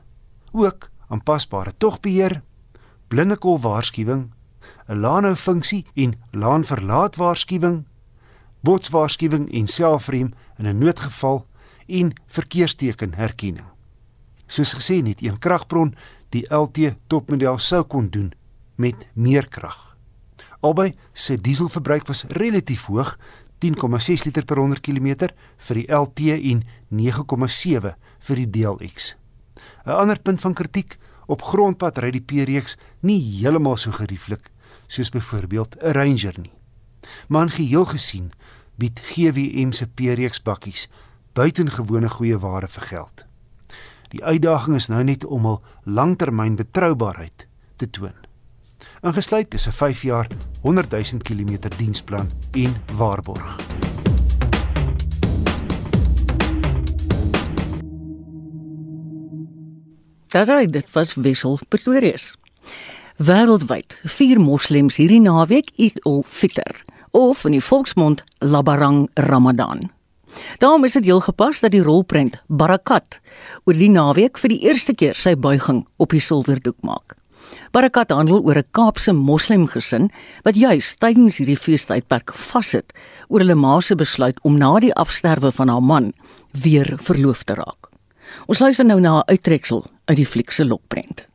Ook 0.52 0.90
aanpasbare 1.08 1.72
togbeheer, 1.78 2.42
blindekol 3.08 3.60
waarskuwing, 3.60 4.32
'n 4.88 5.00
laanhou 5.00 5.36
funksie 5.36 5.86
en 5.94 6.14
laan 6.30 6.64
verlaat 6.64 7.16
waarskuwing, 7.16 7.84
botswaarskuwing 8.62 9.50
en 9.52 9.66
selfrem 9.66 10.32
in 10.58 10.66
'n 10.66 10.78
noodgeval 10.78 11.46
en 11.86 12.12
verkeersteken 12.26 13.14
herkenning. 13.14 13.66
Soos 14.46 14.74
gesê 14.74 15.02
net 15.02 15.22
een 15.22 15.38
kragbron 15.38 15.94
die 16.28 16.54
LT 16.54 16.94
topmodel 17.06 17.58
sou 17.58 17.82
kon 17.82 18.08
doen 18.08 18.32
met 18.74 19.06
meer 19.14 19.48
krag. 19.48 19.96
Albei 20.60 20.94
se 21.12 21.40
dieselverbruik 21.40 22.06
was 22.06 22.24
relatief 22.28 22.86
hoog, 22.86 23.18
10,6 23.58 24.24
liter 24.24 24.44
per 24.44 24.56
100 24.56 24.80
km 24.80 25.28
vir 25.58 25.74
die 25.74 25.88
LT 25.94 26.20
en 26.50 26.64
9,7 26.88 27.94
vir 28.18 28.36
die 28.36 28.50
DLX. 28.50 29.14
'n 29.86 29.90
Ander 29.90 30.20
punt 30.20 30.40
van 30.40 30.54
kritiek, 30.54 30.98
op 31.26 31.42
grondpad 31.42 31.98
ry 31.98 32.10
die 32.10 32.20
P-reeks 32.20 32.76
nie 33.00 33.20
heeltemal 33.20 33.76
so 33.76 33.90
gerieflik 33.90 34.50
soos 34.86 35.10
byvoorbeeld 35.10 35.76
'n 35.80 35.92
Ranger 35.92 36.38
nie. 36.38 36.61
Maar 37.28 37.42
in 37.42 37.50
geheel 37.50 37.84
gesien 37.84 38.32
bied 38.76 39.00
GWM 39.00 39.72
se 39.72 39.86
P-reeks 39.86 40.42
bakkies 40.42 40.88
buitengewone 41.32 42.08
goeie 42.08 42.38
ware 42.38 42.68
vir 42.68 42.82
geld. 42.82 43.24
Die 44.12 44.24
uitdaging 44.24 44.76
is 44.76 44.90
nou 44.92 45.04
net 45.04 45.24
om 45.24 45.46
hul 45.48 45.62
langtermyn 45.84 46.56
betroubaarheid 46.56 47.46
te 47.76 47.90
toon. 47.90 48.16
Ingesluit 49.02 49.54
is 49.54 49.66
'n 49.66 49.72
5 49.72 50.02
jaar 50.02 50.26
100 50.62 50.90
000 50.90 51.22
km 51.22 51.68
diensplan 51.76 52.30
en 52.52 52.76
waarborg. 52.96 53.56
Daai 60.28 60.66
dit 60.70 60.92
was 60.92 61.14
Wissel 61.14 61.58
Pretorius. 61.68 62.34
Wêreldwyd 63.16 64.00
vier 64.04 64.40
moslems 64.40 64.96
hierdie 64.96 65.20
naweek 65.20 65.70
Eid 65.76 66.00
ul-Fitr 66.08 66.84
of 67.12 67.44
in 67.44 67.56
die 67.56 67.64
volksmond 67.64 68.22
Labarang 68.40 69.08
Ramadan. 69.14 69.90
Daarom 70.58 70.84
is 70.84 70.92
dit 70.92 71.04
heel 71.04 71.20
gepas 71.20 71.60
dat 71.60 71.72
die 71.74 71.82
rolprent 71.82 72.42
Barakat 72.48 73.20
oor 73.64 73.76
die 73.76 73.90
naweek 73.92 74.38
vir 74.40 74.54
die 74.54 74.62
eerste 74.68 74.94
keer 74.96 75.18
sy 75.18 75.34
buiging 75.36 75.84
op 76.00 76.16
die 76.16 76.22
silwerdoek 76.24 76.80
maak. 76.86 77.16
Barakat 77.72 78.10
handel 78.12 78.40
oor 78.40 78.58
'n 78.58 78.70
Kaapse 78.70 79.12
moslem 79.12 79.66
gesin 79.66 80.10
wat 80.44 80.56
juis 80.56 80.96
tydens 80.96 81.36
hierdie 81.36 81.56
feestydperk 81.56 82.32
vassit 82.34 82.92
oor 83.28 83.40
hulle 83.40 83.54
ma 83.54 83.80
se 83.80 83.94
besluit 83.94 84.38
om 84.42 84.58
na 84.58 84.78
die 84.80 84.94
afsterwe 84.94 85.52
van 85.52 85.68
haar 85.68 85.82
man 85.82 86.12
weer 86.52 86.96
verloof 86.96 87.44
te 87.44 87.54
raak. 87.54 87.88
Ons 88.46 88.58
luister 88.58 88.84
nou 88.84 89.00
na 89.00 89.18
'n 89.18 89.28
uittreksel 89.28 89.84
uit 90.04 90.16
die 90.16 90.26
fliek 90.26 90.50
se 90.50 90.64
lokprent. 90.64 91.26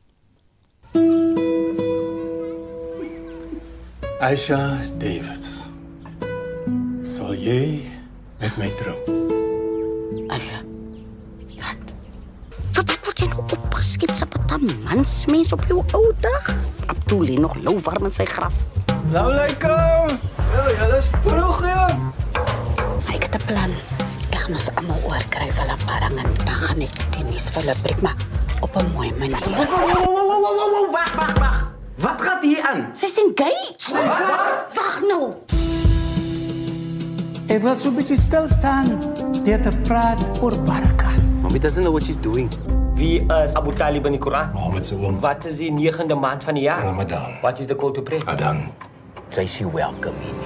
Aisha 4.20 4.78
Davids. 4.98 5.67
Sal 7.18 7.34
jy 7.34 7.82
met 8.38 8.54
my 8.60 8.68
trou? 8.78 8.94
Aisha. 10.30 10.60
Wat? 11.58 11.88
Wat 12.76 12.92
wat 12.92 13.08
wat 13.08 13.18
jy 13.18 13.26
nou 13.32 13.42
opgeskep 13.42 14.12
sa 14.20 14.28
pata 14.30 14.60
mans 14.62 15.14
mens 15.26 15.50
op 15.56 15.64
jou 15.66 15.80
ou 15.98 16.12
dag? 16.22 16.52
Abdul 16.86 17.24
lê 17.26 17.34
nog 17.42 17.56
lou 17.58 17.74
warm 17.88 18.06
in 18.06 18.14
sy 18.14 18.22
graf. 18.22 18.54
Nou 19.10 19.24
lekker. 19.34 19.74
Ja, 19.74 20.62
ja, 20.76 20.86
dis 20.94 21.10
vroeg 21.26 21.58
ja. 21.66 21.82
Ek 23.10 23.26
het 23.26 23.34
'n 23.34 23.44
plan. 23.50 23.74
Gaan 24.30 24.54
ons 24.54 24.70
almal 24.78 25.02
oorkry 25.10 25.50
vir 25.50 25.74
'n 25.74 25.78
parang 25.90 26.14
en 26.22 26.30
dan 26.46 26.54
gaan 26.54 26.86
ek 26.86 26.94
tennis 27.10 27.50
vir 27.50 27.66
'n 27.66 27.82
breek 27.82 28.00
maar 28.00 28.18
op 28.62 28.78
'n 28.78 28.94
mooi 28.94 29.10
manier. 29.18 29.42
Wag, 30.94 31.12
wag, 31.18 31.34
wag. 31.42 31.58
Wat 31.98 32.22
gaat 32.22 32.42
hier 32.46 32.62
aan? 32.62 32.94
Sy 32.94 33.08
sien 33.10 33.34
gay. 33.34 33.74
Wat? 33.90 34.70
Wag 34.70 35.02
nou. 35.02 35.34
Ek 37.48 37.62
wil 37.64 37.78
so 37.80 37.88
'n 37.88 37.96
bietjie 37.96 38.16
stil 38.20 38.44
staan 38.44 39.00
deur 39.44 39.60
te 39.64 39.72
praat 39.88 40.20
oor 40.44 40.52
Baraka. 40.68 41.08
Mommy 41.40 41.58
doesn't 41.58 41.80
know 41.80 41.92
what 41.96 42.04
she's 42.04 42.20
doing. 42.20 42.52
Wie 42.92 43.24
is 43.24 43.54
Abu 43.56 43.72
Talib 43.72 44.04
in 44.04 44.12
die 44.12 44.20
Koran? 44.20 44.52
Mohammed 44.52 44.84
se 44.84 44.94
oom. 44.94 45.16
Wat 45.20 45.46
is 45.48 45.56
die 45.56 45.72
9de 45.72 46.14
maand 46.14 46.44
van 46.44 46.54
die 46.54 46.62
jaar? 46.68 46.84
Ramadan. 46.84 47.40
What 47.40 47.58
is 47.58 47.66
the 47.66 47.76
call 47.76 47.92
to 47.92 48.02
pray? 48.02 48.20
Adan. 48.26 48.68
Sy 49.32 49.46
sê 49.48 49.64
welcome 49.64 50.20
in. 50.20 50.36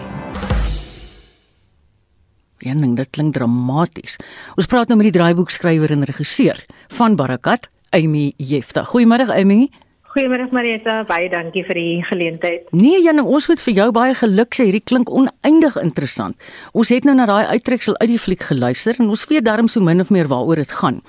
Een 2.58 2.80
ding, 2.80 2.96
dit 2.96 3.10
klink 3.10 3.34
dramaties. 3.34 4.16
Ons 4.54 4.66
praat 4.66 4.86
nou 4.86 4.96
met 4.96 5.10
die 5.10 5.18
draaiboekskrywer 5.18 5.90
en 5.90 6.04
regisseur 6.06 6.64
van 6.88 7.16
Barakat, 7.16 7.66
Amy 7.90 8.32
Jefta. 8.36 8.84
Goeiemôre 8.84 9.26
Amy. 9.34 9.70
Goeiemôre 10.12 10.44
Marita, 10.52 10.98
baie 11.08 11.30
dankie 11.32 11.62
vir 11.64 11.78
die 11.78 12.02
geleentheid. 12.04 12.66
Nee, 12.76 12.98
Jan, 13.00 13.22
ons 13.24 13.46
moet 13.48 13.62
vir 13.64 13.78
jou 13.78 13.86
baie 13.96 14.12
geluk 14.20 14.52
sê. 14.52 14.66
Hierdie 14.68 14.82
klink 14.84 15.08
oneindig 15.08 15.78
interessant. 15.80 16.36
Ons 16.76 16.90
het 16.92 17.06
nou 17.08 17.14
na 17.16 17.24
daai 17.30 17.48
uittreksel 17.54 17.96
uit 18.02 18.10
die 18.10 18.18
fliek 18.20 18.44
geluister 18.44 19.00
en 19.00 19.08
ons 19.08 19.24
weet 19.30 19.46
darm 19.46 19.70
so 19.72 19.80
min 19.80 20.04
of 20.04 20.10
meer 20.12 20.28
waaroor 20.28 20.60
dit 20.60 20.74
gaan. 20.82 21.00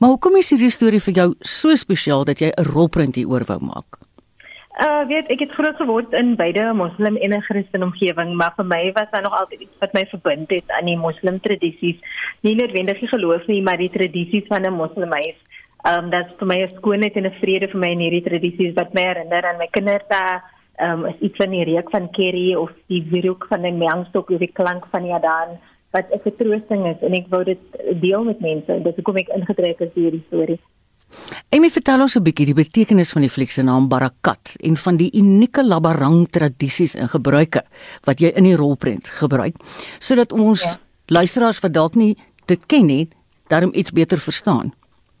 Maar 0.00 0.14
hoekom 0.14 0.38
is 0.40 0.48
hierdie 0.54 0.72
storie 0.72 1.02
vir 1.04 1.20
jou 1.20 1.26
so 1.44 1.76
spesiaal 1.76 2.24
dat 2.24 2.40
jy 2.40 2.48
'n 2.48 2.64
rolprent 2.72 3.20
hieroor 3.20 3.44
wou 3.44 3.60
maak? 3.60 4.00
Uh 4.80 5.04
weet 5.08 5.28
ek 5.28 5.40
het 5.40 5.52
groot 5.52 5.76
geword 5.76 6.12
in 6.16 6.36
beide 6.36 6.72
moslim 6.72 7.16
en 7.16 7.36
'n 7.36 7.42
Christen 7.42 7.82
omgewing, 7.82 8.36
maar 8.36 8.52
vir 8.56 8.64
my 8.64 8.92
was 8.92 9.10
daar 9.12 9.22
nog 9.22 9.36
altyd 9.36 9.60
iets 9.60 9.78
wat 9.80 9.92
my 9.92 10.06
verbind 10.08 10.50
het 10.50 10.64
aan 10.80 10.84
die 10.84 10.96
moslim 10.96 11.40
tradisies. 11.40 12.00
Nie 12.40 12.54
noodwendig 12.54 13.00
die 13.00 13.08
geloof 13.08 13.46
nie, 13.46 13.62
maar 13.62 13.76
die 13.76 13.90
tradisies 13.90 14.48
van 14.48 14.64
'n 14.64 14.72
moslimmeis. 14.72 15.36
Um 15.86 16.10
dit 16.10 16.26
is 16.26 16.38
vir 16.38 16.48
my 16.50 16.58
'n 16.62 16.76
skoonheid 16.76 17.16
en 17.16 17.26
'n 17.26 17.38
vrede 17.40 17.68
vir 17.70 17.80
my 17.80 17.90
in 17.92 18.00
hierdie 18.00 18.26
tradisies 18.28 18.74
wat 18.74 18.94
my 18.94 19.02
herinner 19.02 19.44
aan 19.44 19.58
my 19.58 19.68
kinderdae. 19.70 20.42
Um 20.80 21.06
is 21.06 21.20
iets 21.20 21.36
van 21.36 21.50
die 21.50 21.64
reuk 21.64 21.90
van 21.90 22.10
curry 22.10 22.54
of 22.54 22.70
die 22.88 23.02
wierook 23.10 23.46
van 23.48 23.64
'n 23.64 23.78
mengstok 23.78 24.30
of 24.30 24.38
die 24.38 24.52
klank 24.52 24.86
van 24.90 25.02
die 25.02 25.14
adan 25.14 25.58
wat 25.92 26.10
'n 26.10 26.20
vertroosting 26.22 26.86
is 26.86 27.00
en 27.02 27.14
ek 27.14 27.28
wou 27.28 27.44
dit 27.44 27.60
deel 28.00 28.24
met 28.24 28.40
mense. 28.40 28.82
Dit 28.82 28.96
hoekom 28.96 29.16
ek 29.16 29.28
ingetrek 29.28 29.80
is 29.80 29.94
hierdie 29.94 30.24
storie. 30.26 30.60
Amy 31.54 31.70
vertel 31.70 32.00
ons 32.00 32.16
'n 32.16 32.22
bietjie 32.22 32.46
die 32.46 32.62
betekenis 32.64 33.12
van 33.12 33.22
die 33.22 33.30
fliek 33.30 33.50
se 33.50 33.62
naam 33.62 33.88
Barakat 33.88 34.56
en 34.60 34.76
van 34.76 34.96
die 34.96 35.10
unieke 35.12 35.62
Labarang 35.64 36.28
tradisies 36.28 36.94
en 36.94 37.08
gebruike 37.08 37.62
wat 38.04 38.20
jy 38.20 38.32
in 38.34 38.44
die 38.44 38.56
rolprent 38.56 39.08
gebruik 39.08 39.54
sodat 39.98 40.32
ons 40.32 40.62
ja. 40.62 40.78
luisteraars 41.06 41.60
wat 41.60 41.72
dalk 41.72 41.94
nie 41.94 42.16
dit 42.46 42.66
ken 42.66 42.86
nie, 42.86 43.08
daarom 43.48 43.70
iets 43.74 43.92
beter 43.92 44.18
verstaan. 44.18 44.72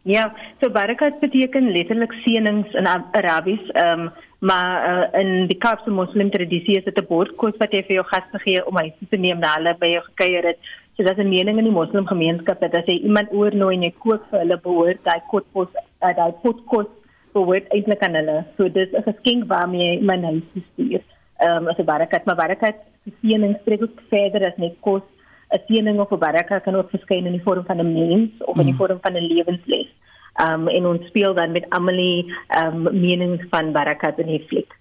Ja, 0.06 0.30
so 0.62 0.70
Barakat 0.70 1.18
beteken 1.18 1.72
letterlik 1.74 2.12
seënings 2.22 2.74
in 2.78 2.86
Arabies, 2.86 3.62
ehm 3.74 4.06
um, 4.06 4.10
maar 4.38 4.74
uh, 4.86 5.20
in 5.20 5.48
die 5.50 5.56
Kaapse 5.58 5.90
moslim 5.90 6.28
tradisie 6.30 6.76
is 6.78 6.84
dit 6.84 6.98
'n 7.00 7.06
bordkos 7.08 7.56
wat 7.58 7.72
jy 7.74 7.80
vir 7.88 7.96
jou 7.96 8.04
gaste 8.10 8.38
gee 8.44 8.60
om 8.66 8.76
huis 8.76 8.92
te 9.10 9.16
neem 9.16 9.40
na 9.40 9.54
hulle 9.56 9.72
by 9.80 9.88
jou 9.90 10.02
gekuier 10.04 10.46
het. 10.46 10.58
So 10.94 11.02
dat 11.02 11.18
'n 11.18 11.28
mening 11.28 11.58
in 11.58 11.64
die 11.64 11.78
moslim 11.78 12.06
gemeenskap 12.06 12.60
dat 12.60 12.74
as 12.74 12.86
jy 12.86 13.00
iemand 13.02 13.32
oornooi 13.32 13.74
en 13.74 13.82
jy 13.82 13.92
kook 13.98 14.22
vir 14.30 14.40
hulle 14.44 14.60
behoort 14.68 15.02
daai 15.04 15.20
kotkos 15.32 15.74
uh, 15.74 16.14
daai 16.14 16.32
potkos 16.42 16.86
behoort 17.32 17.66
eintlik 17.74 18.02
aan 18.02 18.14
hulle. 18.14 18.44
So 18.56 18.68
dis 18.68 18.92
'n 18.92 19.02
geskenk 19.10 19.48
waarmee 19.48 20.00
my 20.02 20.20
huis 20.22 20.46
stuur. 20.54 21.02
Ehm 21.40 21.56
um, 21.56 21.68
as 21.68 21.78
'n 21.78 21.84
barakat, 21.84 22.24
maar 22.26 22.36
barakat 22.36 22.76
seëning 23.22 23.56
spreek 23.60 23.82
ook 23.82 24.02
verder 24.10 24.46
as 24.46 24.56
net 24.56 24.76
kos. 24.80 25.02
'n 25.52 25.60
Seëning 25.66 26.00
of 26.00 26.10
'n 26.10 26.18
barakat 26.18 26.62
kan 26.62 26.74
ook 26.74 26.90
verskyn 26.90 27.26
in 27.26 27.32
die 27.32 27.42
vorm 27.42 27.64
van 27.64 27.78
'n 27.78 27.92
mens 27.92 28.30
of 28.44 28.58
in 28.58 28.66
die 28.66 28.74
vorm 28.74 28.98
van 29.00 29.12
'n 29.12 29.26
lewensles. 29.26 29.90
Um, 30.36 30.68
en 30.68 30.86
ons 30.86 31.06
speel 31.06 31.34
dan 31.34 31.52
met 31.52 31.64
Amelie 31.68 32.32
um, 32.58 32.82
menings 32.82 33.44
van 33.50 33.72
barakat 33.72 34.18
in 34.18 34.26
die 34.26 34.44
fliek. 34.48 34.72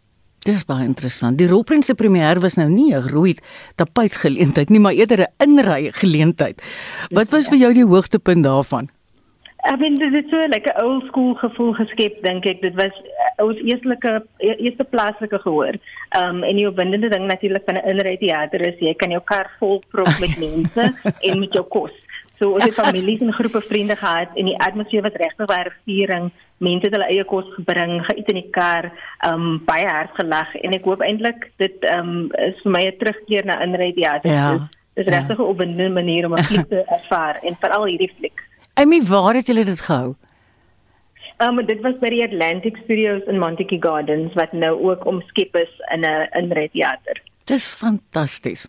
Dis 0.45 0.65
baie 0.65 0.85
interessant. 0.85 1.37
Die 1.37 1.47
rolprent 1.47 1.85
se 1.85 1.95
premier 1.97 2.39
was 2.39 2.55
nou 2.55 2.69
nie 2.69 2.93
'n 2.93 3.07
rooi 3.09 3.35
tapuit 3.75 4.15
geleentheid 4.15 4.69
nie, 4.69 4.79
maar 4.79 4.93
eerder 4.93 5.19
'n 5.19 5.33
inry 5.37 5.91
geleentheid. 5.91 6.61
Wat 7.09 7.29
was 7.29 7.47
vir 7.47 7.57
jou 7.57 7.73
die 7.73 7.85
hoogtepunt 7.85 8.43
daarvan? 8.43 8.89
Ek 9.65 9.79
vind 9.81 9.97
dit 9.97 10.13
is 10.13 10.27
so 10.29 10.37
'n 10.37 10.53
lekker 10.53 10.77
old 10.83 11.05
school 11.09 11.33
gevoel 11.41 11.73
geskep 11.73 12.21
dink 12.21 12.45
ek. 12.45 12.61
Dit 12.61 12.75
was 12.77 12.93
uh, 13.01 13.45
ons 13.45 13.57
eerste 13.65 14.21
eerste 14.37 14.85
plaaslike 14.93 15.39
gehoor. 15.41 15.73
Ehm 16.13 16.35
um, 16.35 16.43
en 16.43 16.55
die 16.55 16.67
opwindende 16.69 17.09
ding 17.09 17.25
natuurlik 17.25 17.65
van 17.65 17.81
'n 17.81 17.89
inry 17.89 18.17
teater 18.17 18.61
is 18.61 18.77
jy 18.79 18.93
kan 18.93 19.09
jou 19.09 19.21
kar 19.25 19.49
vol 19.59 19.81
prop 19.89 20.19
met 20.19 20.37
mense 20.47 20.83
en 21.21 21.39
met 21.39 21.53
jou 21.53 21.65
kos. 21.65 21.95
So 22.39 22.51
ons 22.53 22.63
het 22.63 22.77
families 22.77 23.21
en 23.21 23.33
groepe 23.33 23.61
vriende 23.61 23.95
gehad 23.95 24.29
en 24.35 24.45
die 24.45 24.59
atmosfeer 24.59 25.01
was 25.01 25.17
regtig 25.17 25.47
baie 25.47 25.71
viering. 25.85 26.31
Mense 26.57 26.85
het 26.85 26.93
hulle 26.93 27.09
eie 27.09 27.23
kos 27.23 27.47
gebring, 27.55 28.05
geëet 28.05 28.29
in 28.29 28.41
die 28.43 28.49
kar, 28.51 28.91
ehm 29.25 29.33
um, 29.33 29.61
baie 29.65 29.87
hard 29.87 30.13
gelag 30.13 30.55
en 30.61 30.77
ek 30.77 30.85
hoop 30.85 31.01
eintlik 31.01 31.51
dit 31.57 31.89
ehm 31.89 32.09
um, 32.09 32.31
is 32.37 32.61
vir 32.61 32.71
my 32.71 32.85
'n 32.85 32.97
terugkeer 33.01 33.45
na 33.45 33.63
inry 33.65 33.93
teater. 33.97 34.31
Ja. 34.31 34.57
Dit 34.93 35.07
is 35.07 35.13
regtig 35.13 35.39
'n 35.39 35.51
opwindende 35.51 35.89
manier 35.89 36.25
om 36.25 36.37
'n 36.37 36.43
fliek 36.43 36.69
te 36.69 36.85
ervaar 36.85 37.39
en 37.41 37.57
veral 37.59 37.85
hierdie 37.85 38.13
fliek. 38.19 38.44
Amy, 38.75 39.01
waar 39.07 39.33
het 39.33 39.47
julle 39.47 39.63
dit 39.63 39.81
gehou? 39.81 40.15
Um 41.39 41.61
dit 41.67 41.79
was 41.83 41.95
by 42.01 42.09
die 42.11 42.23
Atlantic 42.23 42.75
Studios 42.83 43.23
in 43.31 43.39
Montague 43.39 43.79
Gardens 43.79 44.35
wat 44.35 44.51
nou 44.51 44.73
ook 44.89 45.05
omskep 45.07 45.55
is 45.55 45.71
in 45.95 46.03
'n 46.03 46.27
inred 46.39 46.71
teater. 46.71 47.21
Dis 47.45 47.73
fantasties. 47.73 48.67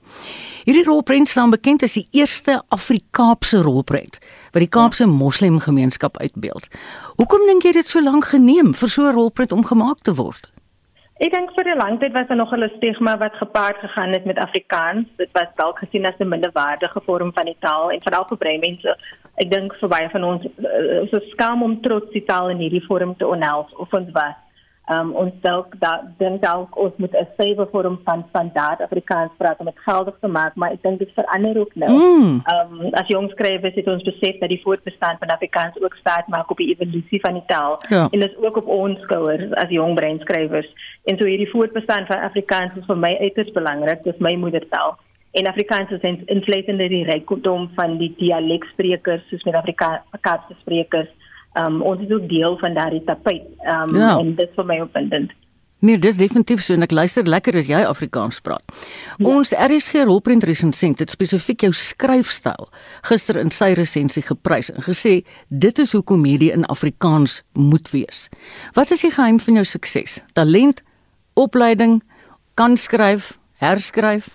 Hierdie 0.64 0.84
rolprent 0.84 1.28
staan 1.28 1.50
bekend 1.50 1.82
as 1.82 1.92
die 1.92 2.08
eerste 2.10 2.62
Afrikaanse 2.68 3.62
rolprent 3.62 4.18
wat 4.52 4.62
die 4.62 4.68
Kaapse 4.68 5.06
Moslem 5.06 5.58
gemeenskap 5.58 6.18
uitbeeld. 6.18 6.68
Hoekom 7.16 7.46
dink 7.46 7.62
jy 7.62 7.72
dit 7.72 7.86
so 7.86 8.02
lank 8.02 8.24
geneem 8.24 8.74
vir 8.74 8.88
so 8.88 9.02
'n 9.02 9.14
rolprent 9.14 9.52
om 9.52 9.64
gemaak 9.64 9.98
te 10.02 10.14
word? 10.14 10.50
Ek 11.16 11.32
dink 11.32 11.52
vir 11.56 11.64
'n 11.72 11.78
lang 11.80 11.94
tyd 12.00 12.12
was 12.12 12.26
daar 12.28 12.36
nog 12.36 12.52
'n 12.52 12.68
stigma 12.76 13.16
wat 13.16 13.34
gepaard 13.34 13.78
gegaan 13.78 14.12
het 14.12 14.24
met 14.24 14.38
Afrikaans. 14.38 15.06
Dit 15.16 15.30
was 15.32 15.48
dalk 15.54 15.78
gesien 15.78 16.04
as 16.06 16.18
'n 16.18 16.28
minderwaardige 16.28 17.00
vorm 17.06 17.32
van 17.32 17.44
die 17.44 17.56
taal 17.60 17.90
en 17.90 18.02
veral 18.02 18.26
vir 18.28 18.36
baie 18.36 18.58
mense. 18.58 18.96
Ek 19.36 19.50
dink 19.50 19.74
vir 19.74 19.88
baie 19.88 20.08
van 20.10 20.24
ons 20.24 20.44
is 20.44 20.52
uh, 20.64 21.08
so 21.10 21.18
skaam 21.32 21.62
om 21.62 21.80
trots 21.80 22.12
die 22.12 22.24
taal 22.24 22.50
in 22.50 22.58
hierdie 22.58 22.84
vorm 22.88 23.16
te 23.16 23.26
onhels 23.26 23.72
of 23.76 23.92
ons 23.94 24.10
was. 24.12 24.36
Um 24.88 25.08
ons 25.18 25.32
dalk 25.42 25.72
da 25.82 26.00
dink 26.18 26.42
dalk 26.42 26.76
ons 26.78 26.92
moet 26.96 27.14
'n 27.14 27.26
sewe 27.38 27.66
vorm 27.72 27.98
van 28.04 28.24
standaard 28.28 28.80
Afrikaans 28.80 29.30
praat 29.36 29.58
om 29.58 29.66
dit 29.66 29.78
geldig 29.78 30.14
te 30.20 30.28
maak, 30.28 30.54
maar 30.54 30.70
ek 30.70 30.82
dink 30.82 30.98
dit 30.98 31.10
verander 31.14 31.58
ook 31.60 31.74
nou. 31.74 31.90
Mm. 31.92 32.42
Um 32.54 32.94
as 32.94 33.06
jong 33.06 33.30
skrywers 33.30 33.74
het 33.74 33.88
ons 33.88 34.02
besef 34.02 34.38
dat 34.38 34.48
die 34.48 34.60
voortbestaan 34.62 35.16
van 35.18 35.28
Afrikaans 35.28 35.82
ook 35.82 35.94
staat 35.94 36.28
maak 36.28 36.50
op 36.50 36.56
die 36.56 36.70
evolusie 36.74 37.20
van 37.20 37.32
die 37.32 37.42
taal 37.46 37.82
Ja. 37.88 38.08
en 38.10 38.20
dit 38.20 38.30
is 38.30 38.44
ook 38.44 38.56
op 38.56 38.66
ons 38.66 39.00
skouers 39.00 39.52
as 39.54 39.68
jong 39.68 39.94
breinskrywers. 39.94 40.70
En 41.04 41.18
so 41.18 41.24
hierdie 41.24 41.50
voortbestaan 41.50 42.06
van 42.06 42.20
Afrikaans 42.20 42.76
is 42.76 42.84
vir 42.86 42.96
my 42.96 43.16
uiters 43.20 43.50
belangrik. 43.52 44.02
Dis 44.04 44.18
my 44.18 44.34
moedertaal. 44.34 44.96
En 45.32 45.46
Afrikaans 45.46 45.90
is 45.90 46.00
in- 46.00 46.22
insluitende 46.26 46.88
die 46.88 47.04
rykdom 47.04 47.70
van 47.74 47.98
die 47.98 48.14
dialeksprekers 48.16 49.28
soos 49.28 49.42
met 49.44 49.54
Afrikaanse 49.54 50.54
sprekers. 50.60 51.08
Um 51.56 51.82
ons 51.82 52.00
is 52.00 52.10
ook 52.12 52.28
deel 52.28 52.58
van 52.58 52.74
daardie 52.74 53.04
tapijt. 53.04 53.48
Um 53.64 53.96
Ja. 53.96 54.18
en 54.18 54.34
dit 54.34 54.48
is 54.48 54.54
vir 54.54 54.64
my 54.64 54.80
opwindend. 54.80 55.32
Nee, 55.78 55.98
dis 55.98 56.16
definitief 56.16 56.62
so 56.64 56.72
en 56.74 56.82
ek 56.82 56.90
luister 56.90 57.26
lekker 57.28 57.56
as 57.56 57.66
jy 57.68 57.82
Afrikaans 57.84 58.40
praat. 58.40 58.62
Ja. 59.18 59.26
Ons 59.28 59.52
RSG 59.52 60.06
rolprent 60.08 60.44
resensent 60.48 60.98
het 60.98 61.10
spesifiek 61.12 61.60
jou 61.66 61.72
skryfstyl 61.72 62.68
gister 63.02 63.36
in 63.36 63.50
sy 63.52 63.74
resensie 63.76 64.22
geprys 64.24 64.70
en 64.72 64.80
gesê 64.82 65.18
dit 65.48 65.78
is 65.78 65.92
hoe 65.92 66.02
komedie 66.02 66.48
in 66.52 66.64
Afrikaans 66.72 67.42
moet 67.52 67.90
wees. 67.92 68.28
Wat 68.72 68.90
is 68.90 69.04
die 69.04 69.10
geheim 69.12 69.38
van 69.40 69.54
jou 69.60 69.64
sukses? 69.64 70.22
Talent, 70.32 70.82
opleiding, 71.34 72.02
kan 72.54 72.76
skryf, 72.76 73.38
herskryf? 73.60 74.32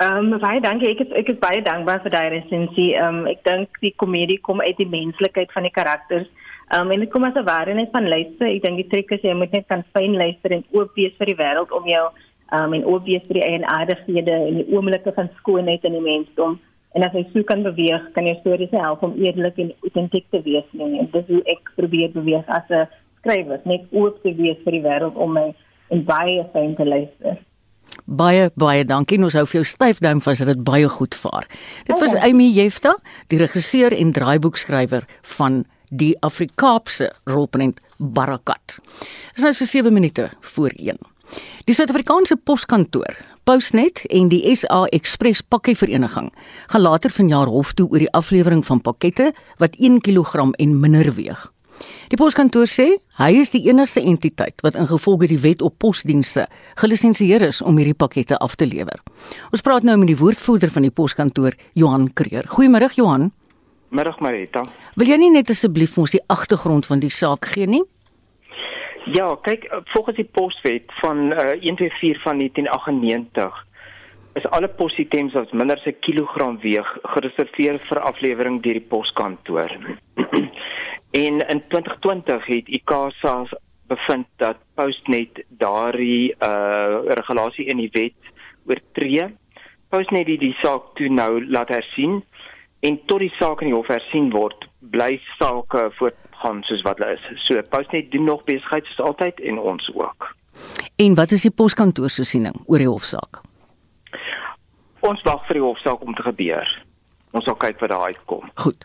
Ehm 0.00 0.32
um, 0.32 0.38
baie 0.40 0.60
dankie. 0.60 0.88
Ek 0.88 1.00
is 1.04 1.10
ek 1.20 1.28
is 1.28 1.38
baie 1.40 1.60
dankbaar 1.62 2.00
vir 2.02 2.12
daai 2.14 2.28
resensie. 2.32 2.94
Ehm 2.96 3.18
um, 3.22 3.26
ek 3.28 3.42
dink 3.44 3.80
die 3.84 3.92
komedie 4.02 4.38
kom 4.40 4.62
uit 4.64 4.78
die 4.78 4.88
menslikheid 4.88 5.52
van 5.52 5.68
die 5.68 5.74
karakters. 5.78 6.28
Ehm 6.72 6.86
um, 6.86 6.92
en 6.94 7.04
dit 7.04 7.10
kom 7.12 7.24
as 7.28 7.36
'n 7.36 7.44
waarheid 7.44 7.92
van 7.92 8.08
luister. 8.08 8.46
Ek 8.48 8.62
dink 8.62 8.80
die 8.80 8.88
trick 8.88 9.12
is 9.12 9.22
jy 9.22 9.34
moet 9.34 9.52
net 9.52 9.68
kan 9.68 9.84
fyn 9.92 10.16
luister 10.16 10.52
en 10.56 10.64
oop 10.72 10.96
wees 10.96 11.12
vir 11.18 11.26
die 11.26 11.36
wêreld 11.42 11.76
om 11.76 11.84
jou 11.86 12.06
ehm 12.08 12.64
um, 12.64 12.72
en 12.72 12.88
oop 12.94 13.04
wees 13.04 13.28
vir 13.28 13.40
die 13.40 13.44
eienaardighede 13.50 14.34
en 14.48 14.56
die 14.62 14.68
oomblikke 14.72 15.12
van 15.12 15.30
skoonheid 15.36 15.84
in 15.84 15.92
die 15.92 16.06
mensdom. 16.08 16.58
En 16.94 17.04
as 17.04 17.12
jy 17.12 17.26
so 17.32 17.42
kan 17.42 17.62
beweeg, 17.62 18.10
kan 18.16 18.26
jou 18.26 18.36
stories 18.40 18.72
help 18.72 19.02
om 19.02 19.14
eerlik 19.20 19.58
en 19.58 19.72
autentiek 19.82 20.26
te 20.30 20.42
wees. 20.42 20.66
En 20.78 21.08
dis 21.12 21.28
hoe 21.28 21.42
ek 21.44 21.72
probeer 21.76 22.10
beweeg 22.16 22.48
as 22.48 22.68
'n 22.70 22.88
skrywer, 23.20 23.60
net 23.64 23.84
oop 23.92 24.22
te 24.22 24.34
wees 24.34 24.56
vir 24.64 24.72
die 24.72 24.84
wêreld 24.88 25.16
om 25.16 25.32
my 25.32 25.54
en 25.90 26.04
baie 26.04 26.44
fyn 26.52 26.74
te 26.76 26.84
luister. 26.84 27.36
Baie 28.04 28.50
baie 28.58 28.84
dankie. 28.84 29.20
Ons 29.22 29.36
hou 29.38 29.44
vir 29.46 29.60
jou 29.60 29.68
styf 29.68 30.00
duim 30.02 30.20
vas 30.20 30.38
dat 30.42 30.50
dit 30.50 30.64
baie 30.64 30.88
goed 30.88 31.14
vaar. 31.14 31.46
Dit 31.86 31.98
was 31.98 32.12
Dankie. 32.12 32.32
Amy 32.32 32.48
Jefta, 32.50 32.96
die 33.28 33.38
regisseur 33.38 33.94
en 33.94 34.12
draaiboekskrywer 34.12 35.06
van 35.36 35.64
die 35.90 36.16
Afrikaapse 36.20 37.12
rolprent 37.28 37.80
Barakat. 37.98 38.78
Dit 38.78 39.42
is 39.42 39.46
nou 39.46 39.52
so 39.54 39.64
7 39.64 39.92
minute 39.92 40.30
voor 40.40 40.72
1. 40.76 40.98
Die 41.64 41.74
Suid-Afrikaanse 41.74 42.36
Poskantoor, 42.36 43.16
Postnet 43.44 44.04
en 44.10 44.28
die 44.28 44.42
SA 44.56 44.84
Express 44.92 45.40
Pakkievereniging 45.40 46.32
gaan 46.66 46.84
later 46.84 47.10
vanjaar 47.10 47.50
hof 47.50 47.72
toe 47.72 47.88
oor 47.88 48.02
die 48.02 48.12
aflewering 48.12 48.64
van 48.66 48.80
pakkette 48.80 49.30
wat 49.62 49.78
1 49.78 50.00
kg 50.00 50.50
en 50.52 50.80
minder 50.80 51.14
weeg. 51.14 51.48
Die 52.10 52.18
poskantoor 52.20 52.66
sê 52.70 52.88
hy 53.18 53.30
is 53.40 53.52
die 53.54 53.64
enigste 53.68 54.00
entiteit 54.00 54.62
wat 54.62 54.74
ingevolge 54.74 55.28
die 55.30 55.40
wet 55.42 55.62
op 55.62 55.78
posdienste 55.78 56.46
gelisensieer 56.80 57.42
is 57.48 57.62
om 57.62 57.78
hierdie 57.80 57.96
pakkette 57.96 58.38
af 58.38 58.56
te 58.56 58.66
lewer. 58.66 59.00
Ons 59.52 59.64
praat 59.64 59.82
nou 59.82 59.96
met 60.00 60.10
die 60.12 60.18
woordvoerder 60.18 60.70
van 60.70 60.82
die 60.82 60.94
poskantoor, 60.94 61.56
Johan 61.74 62.10
Kreer. 62.12 62.48
Goeiemôre 62.48 62.92
Johan. 62.96 63.30
Middag 63.92 64.20
Marita. 64.20 64.62
Wil 64.96 65.10
jy 65.12 65.18
nie 65.20 65.32
net 65.34 65.50
asseblief 65.52 65.92
vir 65.94 66.06
ons 66.06 66.14
die 66.16 66.24
agtergrond 66.32 66.88
van 66.88 67.02
die 67.02 67.12
saak 67.12 67.50
gee 67.52 67.68
nie? 67.68 67.82
Ja, 69.12 69.34
kyk, 69.42 69.66
volgens 69.92 70.16
die 70.16 70.28
poswet 70.30 70.92
van 71.00 71.32
uh, 71.32 71.52
124 71.60 72.22
van 72.22 72.38
1998 72.38 73.66
is 74.34 74.46
alle 74.56 74.68
positems 74.68 75.34
wat 75.36 75.52
minder 75.52 75.76
as 75.76 75.86
'n 75.86 75.98
kilogram 76.00 76.58
weeg 76.60 76.88
gereserveer 77.02 77.78
vir 77.78 77.98
aflewering 78.00 78.62
deur 78.62 78.78
die 78.80 78.88
poskantoor. 78.88 79.70
en 81.12 81.48
in 81.48 81.62
2020 81.68 82.46
het 82.46 82.68
ICASA 82.68 83.44
bevind 83.86 84.26
dat 84.36 84.56
Postnet 84.74 85.44
daardie 85.48 86.34
uh 86.40 87.04
regulasie 87.04 87.66
in 87.68 87.76
die 87.76 87.90
wet 87.92 88.32
oortree. 88.66 89.28
Postnet 89.92 90.26
het 90.26 90.40
die 90.40 90.56
saak 90.62 90.94
toe 90.96 91.08
nou 91.12 91.44
laat 91.46 91.68
hersien 91.68 92.22
en 92.80 92.98
tot 93.06 93.20
die 93.22 93.32
saak 93.38 93.60
in 93.62 93.70
die 93.70 93.76
hof 93.76 93.90
hersien 93.92 94.30
word, 94.32 94.64
bly 94.80 95.20
sake 95.38 95.90
voortgaan 95.98 96.62
soos 96.66 96.82
wat 96.86 96.98
hulle 97.02 97.18
is. 97.18 97.44
So 97.46 97.60
Postnet 97.74 98.10
doen 98.10 98.24
nog 98.30 98.44
besigheid 98.48 98.88
soos 98.90 99.06
altyd 99.12 99.40
en 99.40 99.60
ons 99.60 99.90
ook. 99.94 100.32
En 100.96 101.14
wat 101.18 101.32
is 101.36 101.44
die 101.46 101.54
poskantoor 101.54 102.10
se 102.10 102.24
siening 102.24 102.56
oor 102.66 102.82
die 102.82 102.90
hofsaak? 102.90 103.42
Ons 105.02 105.22
wag 105.26 105.44
vir 105.48 105.58
die 105.58 105.66
hofsaak 105.66 106.02
om 106.06 106.14
te 106.14 106.24
gebeur. 106.24 106.68
Ons 107.32 107.44
sal 107.48 107.56
kyk 107.58 107.80
wat 107.80 107.90
daar 107.90 108.12
uitkom. 108.12 108.50
Goed. 108.64 108.84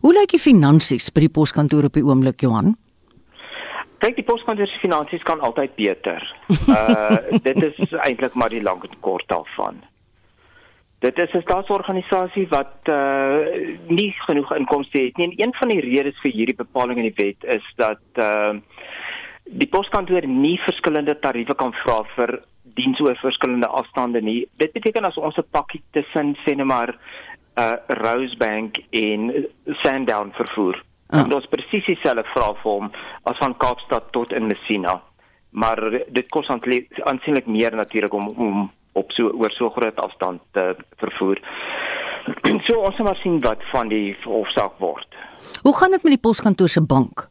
Hoe 0.00 0.12
lyk 0.12 0.30
die 0.30 0.42
finansies 0.42 1.10
by 1.10 1.26
die 1.26 1.32
poskantoor 1.32 1.84
op 1.88 1.98
die 1.98 2.04
oomblik, 2.04 2.40
Johan? 2.42 2.76
Kyk, 3.98 4.14
die 4.14 4.26
poskantoor 4.26 4.66
se 4.70 4.78
finansies 4.78 5.24
kan 5.26 5.40
altyd 5.40 5.74
beter. 5.76 6.22
Uh 6.70 7.18
dit 7.48 7.62
is 7.62 7.94
eintlik 7.98 8.34
maar 8.34 8.52
die 8.54 8.62
lank 8.62 8.84
en 8.86 9.00
kort 9.00 9.26
daarvan. 9.28 9.82
Dit 11.02 11.18
is 11.18 11.34
'n 11.34 11.42
staatsorganisasie 11.42 12.46
wat 12.48 12.90
uh 12.90 13.42
nie 13.88 14.14
genoeg 14.26 14.52
inkomste 14.54 15.02
het 15.02 15.16
nie. 15.16 15.26
En 15.26 15.34
een 15.36 15.54
van 15.54 15.68
die 15.68 15.80
redes 15.80 16.20
vir 16.22 16.32
hierdie 16.32 16.56
bepaling 16.56 16.98
in 16.98 17.10
die 17.10 17.24
wet 17.24 17.44
is 17.44 17.66
dat 17.76 18.04
uh 18.14 18.54
die 19.44 19.68
poskantoor 19.68 20.26
nie 20.26 20.58
verskillende 20.60 21.18
tariewe 21.18 21.54
kan 21.54 21.72
vra 21.72 22.02
vir 22.16 22.40
diens 22.76 23.00
oor 23.00 23.16
verskillende 23.16 23.66
afstande 23.66 24.20
nie. 24.20 24.46
Dit 24.56 24.72
beteken 24.72 25.04
as 25.04 25.16
ons 25.16 25.38
'n 25.38 25.50
pakkie 25.50 25.82
tussen 25.92 26.36
sê 26.44 26.54
net 26.56 26.66
maar 26.66 26.94
uh 27.58 27.72
Rosebank 27.86 28.78
en 28.90 29.46
Sandown 29.82 30.30
vervoer. 30.32 30.82
Ah. 31.06 31.20
En 31.20 31.28
dit 31.28 31.38
is 31.38 31.48
presies 31.50 31.86
dieselfde 31.86 32.24
vraagvorm 32.34 32.90
as 33.22 33.36
van 33.36 33.56
Kaapstad 33.56 34.12
tot 34.12 34.32
in 34.32 34.46
Messina. 34.46 35.00
Maar 35.50 35.80
dit 35.90 36.28
kos 36.28 36.48
aansienlik 36.48 37.46
meer 37.46 37.74
natuurlik 37.74 38.12
om 38.12 38.28
om 38.28 38.70
op 38.92 39.12
so 39.12 39.30
oor 39.30 39.50
so 39.50 39.70
groot 39.70 39.96
afstand 39.96 40.40
te 40.50 40.76
vervoer. 40.96 41.40
so 42.66 42.78
ons 42.78 42.96
moet 42.96 43.06
maar 43.06 43.20
sien 43.22 43.40
wat 43.40 43.64
van 43.72 43.88
die 43.88 44.16
hofsaak 44.24 44.78
word. 44.78 45.18
Hoe 45.62 45.76
gaan 45.76 45.90
dit 45.90 46.02
met 46.02 46.16
die 46.16 46.24
poskantoor 46.28 46.68
se 46.68 46.82
bank? 46.82 47.28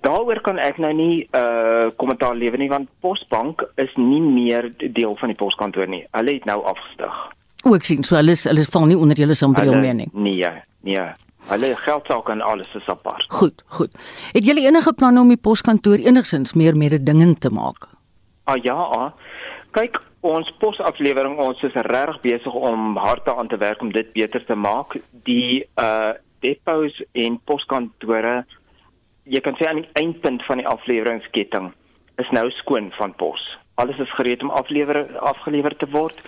Daaroor 0.00 0.40
kan 0.40 0.58
ek 0.62 0.78
nou 0.78 0.92
nie 0.94 1.26
uh 1.36 1.90
kommentaar 1.96 2.36
lewer 2.38 2.58
nie 2.58 2.70
want 2.70 2.90
Posbank 3.02 3.64
is 3.76 3.94
nie 3.96 4.22
meer 4.22 4.70
deel 4.78 5.16
van 5.16 5.32
die 5.32 5.38
poskantoor 5.38 5.90
nie. 5.90 6.04
Hulle 6.10 6.38
het 6.38 6.46
nou 6.46 6.62
afgestig. 6.64 7.16
O, 7.64 7.74
ek 7.74 7.88
sien, 7.88 8.04
so 8.06 8.16
hulle 8.18 8.36
is, 8.36 8.44
hulle 8.48 8.64
val 8.70 8.86
nie 8.90 8.98
onder 8.98 9.18
julle 9.18 9.34
sambreel 9.38 9.74
meer 9.80 9.96
nie. 9.98 10.08
Nee, 10.12 10.52
nee. 10.86 11.06
Hulle 11.48 11.70
geldsaake 11.80 12.32
en 12.32 12.42
alles 12.44 12.68
is 12.76 12.88
apart. 12.92 13.24
Goed, 13.32 13.62
goed. 13.78 13.94
Het 14.34 14.44
julle 14.44 14.66
enige 14.68 14.92
planne 14.92 15.20
om 15.20 15.30
die 15.32 15.40
poskantoor 15.40 16.02
enigsins 16.04 16.54
meer 16.58 16.76
mededingend 16.76 17.40
te 17.40 17.50
maak? 17.50 17.88
Ah 18.44 18.56
ja, 18.64 18.76
ah. 18.76 19.10
kyk 19.76 19.98
ons 20.26 20.48
posaflewering 20.58 21.36
ons 21.38 21.60
is 21.62 21.76
regtig 21.86 22.20
besig 22.24 22.54
om 22.54 22.96
hard 22.98 23.24
daaraan 23.24 23.48
te 23.48 23.58
werk 23.60 23.82
om 23.84 23.92
dit 23.92 24.12
beter 24.12 24.44
te 24.44 24.54
maak. 24.54 24.96
Die 25.28 25.64
uh 25.80 26.14
depots 26.38 27.00
en 27.18 27.40
poskantore 27.50 28.44
jy 29.26 29.40
kan 29.44 29.56
sê 29.58 29.66
aan 29.68 29.80
die 29.82 29.90
eindpunt 29.98 30.44
van 30.46 30.60
die 30.60 30.68
afleweringsketting 30.68 31.72
is 32.22 32.30
nou 32.34 32.46
skoon 32.60 32.92
van 32.96 33.14
pos. 33.18 33.42
Alles 33.82 33.98
is 34.02 34.14
gereed 34.18 34.42
om 34.42 34.54
aflewer 34.54 35.04
afgelewer 35.32 35.76
te 35.76 35.88
word. 35.90 36.18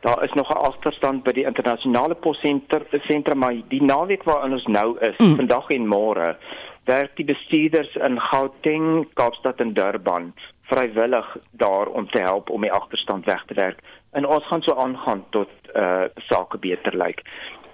Daar 0.00 0.24
is 0.24 0.32
nog 0.32 0.48
'n 0.48 0.64
agterstand 0.70 1.22
by 1.22 1.32
die 1.32 1.44
internasionale 1.44 2.14
possenter 2.14 2.86
sentrum 2.90 3.38
maar 3.38 3.54
die 3.68 3.82
naweek 3.82 4.22
waarin 4.24 4.52
ons 4.52 4.66
nou 4.66 4.98
is, 4.98 5.16
mm. 5.16 5.36
vandag 5.36 5.68
en 5.70 5.86
môre, 5.86 6.36
werk 6.84 7.16
die 7.16 7.24
bestuurders 7.24 7.94
in 7.94 8.20
Gauteng, 8.20 9.08
Kaapstad 9.14 9.60
en 9.60 9.72
Durban 9.72 10.32
vrywillig 10.70 11.36
daar 11.50 11.86
om 11.86 12.10
te 12.10 12.18
help 12.18 12.50
om 12.50 12.60
die 12.60 12.72
agterstand 12.72 13.24
weg 13.24 13.44
te 13.46 13.54
werk. 13.54 13.78
En 14.10 14.26
ons 14.26 14.46
gaan 14.46 14.62
so 14.62 14.74
aangaan 14.74 15.24
tot 15.30 15.50
uh 15.74 16.04
sake 16.14 16.58
beter 16.58 16.96
lyk. 16.96 17.22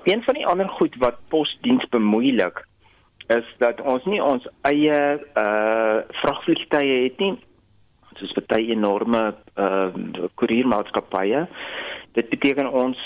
Een 0.04 0.22
van 0.22 0.34
die 0.34 0.46
ander 0.46 0.68
goed 0.68 0.96
wat 0.98 1.20
posdiens 1.28 1.88
bemoeilik 1.88 2.64
is 3.26 3.46
dat 3.58 3.80
ons 3.80 4.04
nie 4.04 4.22
ons 4.22 4.48
eie 4.62 5.00
uh 5.34 5.98
vragvliegtye 6.22 7.02
het 7.02 7.18
nie 7.18 7.34
soos 8.16 8.32
baie 8.46 8.72
enorme 8.72 9.34
uh 9.56 9.88
koeriermaatskappye. 10.34 11.46
Dit 12.16 12.28
beteken 12.32 12.70
ons 12.72 13.00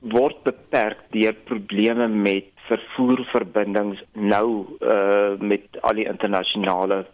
word 0.00 0.38
beperk 0.46 1.00
deur 1.14 1.34
probleme 1.48 2.08
met 2.08 2.50
vervoerverbindings 2.68 4.02
nou 4.14 4.66
uh 4.84 5.38
met 5.40 5.78
al 5.82 5.98
die 5.98 6.06
internasionale 6.10 7.04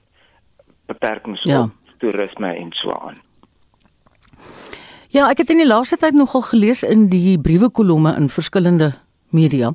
beperkings 0.90 1.42
Ja. 1.48 1.62
op 1.62 1.70
toerisme 1.98 2.54
en 2.56 2.72
so 2.72 2.92
aan. 2.92 3.16
Ja, 5.08 5.28
ek 5.30 5.38
het 5.44 5.50
in 5.54 5.60
die 5.62 5.66
laaste 5.68 5.96
tyd 5.96 6.16
nogal 6.18 6.42
gelees 6.42 6.82
in 6.82 7.06
die 7.08 7.38
briewe 7.38 7.70
kolomme 7.70 8.16
in 8.18 8.28
verskillende 8.28 8.92
media 9.30 9.72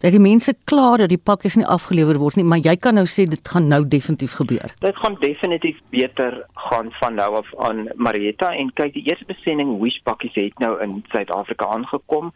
dat 0.00 0.12
die 0.12 0.20
mense 0.20 0.54
kla 0.64 0.96
dat 0.96 1.08
die 1.08 1.20
pakkies 1.20 1.56
nie 1.56 1.66
afgelewer 1.66 2.18
word 2.18 2.36
nie, 2.36 2.44
maar 2.44 2.58
jy 2.58 2.76
kan 2.76 2.94
nou 2.94 3.06
sê 3.06 3.26
dit 3.28 3.48
gaan 3.48 3.68
nou 3.68 3.82
definitief 3.88 4.36
gebeur. 4.40 4.74
Dit 4.80 4.96
gaan 4.96 5.16
definitief 5.20 5.78
beter 5.90 6.42
gaan 6.68 6.92
van 7.00 7.14
nou 7.14 7.30
af 7.40 7.48
aan 7.68 7.88
Marietta 7.94 8.52
en 8.52 8.72
kyk 8.74 8.92
die 8.92 9.06
eerste 9.08 9.24
besending 9.26 9.78
Wish 9.80 10.02
pakkies 10.04 10.34
het 10.34 10.58
nou 10.58 10.76
in 10.82 11.04
Suid-Afrika 11.12 11.66
aangekom 11.66 12.32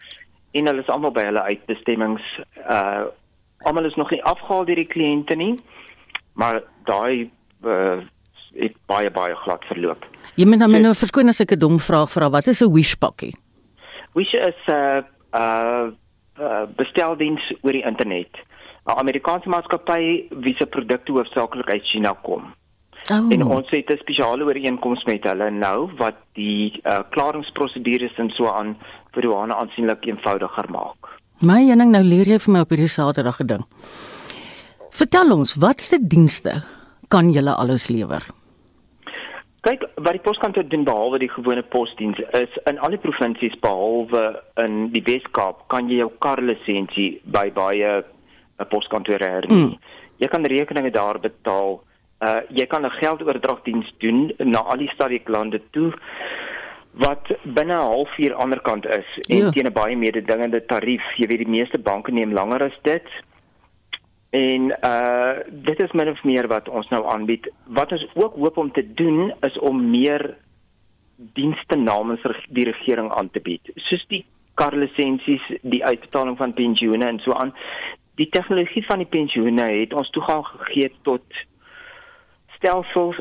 en 0.53 0.67
hulle 0.67 0.81
is 0.81 0.89
almal 0.89 1.13
by 1.13 1.27
hulle 1.29 1.43
uitbestemmings 1.43 2.25
uh 2.67 3.09
almal 3.61 3.85
is 3.85 3.97
nog 4.01 4.09
nie 4.11 4.23
afgehaal 4.25 4.65
deur 4.65 4.79
die 4.81 4.89
kliënte 4.89 5.37
nie 5.37 5.59
maar 6.33 6.63
daai 6.89 7.31
uh, 7.65 8.01
het 8.57 8.77
baie 8.91 9.11
baie 9.11 9.35
glad 9.45 9.65
verloop. 9.69 10.07
Jy 10.35 10.47
moet 10.49 10.63
nou 10.63 10.81
nou 10.81 10.95
verskoon 10.97 11.29
as 11.29 11.41
ek 11.45 11.53
'n 11.55 11.59
dom 11.59 11.79
vraag 11.79 12.11
vra, 12.11 12.31
wat 12.31 12.47
is 12.47 12.63
'n 12.63 12.73
Wish 12.73 12.95
pakkie? 12.95 13.35
Wish 14.15 14.33
is 14.33 14.61
'n 14.67 14.73
uh, 14.73 15.03
uh, 15.35 15.93
uh, 16.39 16.67
besteldiens 16.77 17.43
oor 17.63 17.73
die 17.73 17.87
internet. 17.87 18.31
'n 18.87 18.99
Amerikaanse 18.99 19.49
maatskappy 19.49 20.29
wie 20.31 20.55
se 20.59 20.67
produkte 20.67 21.13
hoofsaaklik 21.13 21.69
uit 21.71 21.85
China 21.85 22.15
kom. 22.23 22.55
Oh. 23.11 23.33
En 23.33 23.45
ons 23.45 23.71
het 23.71 23.91
'n 23.91 23.99
spesiale 24.01 24.45
ooreenkoms 24.45 25.05
met 25.05 25.25
hulle 25.25 25.51
nou 25.51 25.91
wat 25.97 26.17
die 26.33 26.81
uh, 26.85 26.99
klaringsprosedures 27.11 28.17
en 28.17 28.31
so 28.31 28.49
aan 28.49 28.77
vir 29.13 29.23
douane 29.23 29.55
aansienlik 29.55 30.07
eenvoudiger 30.07 30.71
maak. 30.71 31.19
My 31.41 31.71
ening 31.71 31.91
nou 31.91 32.03
leer 32.05 32.27
jy 32.27 32.39
vir 32.39 32.53
my 32.53 32.61
op 32.61 32.69
hierdie 32.69 32.89
Saterdag 32.89 33.37
geding. 33.37 33.65
Vertel 34.91 35.33
ons, 35.33 35.55
watse 35.55 35.99
dienste 36.03 36.63
kan 37.09 37.31
julle 37.33 37.55
alles 37.55 37.89
lewer? 37.89 38.40
Kyk, 39.61 39.83
wat 40.01 40.17
die 40.17 40.23
poskantoor 40.25 40.65
doen 40.73 40.87
behalwe 40.89 41.19
die 41.21 41.29
gewone 41.29 41.63
posdiens 41.63 42.17
is 42.39 42.55
in 42.71 42.79
al 42.81 42.95
die 42.95 43.01
provinsies 43.03 43.59
behalwe 43.61 44.23
in 44.63 44.87
die 44.95 45.03
Wes-Kaap 45.05 45.67
kan 45.73 45.91
jy 45.91 45.99
jou 46.01 46.09
karlisensie 46.25 47.11
by 47.29 47.51
baie 47.53 47.91
uh, 48.01 48.65
poskantore 48.73 49.29
hernie. 49.29 49.67
Mm. 49.67 49.99
Jy 50.21 50.31
kan 50.33 50.49
rekeninge 50.49 50.93
daar 50.97 51.21
betaal. 51.21 51.81
Uh 52.25 52.41
jy 52.57 52.67
kan 52.73 52.87
'n 52.87 52.97
geldoordragdiens 53.01 53.93
doen 54.01 54.33
na 54.39 54.65
al 54.65 54.81
die 54.81 54.93
stadieklande 54.95 55.61
toe 55.77 55.93
wat 57.05 57.29
binne 57.45 57.77
'n 57.77 57.89
halfuur 57.93 58.35
aanderkant 58.35 58.87
is 58.87 59.09
en 59.29 59.37
ja. 59.37 59.51
teen 59.51 59.67
'n 59.67 59.73
baie 59.73 59.97
mededingende 59.97 60.65
tarief. 60.65 61.05
Jy 61.17 61.27
weet 61.27 61.45
die 61.45 61.57
meeste 61.59 61.79
banke 61.79 62.13
neem 62.13 62.33
langer 62.33 62.63
as 62.63 62.79
dit. 62.83 63.09
En 64.31 64.71
uh 64.85 65.39
dit 65.51 65.81
is 65.81 65.93
min 65.93 66.09
of 66.09 66.23
meer 66.25 66.47
wat 66.47 66.69
ons 66.69 66.89
nou 66.89 67.03
aanbied. 67.07 67.51
Wat 67.67 67.93
ons 67.93 68.07
ook 68.15 68.35
hoop 68.35 68.57
om 68.57 68.73
te 68.73 68.85
doen 68.95 69.33
is 69.41 69.59
om 69.59 69.91
meer 69.91 70.37
dienste 71.17 71.77
namens 71.77 72.23
die 72.49 72.65
regering 72.65 73.11
aan 73.13 73.31
te 73.31 73.41
bied. 73.41 73.73
Soos 73.75 74.05
die 74.09 74.25
karlisensies, 74.55 75.43
die 75.63 75.85
uitbetaling 75.85 76.37
van 76.37 76.55
pensioene 76.55 77.07
en 77.07 77.19
so 77.25 77.33
aan. 77.33 77.55
Die 78.15 78.29
tegnologie 78.29 78.85
van 78.87 79.03
die 79.03 79.09
pensioene 79.09 79.67
het 79.81 79.93
ons 79.97 80.11
toegang 80.15 80.45
gegee 80.47 80.93
tot 81.03 81.43
stelsels 82.57 83.19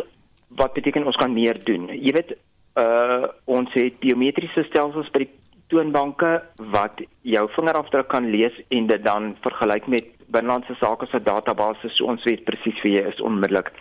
wat 0.47 0.73
beteken 0.73 1.05
ons 1.05 1.17
kan 1.17 1.33
meer 1.33 1.57
doen. 1.63 1.89
Jy 1.89 2.13
weet 2.19 2.37
uh 2.77 3.25
ons 3.49 3.73
het 3.73 3.97
biometriese 3.99 4.63
stelsels 4.69 5.09
by 5.09 5.25
die 5.25 5.33
toonbanke 5.73 6.37
wat 6.73 7.01
jou 7.25 7.45
vingerafdruk 7.55 8.07
kan 8.09 8.29
lees 8.29 8.55
en 8.69 8.87
dit 8.89 9.03
dan 9.03 9.33
vergelyk 9.41 9.87
met 9.87 10.18
binnelandse 10.31 10.75
sake 10.79 11.05
se 11.11 11.19
database 11.23 11.89
so 11.89 12.05
ons 12.05 12.23
weet 12.23 12.43
presies 12.45 12.81
wie 12.83 12.93
jy 12.97 13.07
is 13.09 13.21
onmiddellik. 13.21 13.71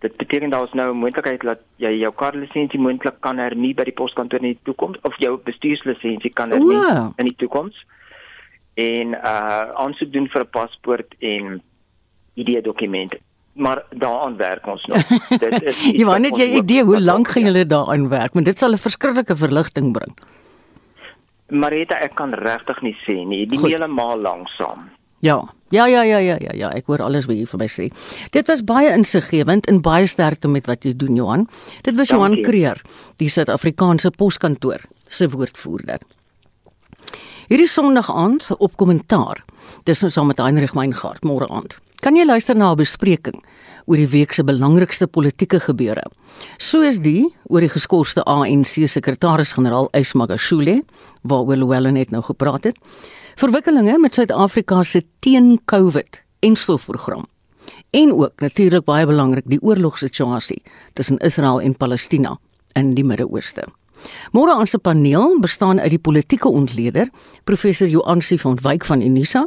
Dit 0.00 0.16
beteken 0.16 0.50
daar 0.50 0.64
is 0.64 0.72
nou 0.72 0.90
'n 0.92 0.96
moontlikheid 0.96 1.40
dat 1.42 1.60
jy 1.76 1.90
jou 2.00 2.12
karlisensie 2.16 2.80
moontlik 2.80 3.20
kan 3.20 3.38
hernie 3.38 3.74
by 3.74 3.84
die 3.84 3.92
poskantoor 3.92 4.40
in 4.40 4.52
die 4.54 4.58
toekoms 4.64 4.98
of 5.02 5.14
jou 5.18 5.36
bestuurslisensie 5.44 6.30
kan 6.32 6.50
hernie 6.50 6.76
Wow. 6.76 7.12
in 7.16 7.24
die 7.24 7.36
toekoms. 7.36 7.76
En 8.74 9.08
uh 9.14 9.64
aansoek 9.74 10.12
doen 10.12 10.28
vir 10.28 10.40
'n 10.42 10.48
paspoort 10.50 11.14
en 11.18 11.62
ID-dokument. 12.34 13.14
Maar 13.52 13.82
daaraan 13.90 14.36
werk 14.36 14.66
ons 14.66 14.84
nog. 14.86 15.02
Dit 15.44 15.62
is 15.62 15.82
Jy 15.92 16.04
want 16.04 16.20
net 16.22 16.36
jy 16.36 16.46
idee 16.56 16.82
hoe 16.84 17.00
lank 17.00 17.28
gaan 17.28 17.44
julle 17.44 17.66
daaraan 17.66 18.08
werk, 18.08 18.32
want 18.32 18.46
dit 18.46 18.58
sal 18.58 18.72
'n 18.72 18.76
verskriklike 18.78 19.36
verligting 19.36 19.92
bring. 19.92 20.14
Marita, 21.50 21.98
ek 22.00 22.14
kan 22.14 22.32
regtig 22.34 22.80
nie 22.82 22.96
sê 23.06 23.16
nie. 23.26 23.46
Die 23.46 23.58
Goed. 23.58 23.70
heeltemal 23.72 24.20
langsam. 24.22 24.88
Ja. 25.20 25.40
Ja 25.70 25.86
ja 25.86 26.02
ja 26.02 26.18
ja 26.18 26.36
ja 26.40 26.50
ja, 26.54 26.68
ek 26.74 26.88
hoor 26.90 27.04
alles 27.06 27.28
wat 27.30 27.36
jy 27.38 27.44
vir 27.46 27.60
my 27.60 27.66
sê. 27.70 27.84
Dit 28.34 28.48
was 28.50 28.64
baie 28.66 28.90
insiggewend 28.90 29.68
en 29.70 29.78
baie 29.84 30.08
sterkte 30.10 30.48
met 30.50 30.66
wat 30.66 30.82
jy 30.84 30.96
doen 30.98 31.14
Johan. 31.16 31.44
Dit 31.86 31.94
was 31.96 32.10
Johan 32.10 32.34
Dankie. 32.34 32.48
Kreer, 32.48 32.80
die 33.22 33.28
Suid-Afrikaanse 33.30 34.10
poskantoor 34.10 34.82
se 35.06 35.28
woordvoerder. 35.30 36.02
Hierdie 37.50 37.68
Sondag 37.70 38.10
aand 38.10 38.48
op 38.58 38.74
kommentaar. 38.78 39.44
Dis 39.86 40.02
nou 40.02 40.10
saam 40.10 40.28
met 40.30 40.42
Heinrich 40.42 40.74
Weingart 40.74 41.22
môre 41.26 41.46
aand. 41.50 41.78
Kan 42.02 42.16
jy 42.18 42.26
luister 42.26 42.56
na 42.56 42.72
'n 42.72 42.76
bespreking 42.76 43.38
oor 43.86 43.96
die 43.96 44.08
week 44.08 44.32
se 44.32 44.44
belangrikste 44.44 45.06
politieke 45.06 45.60
gebeure, 45.60 46.04
soos 46.58 46.98
die 46.98 47.26
oor 47.48 47.60
die 47.60 47.68
geskorste 47.68 48.22
ANC 48.26 48.86
sekretaris-generaal 48.86 49.88
Ys 49.92 50.14
Magashule, 50.14 50.82
waaroor 51.22 51.56
Llewellyn 51.56 51.94
net 51.94 52.10
nou 52.10 52.22
gepraat 52.22 52.64
het. 52.64 52.76
Verwikkelinge 53.40 53.94
met 53.98 54.14
Suid-Afrika 54.14 54.82
se 54.82 55.00
teen-COVID 55.18 56.18
enstofprogram. 56.44 57.24
En 57.90 58.12
ook 58.12 58.40
natuurlik 58.44 58.84
baie 58.84 59.06
belangrik 59.06 59.46
die 59.48 59.62
oorlogssituasie 59.62 60.62
tussen 60.92 61.16
Israel 61.24 61.60
en 61.60 61.76
Palestina 61.76 62.34
in 62.76 62.92
die 62.94 63.04
Midde-Ooste. 63.04 63.64
Môre 64.36 64.52
aan 64.52 64.68
se 64.68 64.78
paneel 64.78 65.38
bestaan 65.40 65.80
uit 65.80 65.90
die 65.90 65.98
politieke 65.98 66.48
ontleder, 66.48 67.08
professor 67.44 67.88
Joansi 67.88 68.38
van 68.38 68.58
Wyk 68.60 68.84
van 68.84 69.00
Unisa, 69.00 69.46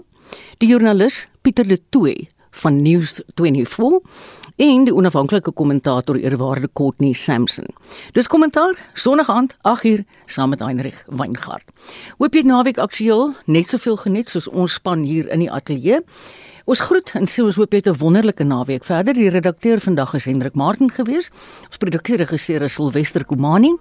die 0.57 0.71
joernalis 0.73 1.27
Pieter 1.41 1.67
de 1.67 1.77
Tooy 1.89 2.29
van 2.63 2.81
News24 2.81 4.01
en 4.55 4.85
die 4.85 4.93
onafhanklike 4.93 5.51
kommentator 5.51 6.15
eerwaarde 6.15 6.69
Courtney 6.73 7.13
Sampson. 7.13 7.65
Dis 8.11 8.27
kommentaar 8.27 8.77
Sondag 8.93 9.29
aand 9.29 9.55
8uur 9.61 10.03
saam 10.25 10.49
met 10.49 10.59
Heinrich 10.59 11.03
Weingart. 11.07 11.65
Hoop 12.17 12.35
jy 12.35 12.43
naweek 12.45 12.77
aktueel 12.77 13.33
net 13.45 13.69
soveel 13.69 13.97
geniet 13.97 14.29
soos 14.29 14.47
ons 14.47 14.73
span 14.73 15.03
hier 15.07 15.29
in 15.33 15.39
die 15.39 15.51
ateljee. 15.51 16.03
Ons 16.65 16.79
groet 16.85 17.11
en 17.19 17.27
sê 17.27 17.43
ons 17.43 17.57
hoop 17.59 17.73
jy 17.73 17.81
het 17.81 17.89
'n 17.89 17.97
wonderlike 17.97 18.43
naweek. 18.43 18.85
Verder 18.85 19.13
die 19.13 19.29
redakteur 19.29 19.79
vandag 19.79 20.13
is 20.13 20.25
Hendrik 20.25 20.55
Martin 20.55 20.91
gewees. 20.91 21.29
Ons 21.67 21.77
produksieregisseur 21.77 22.61
is 22.61 22.73
Silwester 22.73 23.25
Komani. 23.25 23.75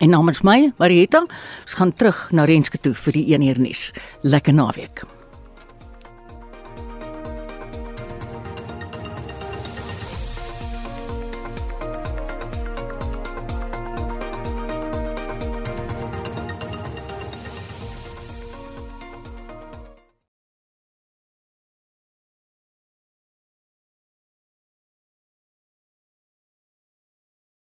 En 0.00 0.08
namens 0.08 0.40
my, 0.40 0.72
Marietta, 0.78 1.20
ons 1.62 1.74
gaan 1.74 1.94
terug 1.94 2.28
na 2.32 2.44
Renske 2.44 2.78
toe 2.78 2.94
vir 2.94 3.12
die 3.12 3.34
1 3.34 3.42
uur 3.42 3.60
nuus. 3.60 3.92
Lekker 4.22 4.54
naweek. 4.54 5.19